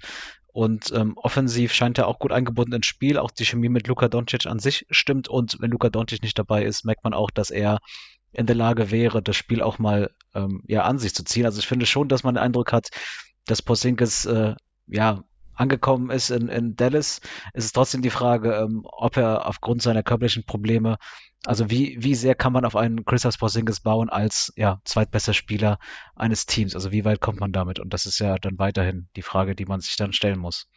Und 0.56 0.94
ähm, 0.96 1.18
offensiv 1.18 1.74
scheint 1.74 1.98
er 1.98 2.08
auch 2.08 2.18
gut 2.18 2.32
eingebunden 2.32 2.76
ins 2.76 2.86
Spiel. 2.86 3.18
Auch 3.18 3.30
die 3.30 3.44
Chemie 3.44 3.68
mit 3.68 3.88
Luka 3.88 4.08
Doncic 4.08 4.46
an 4.46 4.58
sich 4.58 4.86
stimmt. 4.90 5.28
Und 5.28 5.58
wenn 5.60 5.70
Luka 5.70 5.90
Doncic 5.90 6.24
nicht 6.24 6.40
dabei 6.40 6.64
ist, 6.64 6.86
merkt 6.86 7.04
man 7.04 7.14
auch, 7.14 7.30
dass 7.30 7.50
er 7.52 7.80
in 8.36 8.46
der 8.46 8.56
Lage 8.56 8.92
wäre, 8.92 9.22
das 9.22 9.36
Spiel 9.36 9.62
auch 9.62 9.80
mal 9.80 10.12
ähm, 10.34 10.62
ja 10.68 10.84
an 10.84 11.00
sich 11.00 11.16
zu 11.16 11.24
ziehen. 11.24 11.46
Also 11.46 11.60
ich 11.60 11.68
finde 11.68 11.86
schon, 11.86 12.10
dass 12.10 12.24
man 12.24 12.36
den 12.36 12.44
Eindruck 12.44 12.72
hat, 12.74 12.90
dass 13.46 13.62
Porzingis 13.62 14.26
äh, 14.26 14.56
ja 14.88 15.24
angekommen 15.54 16.10
ist 16.10 16.30
in, 16.30 16.50
in 16.50 16.76
Dallas. 16.76 17.22
Es 17.54 17.66
ist 17.66 17.74
trotzdem 17.74 18.02
die 18.02 18.10
Frage, 18.10 18.56
ähm, 18.56 18.82
ob 18.84 19.18
er 19.18 19.48
aufgrund 19.48 19.82
seiner 19.82 20.04
körperlichen 20.04 20.46
Probleme, 20.46 20.98
also 21.46 21.70
wie, 21.70 21.98
wie 22.00 22.16
sehr 22.16 22.36
kann 22.36 22.54
man 22.54 22.66
auf 22.66 22.76
einen 22.76 23.06
Christoph 23.06 23.38
Porzingis 23.38 23.80
bauen 23.80 24.10
als 24.10 24.52
ja, 24.56 24.82
zweitbester 24.84 25.34
Spieler 25.34 25.80
eines 26.16 26.46
Teams? 26.46 26.76
Also 26.76 26.92
wie 26.92 27.06
weit 27.06 27.22
kommt 27.22 27.40
man 27.40 27.52
damit? 27.52 27.80
Und 27.80 27.94
das 27.94 28.06
ist 28.06 28.20
ja 28.20 28.38
dann 28.38 28.58
weiterhin 28.58 29.08
die 29.16 29.22
Frage, 29.22 29.56
die 29.56 29.66
man 29.66 29.80
sich 29.80 29.96
dann 29.96 30.12
stellen 30.12 30.40
muss. 30.40 30.68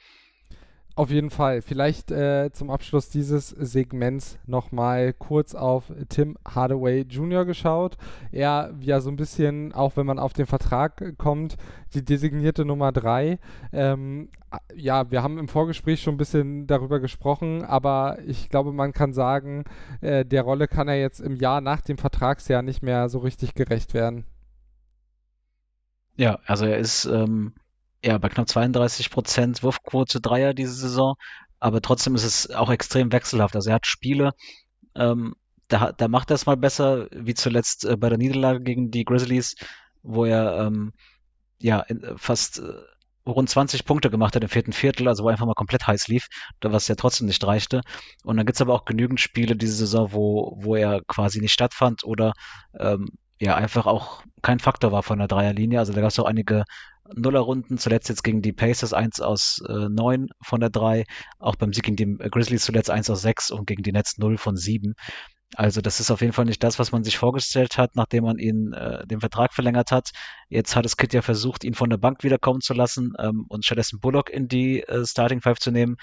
Auf 0.99 1.13
jeden 1.13 1.31
Fall. 1.31 1.63
Vielleicht 1.63 2.11
äh, 2.11 2.51
zum 2.53 2.71
Abschluss 2.71 3.09
dieses 3.09 3.51
Segments 3.51 4.37
nochmal 4.47 5.13
kurz 5.13 5.55
auf 5.55 5.93
Tim 6.09 6.37
Hardaway 6.45 7.03
Jr. 7.03 7.45
geschaut. 7.45 7.97
Er 8.33 8.75
ja 8.81 9.01
so 9.01 9.09
ein 9.09 9.15
bisschen, 9.15 9.73
auch 9.73 9.97
wenn 9.97 10.07
man 10.07 10.19
auf 10.19 10.33
den 10.33 10.47
Vertrag 10.47 11.17
kommt, 11.17 11.57
die 11.95 12.05
designierte 12.05 12.65
Nummer 12.65 12.91
3. 12.91 13.39
Ähm, 13.73 14.31
ja, 14.75 15.09
wir 15.09 15.23
haben 15.23 15.39
im 15.39 15.47
Vorgespräch 15.47 16.03
schon 16.03 16.15
ein 16.15 16.19
bisschen 16.19 16.67
darüber 16.67 16.99
gesprochen, 16.99 17.65
aber 17.65 18.19
ich 18.27 18.49
glaube, 18.49 18.73
man 18.73 18.93
kann 18.93 19.13
sagen, 19.13 19.67
äh, 20.01 20.25
der 20.25 20.43
Rolle 20.43 20.67
kann 20.67 20.89
er 20.89 20.99
jetzt 20.99 21.21
im 21.21 21.37
Jahr 21.37 21.61
nach 21.61 21.81
dem 21.81 21.99
Vertragsjahr 21.99 22.63
nicht 22.63 22.83
mehr 22.83 23.09
so 23.09 23.21
richtig 23.21 23.55
gerecht 23.55 23.95
werden. 23.95 24.25
Ja, 26.17 26.41
also 26.45 26.67
er 26.67 26.79
ist 26.79 27.05
ähm, 27.05 27.53
ja 28.05 28.19
bei 28.19 28.29
knapp 28.29 28.49
32 28.49 29.11
Prozent 29.11 29.63
Wurfquote 29.63 30.21
Dreier 30.21 30.55
diese 30.55 30.75
Saison, 30.75 31.17
aber 31.61 31.81
trotzdem 31.83 32.15
ist 32.15 32.25
es 32.25 32.51
auch 32.51 32.71
extrem 32.71 33.13
wechselhaft. 33.13 33.57
Also 33.57 33.71
er 33.71 33.77
hat 33.77 33.87
Spiele, 33.87 34.33
ähm, 34.95 35.35
da, 35.69 35.93
da 35.93 36.09
macht 36.09 36.31
er 36.31 36.35
es 36.35 36.47
mal 36.47 36.57
besser, 36.57 37.09
wie 37.13 37.35
zuletzt 37.35 37.85
äh, 37.85 37.97
bei 37.97 38.09
der 38.09 38.19
Niederlage 38.19 38.61
gegen 38.61 38.91
die 38.91 39.05
Grizzlies, 39.05 39.55
wo 40.03 40.25
er 40.25 40.67
ähm, 40.67 40.93
ja 41.59 41.81
in, 41.81 42.03
fast 42.17 42.61
äh, 42.61 42.73
rund 43.27 43.51
20 43.51 43.85
Punkte 43.85 44.11
gemacht 44.11 44.35
hat 44.35 44.43
im 44.43 44.49
vierten 44.49 44.73
Viertel, 44.73 45.09
also 45.09 45.25
wo 45.25 45.29
er 45.29 45.33
einfach 45.33 45.47
mal 45.47 45.55
komplett 45.55 45.87
heiß 45.87 46.09
lief, 46.09 46.29
was 46.63 46.89
ja 46.89 46.95
trotzdem 46.95 47.27
nicht 47.27 47.45
reichte. 47.47 47.83
Und 48.25 48.37
dann 48.37 48.47
gibt's 48.47 48.63
aber 48.63 48.75
auch 48.75 48.85
genügend 48.85 49.21
Spiele 49.21 49.57
diese 49.57 49.75
Saison, 49.75 50.13
wo, 50.13 50.57
wo 50.59 50.77
er 50.77 51.03
quasi 51.07 51.41
nicht 51.41 51.53
stattfand 51.53 52.05
oder 52.05 52.33
ähm, 52.79 53.09
ja 53.41 53.55
einfach 53.55 53.87
auch 53.87 54.23
kein 54.43 54.61
Faktor 54.61 54.93
war 54.93 55.03
von 55.03 55.19
der 55.19 55.29
Dreierlinie. 55.29 55.79
Also 55.79 55.93
da 55.93 56.01
gab 56.01 56.11
es 56.11 56.19
auch 56.19 56.25
einige 56.25 56.65
Nullerrunden, 57.15 57.79
zuletzt 57.79 58.09
jetzt 58.09 58.25
gegen 58.25 58.43
die 58.43 58.53
Pacers 58.53 58.93
1 58.93 59.21
aus 59.21 59.61
äh, 59.69 59.89
9 59.89 60.29
von 60.43 60.61
der 60.61 60.71
3, 60.71 61.05
auch 61.39 61.57
beim 61.57 61.73
Sieg 61.73 61.85
gegen 61.85 61.97
die 61.97 62.31
Grizzlies 62.31 62.65
zuletzt 62.65 62.91
1 62.91 63.11
aus 63.11 63.23
6 63.23 63.51
und 63.51 63.67
gegen 63.67 63.83
die 63.83 63.93
Nets 63.93 64.19
0 64.19 64.39
von 64.39 64.57
7. 64.57 64.95
Also 65.55 65.81
das 65.81 65.99
ist 65.99 66.11
auf 66.11 66.21
jeden 66.21 66.35
Fall 66.35 66.45
nicht 66.45 66.63
das, 66.63 66.79
was 66.79 66.93
man 66.93 67.05
sich 67.05 67.17
vorgestellt 67.17 67.79
hat, 67.79 67.97
nachdem 67.97 68.25
man 68.25 68.39
ihn 68.39 68.73
äh, 68.75 69.07
den 69.07 69.21
Vertrag 69.21 69.55
verlängert 69.55 69.93
hat. 69.93 70.11
Jetzt 70.49 70.77
hat 70.77 70.85
es 70.85 70.97
Kit 70.97 71.15
ja 71.15 71.23
versucht, 71.23 71.65
ihn 71.65 71.75
von 71.75 71.89
der 71.89 71.97
Bank 71.97 72.23
wiederkommen 72.23 72.61
zu 72.61 72.75
lassen 72.75 73.15
ähm, 73.19 73.47
und 73.49 73.65
stattdessen 73.65 73.99
Bullock 73.99 74.29
in 74.29 74.49
die 74.49 74.83
äh, 74.83 75.07
Starting 75.07 75.41
Five 75.41 75.59
zu 75.59 75.71
nehmen. 75.71 75.97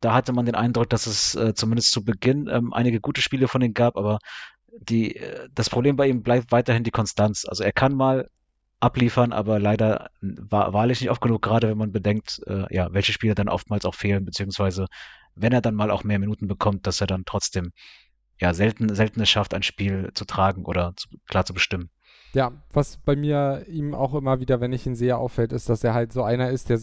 Da 0.00 0.14
hatte 0.14 0.32
man 0.32 0.46
den 0.46 0.54
Eindruck, 0.54 0.88
dass 0.88 1.06
es 1.06 1.34
äh, 1.34 1.52
zumindest 1.54 1.90
zu 1.90 2.02
Beginn 2.02 2.48
ähm, 2.50 2.72
einige 2.72 3.00
gute 3.00 3.20
Spiele 3.20 3.48
von 3.48 3.60
ihm 3.60 3.74
gab, 3.74 3.96
aber 3.96 4.18
die, 4.78 5.16
äh, 5.16 5.48
das 5.54 5.68
Problem 5.68 5.96
bei 5.96 6.08
ihm 6.08 6.22
bleibt 6.22 6.50
weiterhin 6.50 6.84
die 6.84 6.90
Konstanz. 6.90 7.44
Also 7.46 7.62
er 7.62 7.72
kann 7.72 7.94
mal 7.94 8.28
abliefern, 8.80 9.32
aber 9.32 9.58
leider 9.58 10.10
war, 10.20 10.72
wahrlich 10.72 11.00
nicht 11.00 11.10
oft 11.10 11.20
genug, 11.20 11.42
gerade 11.42 11.68
wenn 11.68 11.78
man 11.78 11.92
bedenkt, 11.92 12.40
äh, 12.46 12.72
ja, 12.74 12.92
welche 12.92 13.12
Spieler 13.12 13.34
dann 13.34 13.48
oftmals 13.48 13.84
auch 13.84 13.94
fehlen, 13.94 14.24
beziehungsweise 14.24 14.86
wenn 15.34 15.52
er 15.52 15.60
dann 15.60 15.74
mal 15.74 15.90
auch 15.90 16.04
mehr 16.04 16.18
Minuten 16.18 16.46
bekommt, 16.48 16.86
dass 16.86 17.00
er 17.00 17.06
dann 17.06 17.24
trotzdem 17.24 17.72
ja 18.38 18.52
selten, 18.52 18.94
selten 18.94 19.20
es 19.20 19.30
schafft, 19.30 19.54
ein 19.54 19.62
Spiel 19.62 20.10
zu 20.14 20.24
tragen 20.24 20.64
oder 20.64 20.92
zu, 20.96 21.08
klar 21.26 21.44
zu 21.44 21.54
bestimmen. 21.54 21.90
Ja, 22.34 22.52
was 22.72 22.98
bei 22.98 23.16
mir 23.16 23.64
ihm 23.68 23.94
auch 23.94 24.14
immer 24.14 24.40
wieder, 24.40 24.60
wenn 24.60 24.72
ich 24.72 24.86
ihn 24.86 24.94
sehe, 24.94 25.16
auffällt, 25.16 25.52
ist, 25.52 25.68
dass 25.70 25.84
er 25.84 25.94
halt 25.94 26.12
so 26.12 26.22
einer 26.22 26.50
ist, 26.50 26.68
der 26.68 26.78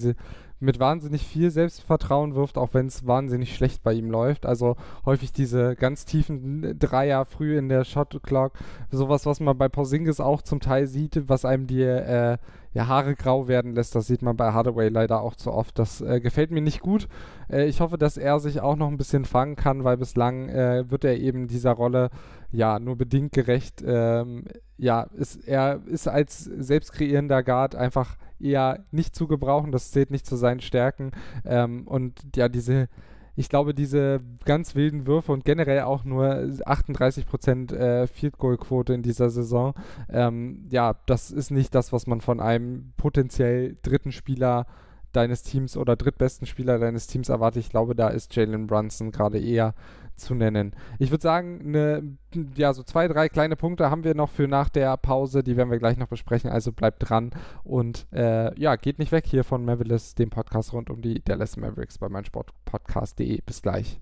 mit 0.63 0.79
wahnsinnig 0.79 1.27
viel 1.27 1.51
Selbstvertrauen 1.51 2.35
wirft, 2.35 2.57
auch 2.57 2.73
wenn 2.73 2.87
es 2.87 3.05
wahnsinnig 3.05 3.53
schlecht 3.55 3.83
bei 3.83 3.93
ihm 3.93 4.09
läuft. 4.09 4.45
Also 4.45 4.77
häufig 5.05 5.33
diese 5.33 5.75
ganz 5.75 6.05
tiefen 6.05 6.79
Dreier 6.79 7.25
früh 7.25 7.57
in 7.57 7.69
der 7.69 7.83
Shot 7.83 8.21
Clock, 8.23 8.53
sowas, 8.89 9.25
was 9.25 9.39
man 9.39 9.57
bei 9.57 9.67
Porzingis 9.67 10.19
auch 10.19 10.41
zum 10.41 10.61
Teil 10.61 10.87
sieht, 10.87 11.27
was 11.27 11.43
einem 11.45 11.67
die 11.67 11.81
äh, 11.81 12.37
ja, 12.73 12.87
Haare 12.87 13.15
grau 13.15 13.47
werden 13.47 13.75
lässt. 13.75 13.93
Das 13.95 14.07
sieht 14.07 14.21
man 14.21 14.35
bei 14.35 14.51
Hardaway 14.51 14.89
leider 14.89 15.21
auch 15.21 15.35
zu 15.35 15.51
oft. 15.51 15.77
Das 15.77 16.01
äh, 16.01 16.19
gefällt 16.19 16.51
mir 16.51 16.61
nicht 16.61 16.79
gut. 16.79 17.07
Äh, 17.49 17.65
ich 17.65 17.81
hoffe, 17.81 17.97
dass 17.97 18.17
er 18.17 18.39
sich 18.39 18.61
auch 18.61 18.75
noch 18.75 18.87
ein 18.87 18.97
bisschen 18.97 19.25
fangen 19.25 19.55
kann, 19.55 19.83
weil 19.83 19.97
bislang 19.97 20.49
äh, 20.49 20.89
wird 20.89 21.03
er 21.03 21.17
eben 21.17 21.47
dieser 21.47 21.71
Rolle 21.71 22.09
ja 22.51 22.79
nur 22.79 22.95
bedingt 22.95 23.31
gerecht. 23.33 23.83
Ähm, 23.85 24.45
ja, 24.77 25.03
ist, 25.03 25.47
er 25.47 25.81
ist 25.85 26.07
als 26.07 26.43
selbstkreierender 26.43 27.43
Guard 27.43 27.75
einfach 27.75 28.17
eher 28.39 28.85
nicht 28.91 29.15
zu 29.15 29.27
gebrauchen. 29.27 29.71
Das 29.71 29.91
zählt 29.91 30.11
nicht 30.11 30.25
zu 30.25 30.35
seinen 30.35 30.52
Stärken. 30.61 31.11
Ähm, 31.45 31.87
und 31.87 32.13
ja, 32.35 32.49
diese 32.49 32.87
ich 33.35 33.49
glaube, 33.49 33.73
diese 33.73 34.21
ganz 34.45 34.75
wilden 34.75 35.07
Würfe 35.07 35.31
und 35.31 35.43
generell 35.43 35.81
auch 35.81 36.03
nur 36.03 36.25
38% 36.25 37.73
äh, 37.73 38.07
Field 38.07 38.37
Goal 38.37 38.57
Quote 38.57 38.93
in 38.93 39.01
dieser 39.01 39.29
Saison, 39.29 39.73
ähm, 40.09 40.67
ja, 40.69 40.95
das 41.07 41.31
ist 41.31 41.49
nicht 41.49 41.73
das, 41.73 41.91
was 41.91 42.05
man 42.05 42.21
von 42.21 42.39
einem 42.39 42.93
potenziell 42.95 43.75
dritten 43.81 44.11
Spieler 44.11 44.67
deines 45.13 45.43
Teams 45.43 45.77
oder 45.77 45.95
drittbesten 45.95 46.45
Spieler 46.45 46.79
deines 46.79 47.07
Teams 47.07 47.29
erwartet. 47.29 47.63
Ich 47.63 47.69
glaube, 47.69 47.95
da 47.95 48.09
ist 48.09 48.35
Jalen 48.35 48.67
Brunson 48.67 49.11
gerade 49.11 49.39
eher 49.39 49.73
zu 50.15 50.35
nennen. 50.35 50.75
Ich 50.99 51.11
würde 51.11 51.21
sagen, 51.21 51.71
ne, 51.71 52.17
ja, 52.55 52.73
so 52.73 52.83
zwei, 52.83 53.07
drei 53.07 53.29
kleine 53.29 53.55
Punkte 53.55 53.89
haben 53.89 54.03
wir 54.03 54.15
noch 54.15 54.29
für 54.29 54.47
nach 54.47 54.69
der 54.69 54.95
Pause, 54.97 55.43
die 55.43 55.57
werden 55.57 55.71
wir 55.71 55.79
gleich 55.79 55.97
noch 55.97 56.07
besprechen, 56.07 56.49
also 56.49 56.71
bleibt 56.71 57.09
dran 57.09 57.31
und 57.63 58.07
äh, 58.11 58.57
ja, 58.59 58.75
geht 58.75 58.99
nicht 58.99 59.11
weg 59.11 59.25
hier 59.27 59.43
von 59.43 59.65
Mavericks, 59.65 60.15
dem 60.15 60.29
Podcast 60.29 60.73
rund 60.73 60.89
um 60.89 61.01
die 61.01 61.23
Dallas 61.23 61.57
Mavericks 61.57 61.97
bei 61.97 62.09
meinsportpodcast.de. 62.09 63.41
Bis 63.45 63.61
gleich. 63.61 63.99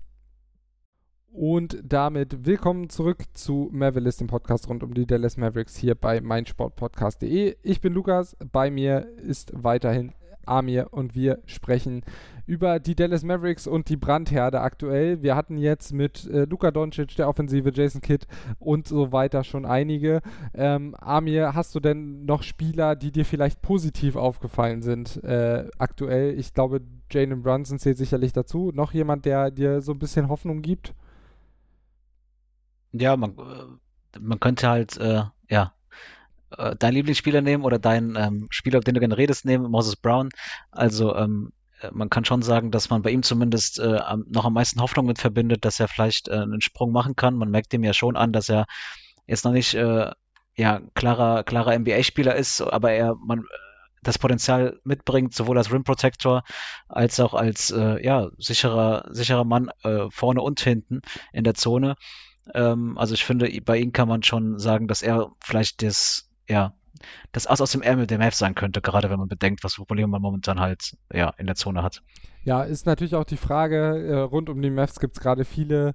Und 1.34 1.78
damit 1.82 2.44
willkommen 2.44 2.90
zurück 2.90 3.24
zu 3.32 3.70
Mavericks, 3.72 4.18
dem 4.18 4.26
Podcast 4.26 4.68
rund 4.68 4.82
um 4.82 4.92
die 4.92 5.06
Dallas 5.06 5.38
Mavericks 5.38 5.76
hier 5.76 5.94
bei 5.94 6.20
meinsportpodcast.de. 6.20 7.56
Ich 7.62 7.80
bin 7.80 7.94
Lukas, 7.94 8.36
bei 8.52 8.70
mir 8.70 9.08
ist 9.16 9.50
weiterhin 9.54 10.12
Amir 10.46 10.88
und 10.92 11.14
wir 11.14 11.40
sprechen 11.46 12.02
über 12.46 12.80
die 12.80 12.94
Dallas 12.94 13.22
Mavericks 13.22 13.66
und 13.66 13.88
die 13.88 13.96
Brandherde 13.96 14.60
aktuell. 14.60 15.22
Wir 15.22 15.36
hatten 15.36 15.56
jetzt 15.56 15.92
mit 15.92 16.26
äh, 16.26 16.44
Luka 16.44 16.70
Doncic, 16.70 17.16
der 17.16 17.28
Offensive, 17.28 17.70
Jason 17.72 18.00
Kidd 18.00 18.26
und 18.58 18.88
so 18.88 19.12
weiter 19.12 19.44
schon 19.44 19.64
einige. 19.64 20.20
Ähm, 20.54 20.94
Amir, 20.96 21.54
hast 21.54 21.74
du 21.74 21.80
denn 21.80 22.24
noch 22.24 22.42
Spieler, 22.42 22.96
die 22.96 23.12
dir 23.12 23.24
vielleicht 23.24 23.62
positiv 23.62 24.16
aufgefallen 24.16 24.82
sind 24.82 25.22
äh, 25.24 25.68
aktuell? 25.78 26.38
Ich 26.38 26.52
glaube, 26.52 26.80
Jalen 27.10 27.42
Brunson 27.42 27.78
zählt 27.78 27.98
sicherlich 27.98 28.32
dazu. 28.32 28.72
Noch 28.74 28.92
jemand, 28.92 29.24
der 29.24 29.50
dir 29.50 29.80
so 29.80 29.92
ein 29.92 29.98
bisschen 29.98 30.28
Hoffnung 30.28 30.62
gibt? 30.62 30.94
Ja, 32.92 33.16
man, 33.16 33.30
äh, 33.38 34.18
man 34.20 34.40
könnte 34.40 34.68
halt, 34.68 34.96
äh, 34.98 35.22
ja, 35.48 35.72
äh, 36.58 36.76
deinen 36.76 36.94
Lieblingsspieler 36.94 37.40
nehmen 37.40 37.64
oder 37.64 37.78
deinen 37.78 38.16
ähm, 38.16 38.46
Spieler, 38.50 38.78
auf 38.78 38.84
den 38.84 38.94
du 38.94 39.00
gerne 39.00 39.18
redest, 39.18 39.44
nehmen, 39.44 39.70
Moses 39.70 39.96
Brown. 39.96 40.30
Also 40.70 41.14
ähm, 41.16 41.52
äh, 41.80 41.90
man 41.92 42.10
kann 42.10 42.24
schon 42.24 42.42
sagen, 42.42 42.70
dass 42.70 42.90
man 42.90 43.02
bei 43.02 43.10
ihm 43.10 43.22
zumindest 43.22 43.78
äh, 43.78 44.00
noch 44.28 44.44
am 44.44 44.54
meisten 44.54 44.80
Hoffnung 44.80 45.06
mit 45.06 45.18
verbindet, 45.18 45.64
dass 45.64 45.80
er 45.80 45.88
vielleicht 45.88 46.28
äh, 46.28 46.32
einen 46.32 46.60
Sprung 46.60 46.92
machen 46.92 47.16
kann. 47.16 47.36
Man 47.36 47.50
merkt 47.50 47.72
ihm 47.74 47.84
ja 47.84 47.92
schon 47.92 48.16
an, 48.16 48.32
dass 48.32 48.48
er 48.48 48.66
jetzt 49.26 49.44
noch 49.44 49.52
nicht 49.52 49.74
äh, 49.74 50.10
ja 50.54 50.80
klarer 50.94 51.44
klarer 51.44 51.78
NBA-Spieler 51.78 52.34
ist, 52.34 52.60
aber 52.60 52.92
er 52.92 53.14
man 53.14 53.44
das 54.02 54.18
Potenzial 54.18 54.80
mitbringt, 54.84 55.32
sowohl 55.32 55.56
als 55.58 55.72
Rim 55.72 55.84
Protector 55.84 56.42
als 56.88 57.20
auch 57.20 57.34
als 57.34 57.70
äh, 57.70 58.04
ja 58.04 58.30
sicherer 58.38 59.06
sicherer 59.10 59.44
Mann 59.44 59.70
äh, 59.84 60.06
vorne 60.10 60.42
und 60.42 60.60
hinten 60.60 61.02
in 61.32 61.44
der 61.44 61.54
Zone. 61.54 61.94
Ähm, 62.54 62.98
also 62.98 63.14
ich 63.14 63.24
finde, 63.24 63.48
bei 63.64 63.78
ihm 63.78 63.92
kann 63.92 64.08
man 64.08 64.22
schon 64.22 64.58
sagen, 64.58 64.88
dass 64.88 65.02
er 65.02 65.30
vielleicht 65.40 65.82
das 65.82 66.28
ja, 66.52 66.74
das 67.32 67.46
Ass 67.46 67.60
aus 67.60 67.72
dem 67.72 67.82
Ärmel 67.82 68.06
der 68.06 68.18
Mavs 68.18 68.38
sein 68.38 68.54
könnte, 68.54 68.80
gerade 68.80 69.10
wenn 69.10 69.18
man 69.18 69.28
bedenkt, 69.28 69.64
was 69.64 69.74
für 69.74 69.84
Probleme 69.84 70.08
man 70.08 70.22
momentan 70.22 70.60
halt 70.60 70.96
ja, 71.12 71.30
in 71.38 71.46
der 71.46 71.56
Zone 71.56 71.82
hat. 71.82 72.02
Ja, 72.44 72.62
ist 72.62 72.86
natürlich 72.86 73.14
auch 73.14 73.24
die 73.24 73.36
Frage, 73.36 73.76
äh, 74.06 74.18
rund 74.18 74.48
um 74.48 74.60
die 74.62 74.70
Mavs 74.70 75.00
gibt 75.00 75.16
es 75.16 75.22
gerade 75.22 75.44
viele 75.44 75.94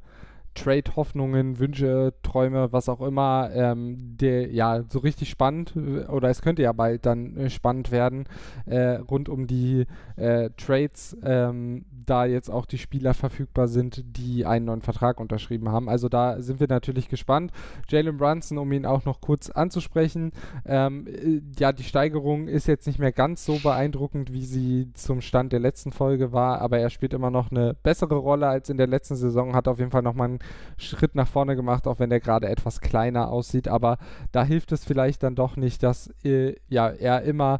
Trade-Hoffnungen, 0.57 1.59
Wünsche, 1.59 2.13
Träume, 2.23 2.71
was 2.73 2.89
auch 2.89 3.01
immer, 3.01 3.49
ähm, 3.53 4.17
der, 4.17 4.51
ja, 4.51 4.83
so 4.89 4.99
richtig 4.99 5.29
spannend, 5.29 5.73
äh, 5.75 6.05
oder 6.05 6.29
es 6.29 6.41
könnte 6.41 6.63
ja 6.63 6.73
bald 6.73 7.05
dann 7.05 7.37
äh, 7.37 7.49
spannend 7.49 7.91
werden, 7.91 8.25
äh, 8.65 8.95
rund 8.95 9.29
um 9.29 9.45
die 9.45 9.85
äh, 10.15 10.49
Trades, 10.57 11.15
ähm, 11.23 11.85
da 12.05 12.25
jetzt 12.25 12.49
auch 12.49 12.65
die 12.65 12.77
Spieler 12.77 13.13
verfügbar 13.13 13.67
sind, 13.67 14.03
die 14.17 14.45
einen 14.45 14.65
neuen 14.65 14.81
Vertrag 14.81 15.19
unterschrieben 15.19 15.69
haben. 15.69 15.89
Also 15.89 16.09
da 16.09 16.41
sind 16.41 16.59
wir 16.59 16.67
natürlich 16.67 17.09
gespannt. 17.09 17.51
Jalen 17.89 18.17
Brunson, 18.17 18.57
um 18.57 18.71
ihn 18.71 18.85
auch 18.85 19.05
noch 19.05 19.21
kurz 19.21 19.49
anzusprechen, 19.49 20.31
ähm, 20.65 21.05
äh, 21.07 21.41
ja, 21.59 21.71
die 21.71 21.83
Steigerung 21.83 22.47
ist 22.47 22.67
jetzt 22.67 22.87
nicht 22.87 22.99
mehr 22.99 23.11
ganz 23.11 23.45
so 23.45 23.59
beeindruckend, 23.59 24.33
wie 24.33 24.45
sie 24.45 24.91
zum 24.93 25.21
Stand 25.21 25.53
der 25.53 25.59
letzten 25.59 25.91
Folge 25.91 26.31
war, 26.31 26.61
aber 26.61 26.79
er 26.79 26.89
spielt 26.89 27.13
immer 27.13 27.29
noch 27.29 27.51
eine 27.51 27.75
bessere 27.75 28.15
Rolle 28.15 28.47
als 28.47 28.69
in 28.69 28.77
der 28.77 28.87
letzten 28.87 29.15
Saison, 29.15 29.53
hat 29.53 29.67
auf 29.67 29.77
jeden 29.77 29.91
Fall 29.91 30.01
nochmal 30.01 30.29
einen 30.29 30.39
Schritt 30.77 31.15
nach 31.15 31.27
vorne 31.27 31.55
gemacht, 31.55 31.87
auch 31.87 31.99
wenn 31.99 32.09
der 32.09 32.19
gerade 32.19 32.47
etwas 32.49 32.81
kleiner 32.81 33.29
aussieht. 33.29 33.67
Aber 33.67 33.97
da 34.31 34.43
hilft 34.43 34.71
es 34.71 34.85
vielleicht 34.85 35.23
dann 35.23 35.35
doch 35.35 35.55
nicht, 35.55 35.83
dass 35.83 36.13
äh, 36.23 36.55
ja, 36.67 36.89
er 36.89 37.23
immer 37.23 37.59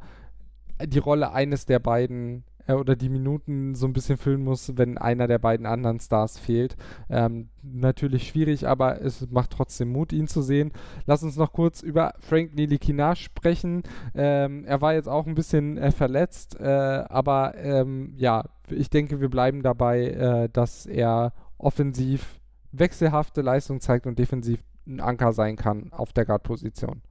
die 0.86 1.00
Rolle 1.00 1.32
eines 1.32 1.66
der 1.66 1.80
beiden 1.80 2.44
äh, 2.68 2.74
oder 2.74 2.96
die 2.96 3.10
Minuten 3.10 3.76
so 3.76 3.88
ein 3.88 3.94
bisschen 3.94 4.18
füllen 4.18 4.44
muss, 4.44 4.78
wenn 4.78 4.98
einer 4.98 5.28
der 5.28 5.40
beiden 5.40 5.66
anderen 5.66 6.00
Stars 6.00 6.38
fehlt. 6.38 6.76
Ähm, 7.10 7.50
natürlich 7.64 8.28
schwierig, 8.28 8.68
aber 8.68 9.02
es 9.02 9.30
macht 9.32 9.52
trotzdem 9.52 9.92
Mut, 9.92 10.14
ihn 10.14 10.28
zu 10.28 10.42
sehen. 10.42 10.72
Lass 11.06 11.24
uns 11.24 11.38
noch 11.38 11.54
kurz 11.54 11.82
über 11.82 12.14
Frank 12.20 12.56
Nilikina 12.56 13.16
sprechen. 13.16 13.84
Ähm, 14.14 14.66
er 14.66 14.82
war 14.82 14.94
jetzt 14.94 15.10
auch 15.10 15.26
ein 15.26 15.36
bisschen 15.36 15.78
äh, 15.78 15.92
verletzt, 15.92 16.60
äh, 16.60 16.66
aber 16.66 17.56
ähm, 17.58 18.14
ja, 18.18 18.44
ich 18.70 18.90
denke, 18.90 19.22
wir 19.22 19.30
bleiben 19.30 19.64
dabei, 19.64 20.08
äh, 20.08 20.50
dass 20.52 20.86
er 20.86 21.34
offensiv 21.58 22.40
wechselhafte 22.72 23.42
Leistung 23.42 23.80
zeigt 23.82 24.06
und 24.06 24.20
defensiv 24.20 24.60
ein 24.86 25.00
Anker 25.00 25.34
sein 25.34 25.56
kann 25.56 25.92
auf 25.92 26.14
der 26.14 26.26
Guard-Position. 26.26 27.02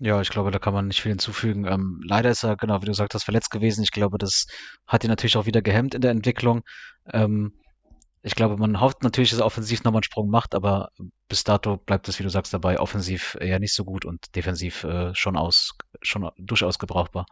Ja, 0.00 0.20
ich 0.20 0.28
glaube, 0.28 0.50
da 0.50 0.58
kann 0.58 0.74
man 0.74 0.88
nicht 0.88 1.00
viel 1.02 1.12
hinzufügen. 1.12 1.66
Ähm, 1.66 2.00
leider 2.04 2.30
ist 2.30 2.42
er, 2.42 2.56
genau 2.56 2.82
wie 2.82 2.86
du 2.86 2.94
sagst, 2.94 3.24
verletzt 3.24 3.50
gewesen. 3.50 3.82
Ich 3.82 3.92
glaube, 3.92 4.18
das 4.18 4.46
hat 4.86 5.04
ihn 5.04 5.10
natürlich 5.10 5.36
auch 5.36 5.46
wieder 5.46 5.62
gehemmt 5.62 5.94
in 5.94 6.00
der 6.00 6.10
Entwicklung. 6.10 6.62
Ähm, 7.12 7.52
ich 8.22 8.34
glaube, 8.34 8.56
man 8.56 8.80
hofft 8.80 9.02
natürlich, 9.02 9.30
dass 9.30 9.40
er 9.40 9.46
offensiv 9.46 9.84
nochmal 9.84 9.98
einen 9.98 10.04
Sprung 10.04 10.30
macht, 10.30 10.54
aber 10.54 10.88
bis 11.28 11.44
dato 11.44 11.76
bleibt 11.76 12.08
es, 12.08 12.18
wie 12.18 12.22
du 12.22 12.30
sagst, 12.30 12.54
dabei 12.54 12.80
offensiv 12.80 13.36
eher 13.40 13.60
nicht 13.60 13.74
so 13.74 13.84
gut 13.84 14.04
und 14.04 14.34
defensiv 14.34 14.82
äh, 14.84 15.14
schon 15.14 15.36
aus, 15.36 15.76
schon 16.02 16.30
durchaus 16.38 16.78
gebrauchbar. 16.78 17.26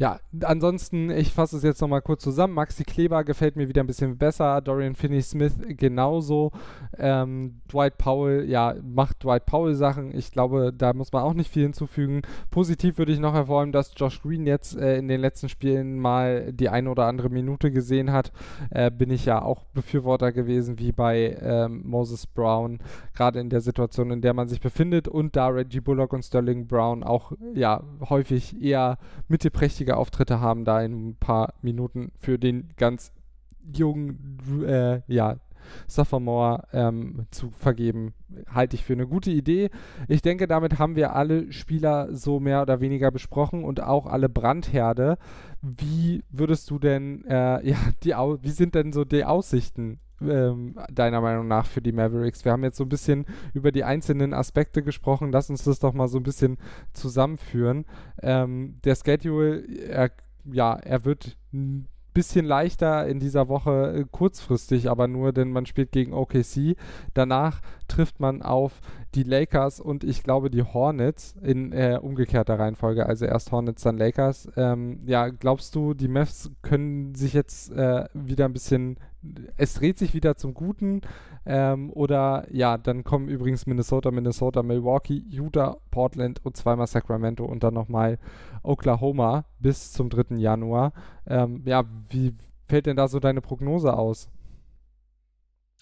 Ja, 0.00 0.18
ansonsten, 0.44 1.10
ich 1.10 1.30
fasse 1.30 1.58
es 1.58 1.62
jetzt 1.62 1.82
nochmal 1.82 2.00
kurz 2.00 2.22
zusammen. 2.22 2.54
Maxi 2.54 2.84
Kleber 2.84 3.22
gefällt 3.22 3.56
mir 3.56 3.68
wieder 3.68 3.82
ein 3.82 3.86
bisschen 3.86 4.16
besser. 4.16 4.62
Dorian 4.62 4.94
Finney-Smith 4.94 5.52
genauso. 5.76 6.52
Ähm, 6.96 7.60
Dwight 7.70 7.98
Powell, 7.98 8.48
ja, 8.48 8.76
macht 8.82 9.22
Dwight 9.22 9.44
Powell 9.44 9.74
Sachen. 9.74 10.16
Ich 10.16 10.32
glaube, 10.32 10.72
da 10.72 10.94
muss 10.94 11.12
man 11.12 11.22
auch 11.22 11.34
nicht 11.34 11.52
viel 11.52 11.64
hinzufügen. 11.64 12.22
Positiv 12.50 12.96
würde 12.96 13.12
ich 13.12 13.18
noch 13.18 13.34
hervorheben, 13.34 13.72
dass 13.72 13.92
Josh 13.94 14.22
Green 14.22 14.46
jetzt 14.46 14.74
äh, 14.74 14.96
in 14.96 15.06
den 15.06 15.20
letzten 15.20 15.50
Spielen 15.50 15.98
mal 15.98 16.50
die 16.50 16.70
eine 16.70 16.88
oder 16.88 17.04
andere 17.04 17.28
Minute 17.28 17.70
gesehen 17.70 18.10
hat. 18.10 18.32
Äh, 18.70 18.90
bin 18.90 19.10
ich 19.10 19.26
ja 19.26 19.42
auch 19.42 19.64
Befürworter 19.74 20.32
gewesen, 20.32 20.78
wie 20.78 20.92
bei 20.92 21.36
ähm, 21.42 21.82
Moses 21.84 22.26
Brown, 22.26 22.78
gerade 23.14 23.38
in 23.38 23.50
der 23.50 23.60
Situation, 23.60 24.10
in 24.12 24.22
der 24.22 24.32
man 24.32 24.48
sich 24.48 24.62
befindet. 24.62 25.08
Und 25.08 25.36
da 25.36 25.48
Reggie 25.48 25.80
Bullock 25.80 26.14
und 26.14 26.22
Sterling 26.22 26.66
Brown 26.66 27.02
auch 27.02 27.32
ja 27.52 27.82
häufig 28.08 28.62
eher 28.62 28.96
mitteprächtige 29.28 29.89
wichtige 29.90 29.96
Auftritte 29.96 30.40
haben, 30.40 30.64
da 30.64 30.80
in 30.82 31.08
ein 31.08 31.16
paar 31.16 31.54
Minuten 31.62 32.12
für 32.20 32.38
den 32.38 32.70
ganz 32.76 33.12
jungen, 33.74 34.38
äh, 34.66 35.00
ja, 35.06 35.36
Sophomore 35.86 36.62
ähm, 36.72 37.26
zu 37.30 37.50
vergeben, 37.50 38.14
halte 38.52 38.76
ich 38.76 38.84
für 38.84 38.94
eine 38.94 39.06
gute 39.06 39.30
Idee. 39.30 39.70
Ich 40.08 40.22
denke, 40.22 40.46
damit 40.46 40.78
haben 40.78 40.96
wir 40.96 41.14
alle 41.14 41.52
Spieler 41.52 42.08
so 42.12 42.40
mehr 42.40 42.62
oder 42.62 42.80
weniger 42.80 43.10
besprochen 43.10 43.64
und 43.64 43.82
auch 43.82 44.06
alle 44.06 44.28
Brandherde. 44.28 45.18
Wie 45.60 46.22
würdest 46.30 46.70
du 46.70 46.78
denn, 46.78 47.24
äh, 47.26 47.66
ja, 47.68 47.76
die, 48.02 48.10
wie 48.10 48.50
sind 48.50 48.74
denn 48.74 48.92
so 48.92 49.04
die 49.04 49.24
Aussichten 49.24 49.98
ähm, 50.22 50.78
deiner 50.90 51.20
Meinung 51.20 51.48
nach 51.48 51.66
für 51.66 51.82
die 51.82 51.92
Mavericks? 51.92 52.44
Wir 52.44 52.52
haben 52.52 52.64
jetzt 52.64 52.76
so 52.76 52.84
ein 52.84 52.88
bisschen 52.88 53.26
über 53.54 53.72
die 53.72 53.84
einzelnen 53.84 54.34
Aspekte 54.34 54.82
gesprochen. 54.82 55.32
Lass 55.32 55.50
uns 55.50 55.64
das 55.64 55.78
doch 55.78 55.92
mal 55.92 56.08
so 56.08 56.18
ein 56.18 56.22
bisschen 56.22 56.58
zusammenführen. 56.92 57.84
Ähm, 58.22 58.78
der 58.84 58.96
Schedule, 58.96 59.64
er, 59.88 60.10
ja, 60.44 60.74
er 60.74 61.04
wird 61.04 61.36
ein 61.52 61.88
bisschen 62.14 62.44
leichter 62.44 63.06
in 63.06 63.20
dieser 63.20 63.48
Woche 63.48 63.94
äh, 63.94 64.04
kurzfristig, 64.10 64.90
aber 64.90 65.08
nur, 65.08 65.32
denn 65.32 65.52
man 65.52 65.66
spielt 65.66 65.92
gegen 65.92 66.12
OKC. 66.12 66.76
Danach 67.14 67.60
trifft 67.88 68.20
man 68.20 68.42
auf 68.42 68.80
die 69.14 69.22
Lakers 69.22 69.80
und 69.80 70.04
ich 70.04 70.22
glaube 70.22 70.50
die 70.50 70.62
Hornets 70.62 71.34
in 71.42 71.72
äh, 71.72 71.98
umgekehrter 72.00 72.58
Reihenfolge, 72.58 73.06
also 73.06 73.26
erst 73.26 73.52
Hornets, 73.52 73.82
dann 73.82 73.98
Lakers. 73.98 74.48
Ähm, 74.56 75.00
ja, 75.06 75.28
glaubst 75.28 75.74
du, 75.74 75.94
die 75.94 76.08
Mavs 76.08 76.50
können 76.62 77.14
sich 77.14 77.32
jetzt 77.32 77.72
äh, 77.72 78.06
wieder 78.14 78.44
ein 78.44 78.52
bisschen, 78.52 78.98
es 79.56 79.74
dreht 79.74 79.98
sich 79.98 80.14
wieder 80.14 80.36
zum 80.36 80.54
Guten 80.54 81.02
ähm, 81.46 81.90
oder 81.92 82.46
ja, 82.50 82.78
dann 82.78 83.04
kommen 83.04 83.28
übrigens 83.28 83.66
Minnesota, 83.66 84.10
Minnesota, 84.10 84.62
Milwaukee, 84.62 85.22
Utah, 85.28 85.76
Portland 85.90 86.44
und 86.44 86.56
zweimal 86.56 86.86
Sacramento 86.86 87.44
und 87.44 87.62
dann 87.62 87.74
nochmal 87.74 88.18
Oklahoma 88.62 89.44
bis 89.58 89.92
zum 89.92 90.08
3. 90.08 90.36
Januar. 90.36 90.92
Ähm, 91.26 91.62
ja, 91.66 91.84
wie 92.08 92.34
fällt 92.68 92.86
denn 92.86 92.96
da 92.96 93.08
so 93.08 93.20
deine 93.20 93.40
Prognose 93.40 93.94
aus? 93.94 94.30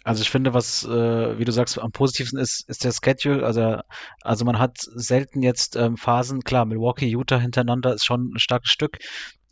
Also 0.04 0.22
ich 0.22 0.30
finde, 0.30 0.54
was, 0.54 0.84
äh, 0.84 1.38
wie 1.38 1.44
du 1.44 1.52
sagst, 1.52 1.78
am 1.78 1.90
positivsten 1.90 2.38
ist, 2.38 2.66
ist 2.68 2.84
der 2.84 2.92
Schedule. 2.92 3.44
Also, 3.44 3.80
also 4.22 4.44
man 4.44 4.58
hat 4.58 4.78
selten 4.78 5.42
jetzt 5.42 5.76
ähm, 5.76 5.96
Phasen, 5.96 6.40
klar, 6.42 6.64
Milwaukee, 6.64 7.08
Utah 7.08 7.38
hintereinander 7.38 7.92
ist 7.92 8.06
schon 8.06 8.32
ein 8.32 8.38
starkes 8.38 8.70
Stück, 8.70 8.98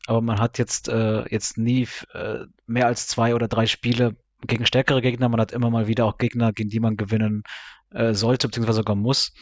aber 0.06 0.22
man 0.22 0.40
hat 0.40 0.58
jetzt, 0.58 0.88
äh, 0.88 1.24
jetzt 1.28 1.58
nie 1.58 1.88
äh, 2.14 2.44
mehr 2.66 2.86
als 2.86 3.08
zwei 3.08 3.34
oder 3.34 3.48
drei 3.48 3.66
Spiele 3.66 4.16
gegen 4.46 4.66
stärkere 4.66 5.02
Gegner. 5.02 5.28
Man 5.28 5.40
hat 5.40 5.52
immer 5.52 5.70
mal 5.70 5.86
wieder 5.86 6.06
auch 6.06 6.18
Gegner, 6.18 6.52
gegen 6.52 6.70
die 6.70 6.80
man 6.80 6.96
gewinnen 6.96 7.42
äh, 7.90 8.14
sollte, 8.14 8.48
beziehungsweise 8.48 8.78
sogar 8.78 8.96
muss. 8.96 9.32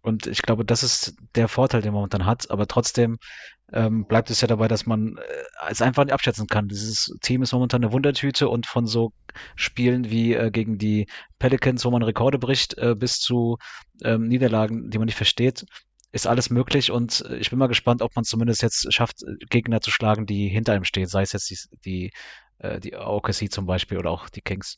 Und 0.00 0.26
ich 0.26 0.42
glaube, 0.42 0.64
das 0.64 0.82
ist 0.82 1.16
der 1.34 1.48
Vorteil, 1.48 1.82
den 1.82 1.92
man 1.92 2.00
momentan 2.00 2.26
hat. 2.26 2.50
Aber 2.50 2.66
trotzdem 2.66 3.18
ähm, 3.72 4.06
bleibt 4.06 4.30
es 4.30 4.40
ja 4.40 4.48
dabei, 4.48 4.68
dass 4.68 4.86
man 4.86 5.18
äh, 5.18 5.22
es 5.70 5.82
einfach 5.82 6.04
nicht 6.04 6.14
abschätzen 6.14 6.46
kann. 6.46 6.68
Dieses 6.68 7.14
Team 7.20 7.42
ist 7.42 7.52
momentan 7.52 7.82
eine 7.82 7.92
Wundertüte 7.92 8.48
und 8.48 8.66
von 8.66 8.86
so 8.86 9.12
Spielen 9.56 10.10
wie 10.10 10.34
äh, 10.34 10.50
gegen 10.50 10.78
die 10.78 11.08
Pelicans, 11.38 11.84
wo 11.84 11.90
man 11.90 12.02
Rekorde 12.02 12.38
bricht, 12.38 12.78
äh, 12.78 12.94
bis 12.94 13.20
zu 13.20 13.58
ähm, 14.02 14.28
Niederlagen, 14.28 14.90
die 14.90 14.98
man 14.98 15.06
nicht 15.06 15.16
versteht, 15.16 15.66
ist 16.12 16.26
alles 16.26 16.50
möglich. 16.50 16.90
Und 16.90 17.24
äh, 17.28 17.36
ich 17.36 17.50
bin 17.50 17.58
mal 17.58 17.68
gespannt, 17.68 18.02
ob 18.02 18.14
man 18.16 18.24
zumindest 18.24 18.62
jetzt 18.62 18.92
schafft, 18.92 19.24
Gegner 19.50 19.80
zu 19.80 19.90
schlagen, 19.90 20.26
die 20.26 20.48
hinter 20.48 20.72
einem 20.72 20.84
stehen. 20.84 21.06
Sei 21.06 21.22
es 21.22 21.32
jetzt 21.32 21.50
die, 21.50 21.58
die, 21.84 22.12
äh, 22.58 22.80
die 22.80 22.94
OKC 22.94 23.50
zum 23.50 23.66
Beispiel 23.66 23.98
oder 23.98 24.10
auch 24.10 24.28
die 24.28 24.42
Kings. 24.42 24.76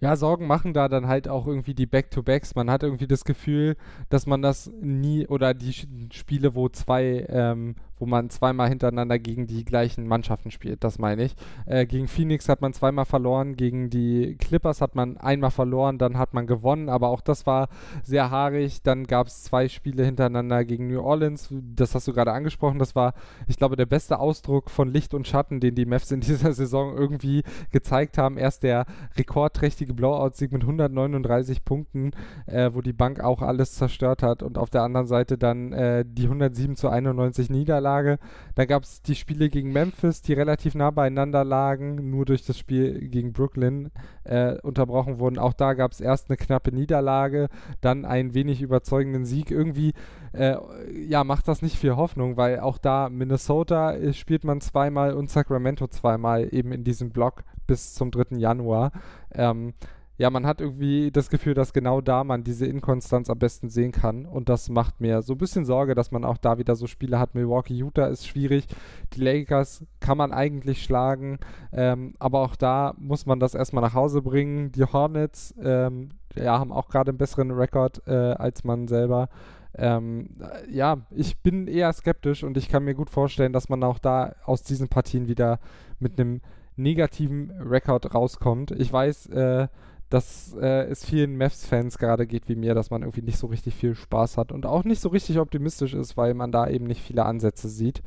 Ja, 0.00 0.16
Sorgen 0.16 0.46
machen 0.46 0.74
da 0.74 0.88
dann 0.88 1.06
halt 1.06 1.28
auch 1.28 1.46
irgendwie 1.46 1.74
die 1.74 1.86
Back-to-Backs. 1.86 2.54
Man 2.54 2.70
hat 2.70 2.82
irgendwie 2.82 3.06
das 3.06 3.24
Gefühl, 3.24 3.76
dass 4.10 4.26
man 4.26 4.42
das 4.42 4.70
nie 4.80 5.26
oder 5.26 5.54
die 5.54 5.72
Spiele, 6.12 6.54
wo 6.54 6.68
zwei, 6.68 7.24
ähm, 7.28 7.76
wo 8.04 8.06
man 8.06 8.28
zweimal 8.28 8.68
hintereinander 8.68 9.18
gegen 9.18 9.46
die 9.46 9.64
gleichen 9.64 10.06
Mannschaften 10.06 10.50
spielt, 10.50 10.84
das 10.84 10.98
meine 10.98 11.24
ich. 11.24 11.34
Äh, 11.64 11.86
gegen 11.86 12.06
Phoenix 12.06 12.50
hat 12.50 12.60
man 12.60 12.74
zweimal 12.74 13.06
verloren, 13.06 13.56
gegen 13.56 13.88
die 13.88 14.36
Clippers 14.36 14.82
hat 14.82 14.94
man 14.94 15.16
einmal 15.16 15.50
verloren, 15.50 15.96
dann 15.96 16.18
hat 16.18 16.34
man 16.34 16.46
gewonnen, 16.46 16.90
aber 16.90 17.08
auch 17.08 17.22
das 17.22 17.46
war 17.46 17.70
sehr 18.02 18.30
haarig. 18.30 18.82
Dann 18.82 19.04
gab 19.04 19.28
es 19.28 19.44
zwei 19.44 19.68
Spiele 19.68 20.04
hintereinander 20.04 20.66
gegen 20.66 20.88
New 20.88 21.00
Orleans, 21.00 21.48
das 21.50 21.94
hast 21.94 22.06
du 22.06 22.12
gerade 22.12 22.32
angesprochen, 22.32 22.78
das 22.78 22.94
war, 22.94 23.14
ich 23.46 23.56
glaube, 23.56 23.76
der 23.76 23.86
beste 23.86 24.18
Ausdruck 24.18 24.68
von 24.68 24.88
Licht 24.88 25.14
und 25.14 25.26
Schatten, 25.26 25.60
den 25.60 25.74
die 25.74 25.86
Mavs 25.86 26.10
in 26.10 26.20
dieser 26.20 26.52
Saison 26.52 26.94
irgendwie 26.94 27.42
gezeigt 27.72 28.18
haben. 28.18 28.36
Erst 28.36 28.64
der 28.64 28.84
rekordträchtige 29.16 29.94
Blowout-Sieg 29.94 30.52
mit 30.52 30.60
139 30.60 31.64
Punkten, 31.64 32.10
äh, 32.44 32.70
wo 32.74 32.82
die 32.82 32.92
Bank 32.92 33.20
auch 33.20 33.40
alles 33.40 33.76
zerstört 33.76 34.22
hat 34.22 34.42
und 34.42 34.58
auf 34.58 34.68
der 34.68 34.82
anderen 34.82 35.06
Seite 35.06 35.38
dann 35.38 35.72
äh, 35.72 36.04
die 36.06 36.24
107 36.24 36.76
zu 36.76 36.90
91 36.90 37.48
Niederlage 37.48 37.93
Niederlage. 37.94 38.18
Dann 38.54 38.66
gab 38.66 38.84
es 38.84 39.02
die 39.02 39.14
Spiele 39.14 39.48
gegen 39.48 39.72
Memphis, 39.72 40.22
die 40.22 40.32
relativ 40.32 40.74
nah 40.74 40.90
beieinander 40.90 41.44
lagen, 41.44 42.10
nur 42.10 42.24
durch 42.24 42.44
das 42.44 42.58
Spiel 42.58 43.08
gegen 43.08 43.32
Brooklyn 43.32 43.90
äh, 44.24 44.58
unterbrochen 44.60 45.18
wurden. 45.18 45.38
Auch 45.38 45.52
da 45.52 45.74
gab 45.74 45.92
es 45.92 46.00
erst 46.00 46.30
eine 46.30 46.36
knappe 46.36 46.72
Niederlage, 46.72 47.48
dann 47.80 48.04
einen 48.04 48.34
wenig 48.34 48.62
überzeugenden 48.62 49.24
Sieg. 49.24 49.50
Irgendwie 49.50 49.92
äh, 50.32 50.56
ja, 50.92 51.24
macht 51.24 51.48
das 51.48 51.62
nicht 51.62 51.76
viel 51.76 51.96
Hoffnung, 51.96 52.36
weil 52.36 52.60
auch 52.60 52.78
da 52.78 53.08
Minnesota 53.08 53.92
äh, 53.92 54.12
spielt 54.12 54.44
man 54.44 54.60
zweimal 54.60 55.14
und 55.14 55.30
Sacramento 55.30 55.88
zweimal 55.88 56.48
eben 56.52 56.72
in 56.72 56.84
diesem 56.84 57.10
Block 57.10 57.44
bis 57.66 57.94
zum 57.94 58.10
3. 58.10 58.36
Januar. 58.36 58.92
Ähm, 59.32 59.74
ja, 60.16 60.30
man 60.30 60.46
hat 60.46 60.60
irgendwie 60.60 61.10
das 61.10 61.28
Gefühl, 61.28 61.54
dass 61.54 61.72
genau 61.72 62.00
da 62.00 62.22
man 62.22 62.44
diese 62.44 62.66
Inkonstanz 62.66 63.28
am 63.30 63.38
besten 63.38 63.68
sehen 63.68 63.90
kann. 63.90 64.26
Und 64.26 64.48
das 64.48 64.68
macht 64.68 65.00
mir 65.00 65.22
so 65.22 65.34
ein 65.34 65.38
bisschen 65.38 65.64
Sorge, 65.64 65.94
dass 65.96 66.12
man 66.12 66.24
auch 66.24 66.38
da 66.38 66.56
wieder 66.58 66.76
so 66.76 66.86
Spiele 66.86 67.18
hat. 67.18 67.34
Milwaukee, 67.34 67.74
Utah 67.74 68.06
ist 68.06 68.26
schwierig. 68.26 68.66
Die 69.14 69.20
Lakers 69.20 69.84
kann 69.98 70.16
man 70.16 70.32
eigentlich 70.32 70.84
schlagen. 70.84 71.38
Ähm, 71.72 72.14
aber 72.20 72.40
auch 72.40 72.54
da 72.54 72.94
muss 72.96 73.26
man 73.26 73.40
das 73.40 73.54
erstmal 73.54 73.82
nach 73.82 73.94
Hause 73.94 74.22
bringen. 74.22 74.70
Die 74.70 74.84
Hornets 74.84 75.52
ähm, 75.60 76.10
ja, 76.36 76.60
haben 76.60 76.72
auch 76.72 76.88
gerade 76.88 77.10
einen 77.10 77.18
besseren 77.18 77.50
Rekord 77.50 78.06
äh, 78.06 78.12
als 78.12 78.62
man 78.62 78.86
selber. 78.86 79.28
Ähm, 79.76 80.30
ja, 80.70 80.98
ich 81.10 81.38
bin 81.38 81.66
eher 81.66 81.92
skeptisch 81.92 82.44
und 82.44 82.56
ich 82.56 82.68
kann 82.68 82.84
mir 82.84 82.94
gut 82.94 83.10
vorstellen, 83.10 83.52
dass 83.52 83.68
man 83.68 83.82
auch 83.82 83.98
da 83.98 84.36
aus 84.44 84.62
diesen 84.62 84.86
Partien 84.86 85.26
wieder 85.26 85.58
mit 85.98 86.20
einem 86.20 86.40
negativen 86.76 87.50
Rekord 87.50 88.14
rauskommt. 88.14 88.70
Ich 88.72 88.92
weiß, 88.92 89.26
äh, 89.26 89.68
dass 90.14 90.54
äh, 90.60 90.84
es 90.84 91.04
vielen 91.04 91.36
Mavs-Fans 91.36 91.98
gerade 91.98 92.28
geht 92.28 92.48
wie 92.48 92.54
mir, 92.54 92.74
dass 92.74 92.90
man 92.90 93.02
irgendwie 93.02 93.22
nicht 93.22 93.36
so 93.36 93.48
richtig 93.48 93.74
viel 93.74 93.96
Spaß 93.96 94.38
hat 94.38 94.52
und 94.52 94.64
auch 94.64 94.84
nicht 94.84 95.00
so 95.00 95.08
richtig 95.08 95.40
optimistisch 95.40 95.92
ist, 95.92 96.16
weil 96.16 96.34
man 96.34 96.52
da 96.52 96.68
eben 96.68 96.86
nicht 96.86 97.02
viele 97.02 97.24
Ansätze 97.24 97.68
sieht. 97.68 98.00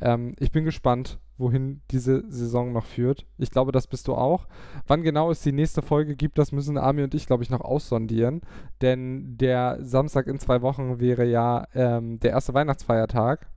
Ähm, 0.00 0.34
ich 0.38 0.52
bin 0.52 0.64
gespannt, 0.64 1.18
wohin 1.36 1.82
diese 1.90 2.24
Saison 2.30 2.72
noch 2.72 2.86
führt. 2.86 3.26
Ich 3.36 3.50
glaube, 3.50 3.72
das 3.72 3.88
bist 3.88 4.08
du 4.08 4.14
auch. 4.14 4.46
Wann 4.86 5.02
genau 5.02 5.30
es 5.30 5.42
die 5.42 5.52
nächste 5.52 5.82
Folge 5.82 6.16
gibt, 6.16 6.38
das 6.38 6.50
müssen 6.50 6.78
Ami 6.78 7.02
und 7.02 7.14
ich, 7.14 7.26
glaube 7.26 7.42
ich, 7.42 7.50
noch 7.50 7.60
aussondieren. 7.60 8.40
Denn 8.80 9.36
der 9.36 9.78
Samstag 9.82 10.28
in 10.28 10.38
zwei 10.38 10.62
Wochen 10.62 10.98
wäre 10.98 11.26
ja 11.26 11.66
ähm, 11.74 12.20
der 12.20 12.30
erste 12.30 12.54
Weihnachtsfeiertag. 12.54 13.48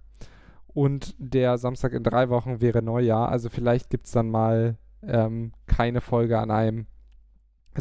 und 0.73 1.15
der 1.19 1.57
Samstag 1.57 1.93
in 1.93 2.03
drei 2.03 2.29
Wochen 2.29 2.59
wäre 2.59 2.81
Neujahr. 2.81 3.29
Also 3.29 3.49
vielleicht 3.49 3.89
gibt 3.89 4.07
es 4.07 4.11
dann 4.11 4.29
mal 4.29 4.77
ähm, 5.03 5.53
keine 5.67 6.01
Folge 6.01 6.39
an 6.39 6.51
einem 6.51 6.87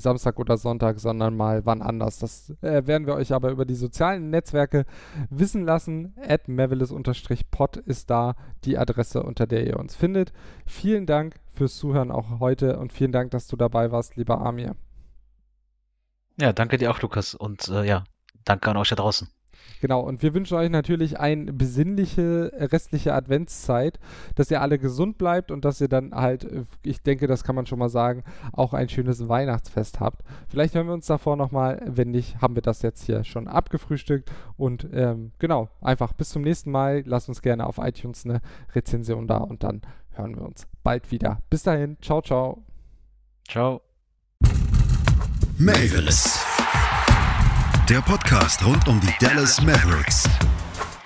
Samstag 0.00 0.38
oder 0.38 0.56
Sonntag, 0.56 1.00
sondern 1.00 1.36
mal 1.36 1.64
wann 1.66 1.82
anders. 1.82 2.18
Das 2.18 2.50
äh, 2.62 2.86
werden 2.86 3.06
wir 3.06 3.14
euch 3.14 3.32
aber 3.32 3.50
über 3.50 3.64
die 3.64 3.74
sozialen 3.74 4.30
Netzwerke 4.30 4.84
wissen 5.30 5.64
lassen. 5.64 6.14
At 6.16 6.46
pod 7.50 7.76
ist 7.76 8.10
da 8.10 8.34
die 8.64 8.78
Adresse, 8.78 9.22
unter 9.22 9.46
der 9.46 9.66
ihr 9.66 9.78
uns 9.78 9.94
findet. 9.94 10.32
Vielen 10.66 11.06
Dank 11.06 11.36
fürs 11.52 11.76
Zuhören 11.76 12.10
auch 12.10 12.40
heute 12.40 12.78
und 12.78 12.92
vielen 12.92 13.12
Dank, 13.12 13.30
dass 13.30 13.46
du 13.46 13.56
dabei 13.56 13.92
warst, 13.92 14.16
lieber 14.16 14.40
Amir. 14.40 14.76
Ja, 16.40 16.52
danke 16.52 16.78
dir 16.78 16.90
auch, 16.90 17.00
Lukas. 17.00 17.34
Und 17.34 17.68
äh, 17.68 17.84
ja, 17.84 18.04
danke 18.44 18.70
an 18.70 18.76
euch 18.76 18.88
da 18.88 18.96
draußen. 18.96 19.28
Genau, 19.82 19.98
und 19.98 20.22
wir 20.22 20.32
wünschen 20.32 20.56
euch 20.56 20.70
natürlich 20.70 21.18
eine 21.18 21.52
besinnliche 21.52 22.52
restliche 22.54 23.14
Adventszeit, 23.14 23.98
dass 24.36 24.48
ihr 24.48 24.62
alle 24.62 24.78
gesund 24.78 25.18
bleibt 25.18 25.50
und 25.50 25.64
dass 25.64 25.80
ihr 25.80 25.88
dann 25.88 26.14
halt, 26.14 26.46
ich 26.84 27.02
denke, 27.02 27.26
das 27.26 27.42
kann 27.42 27.56
man 27.56 27.66
schon 27.66 27.80
mal 27.80 27.88
sagen, 27.88 28.22
auch 28.52 28.74
ein 28.74 28.88
schönes 28.88 29.28
Weihnachtsfest 29.28 29.98
habt. 29.98 30.22
Vielleicht 30.46 30.76
hören 30.76 30.86
wir 30.86 30.94
uns 30.94 31.06
davor 31.06 31.36
nochmal, 31.36 31.82
wenn 31.84 32.12
nicht, 32.12 32.40
haben 32.40 32.54
wir 32.54 32.62
das 32.62 32.82
jetzt 32.82 33.02
hier 33.06 33.24
schon 33.24 33.48
abgefrühstückt 33.48 34.30
und 34.56 34.86
ähm, 34.92 35.32
genau, 35.40 35.68
einfach 35.80 36.12
bis 36.12 36.28
zum 36.28 36.42
nächsten 36.42 36.70
Mal. 36.70 37.02
Lasst 37.04 37.28
uns 37.28 37.42
gerne 37.42 37.66
auf 37.66 37.78
iTunes 37.78 38.24
eine 38.24 38.40
Rezension 38.76 39.26
da 39.26 39.38
und 39.38 39.64
dann 39.64 39.82
hören 40.12 40.36
wir 40.36 40.42
uns 40.42 40.68
bald 40.84 41.10
wieder. 41.10 41.40
Bis 41.50 41.64
dahin, 41.64 41.96
ciao, 42.00 42.22
ciao. 42.22 42.62
Ciao. 43.48 43.82
Mavis. 45.58 46.51
Der 47.88 48.00
Podcast 48.00 48.64
rund 48.64 48.86
um 48.86 49.00
die 49.00 49.12
Dallas 49.20 49.60
Mavericks. 49.60 50.28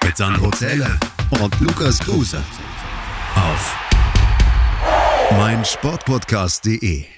Mit 0.05 0.17
Sandro 0.17 0.51
Zähler 0.51 0.99
und 1.41 1.59
Lukas 1.61 1.99
Kruse. 1.99 2.43
Auf 3.35 3.77
meinsportpodcast.de 5.33 7.16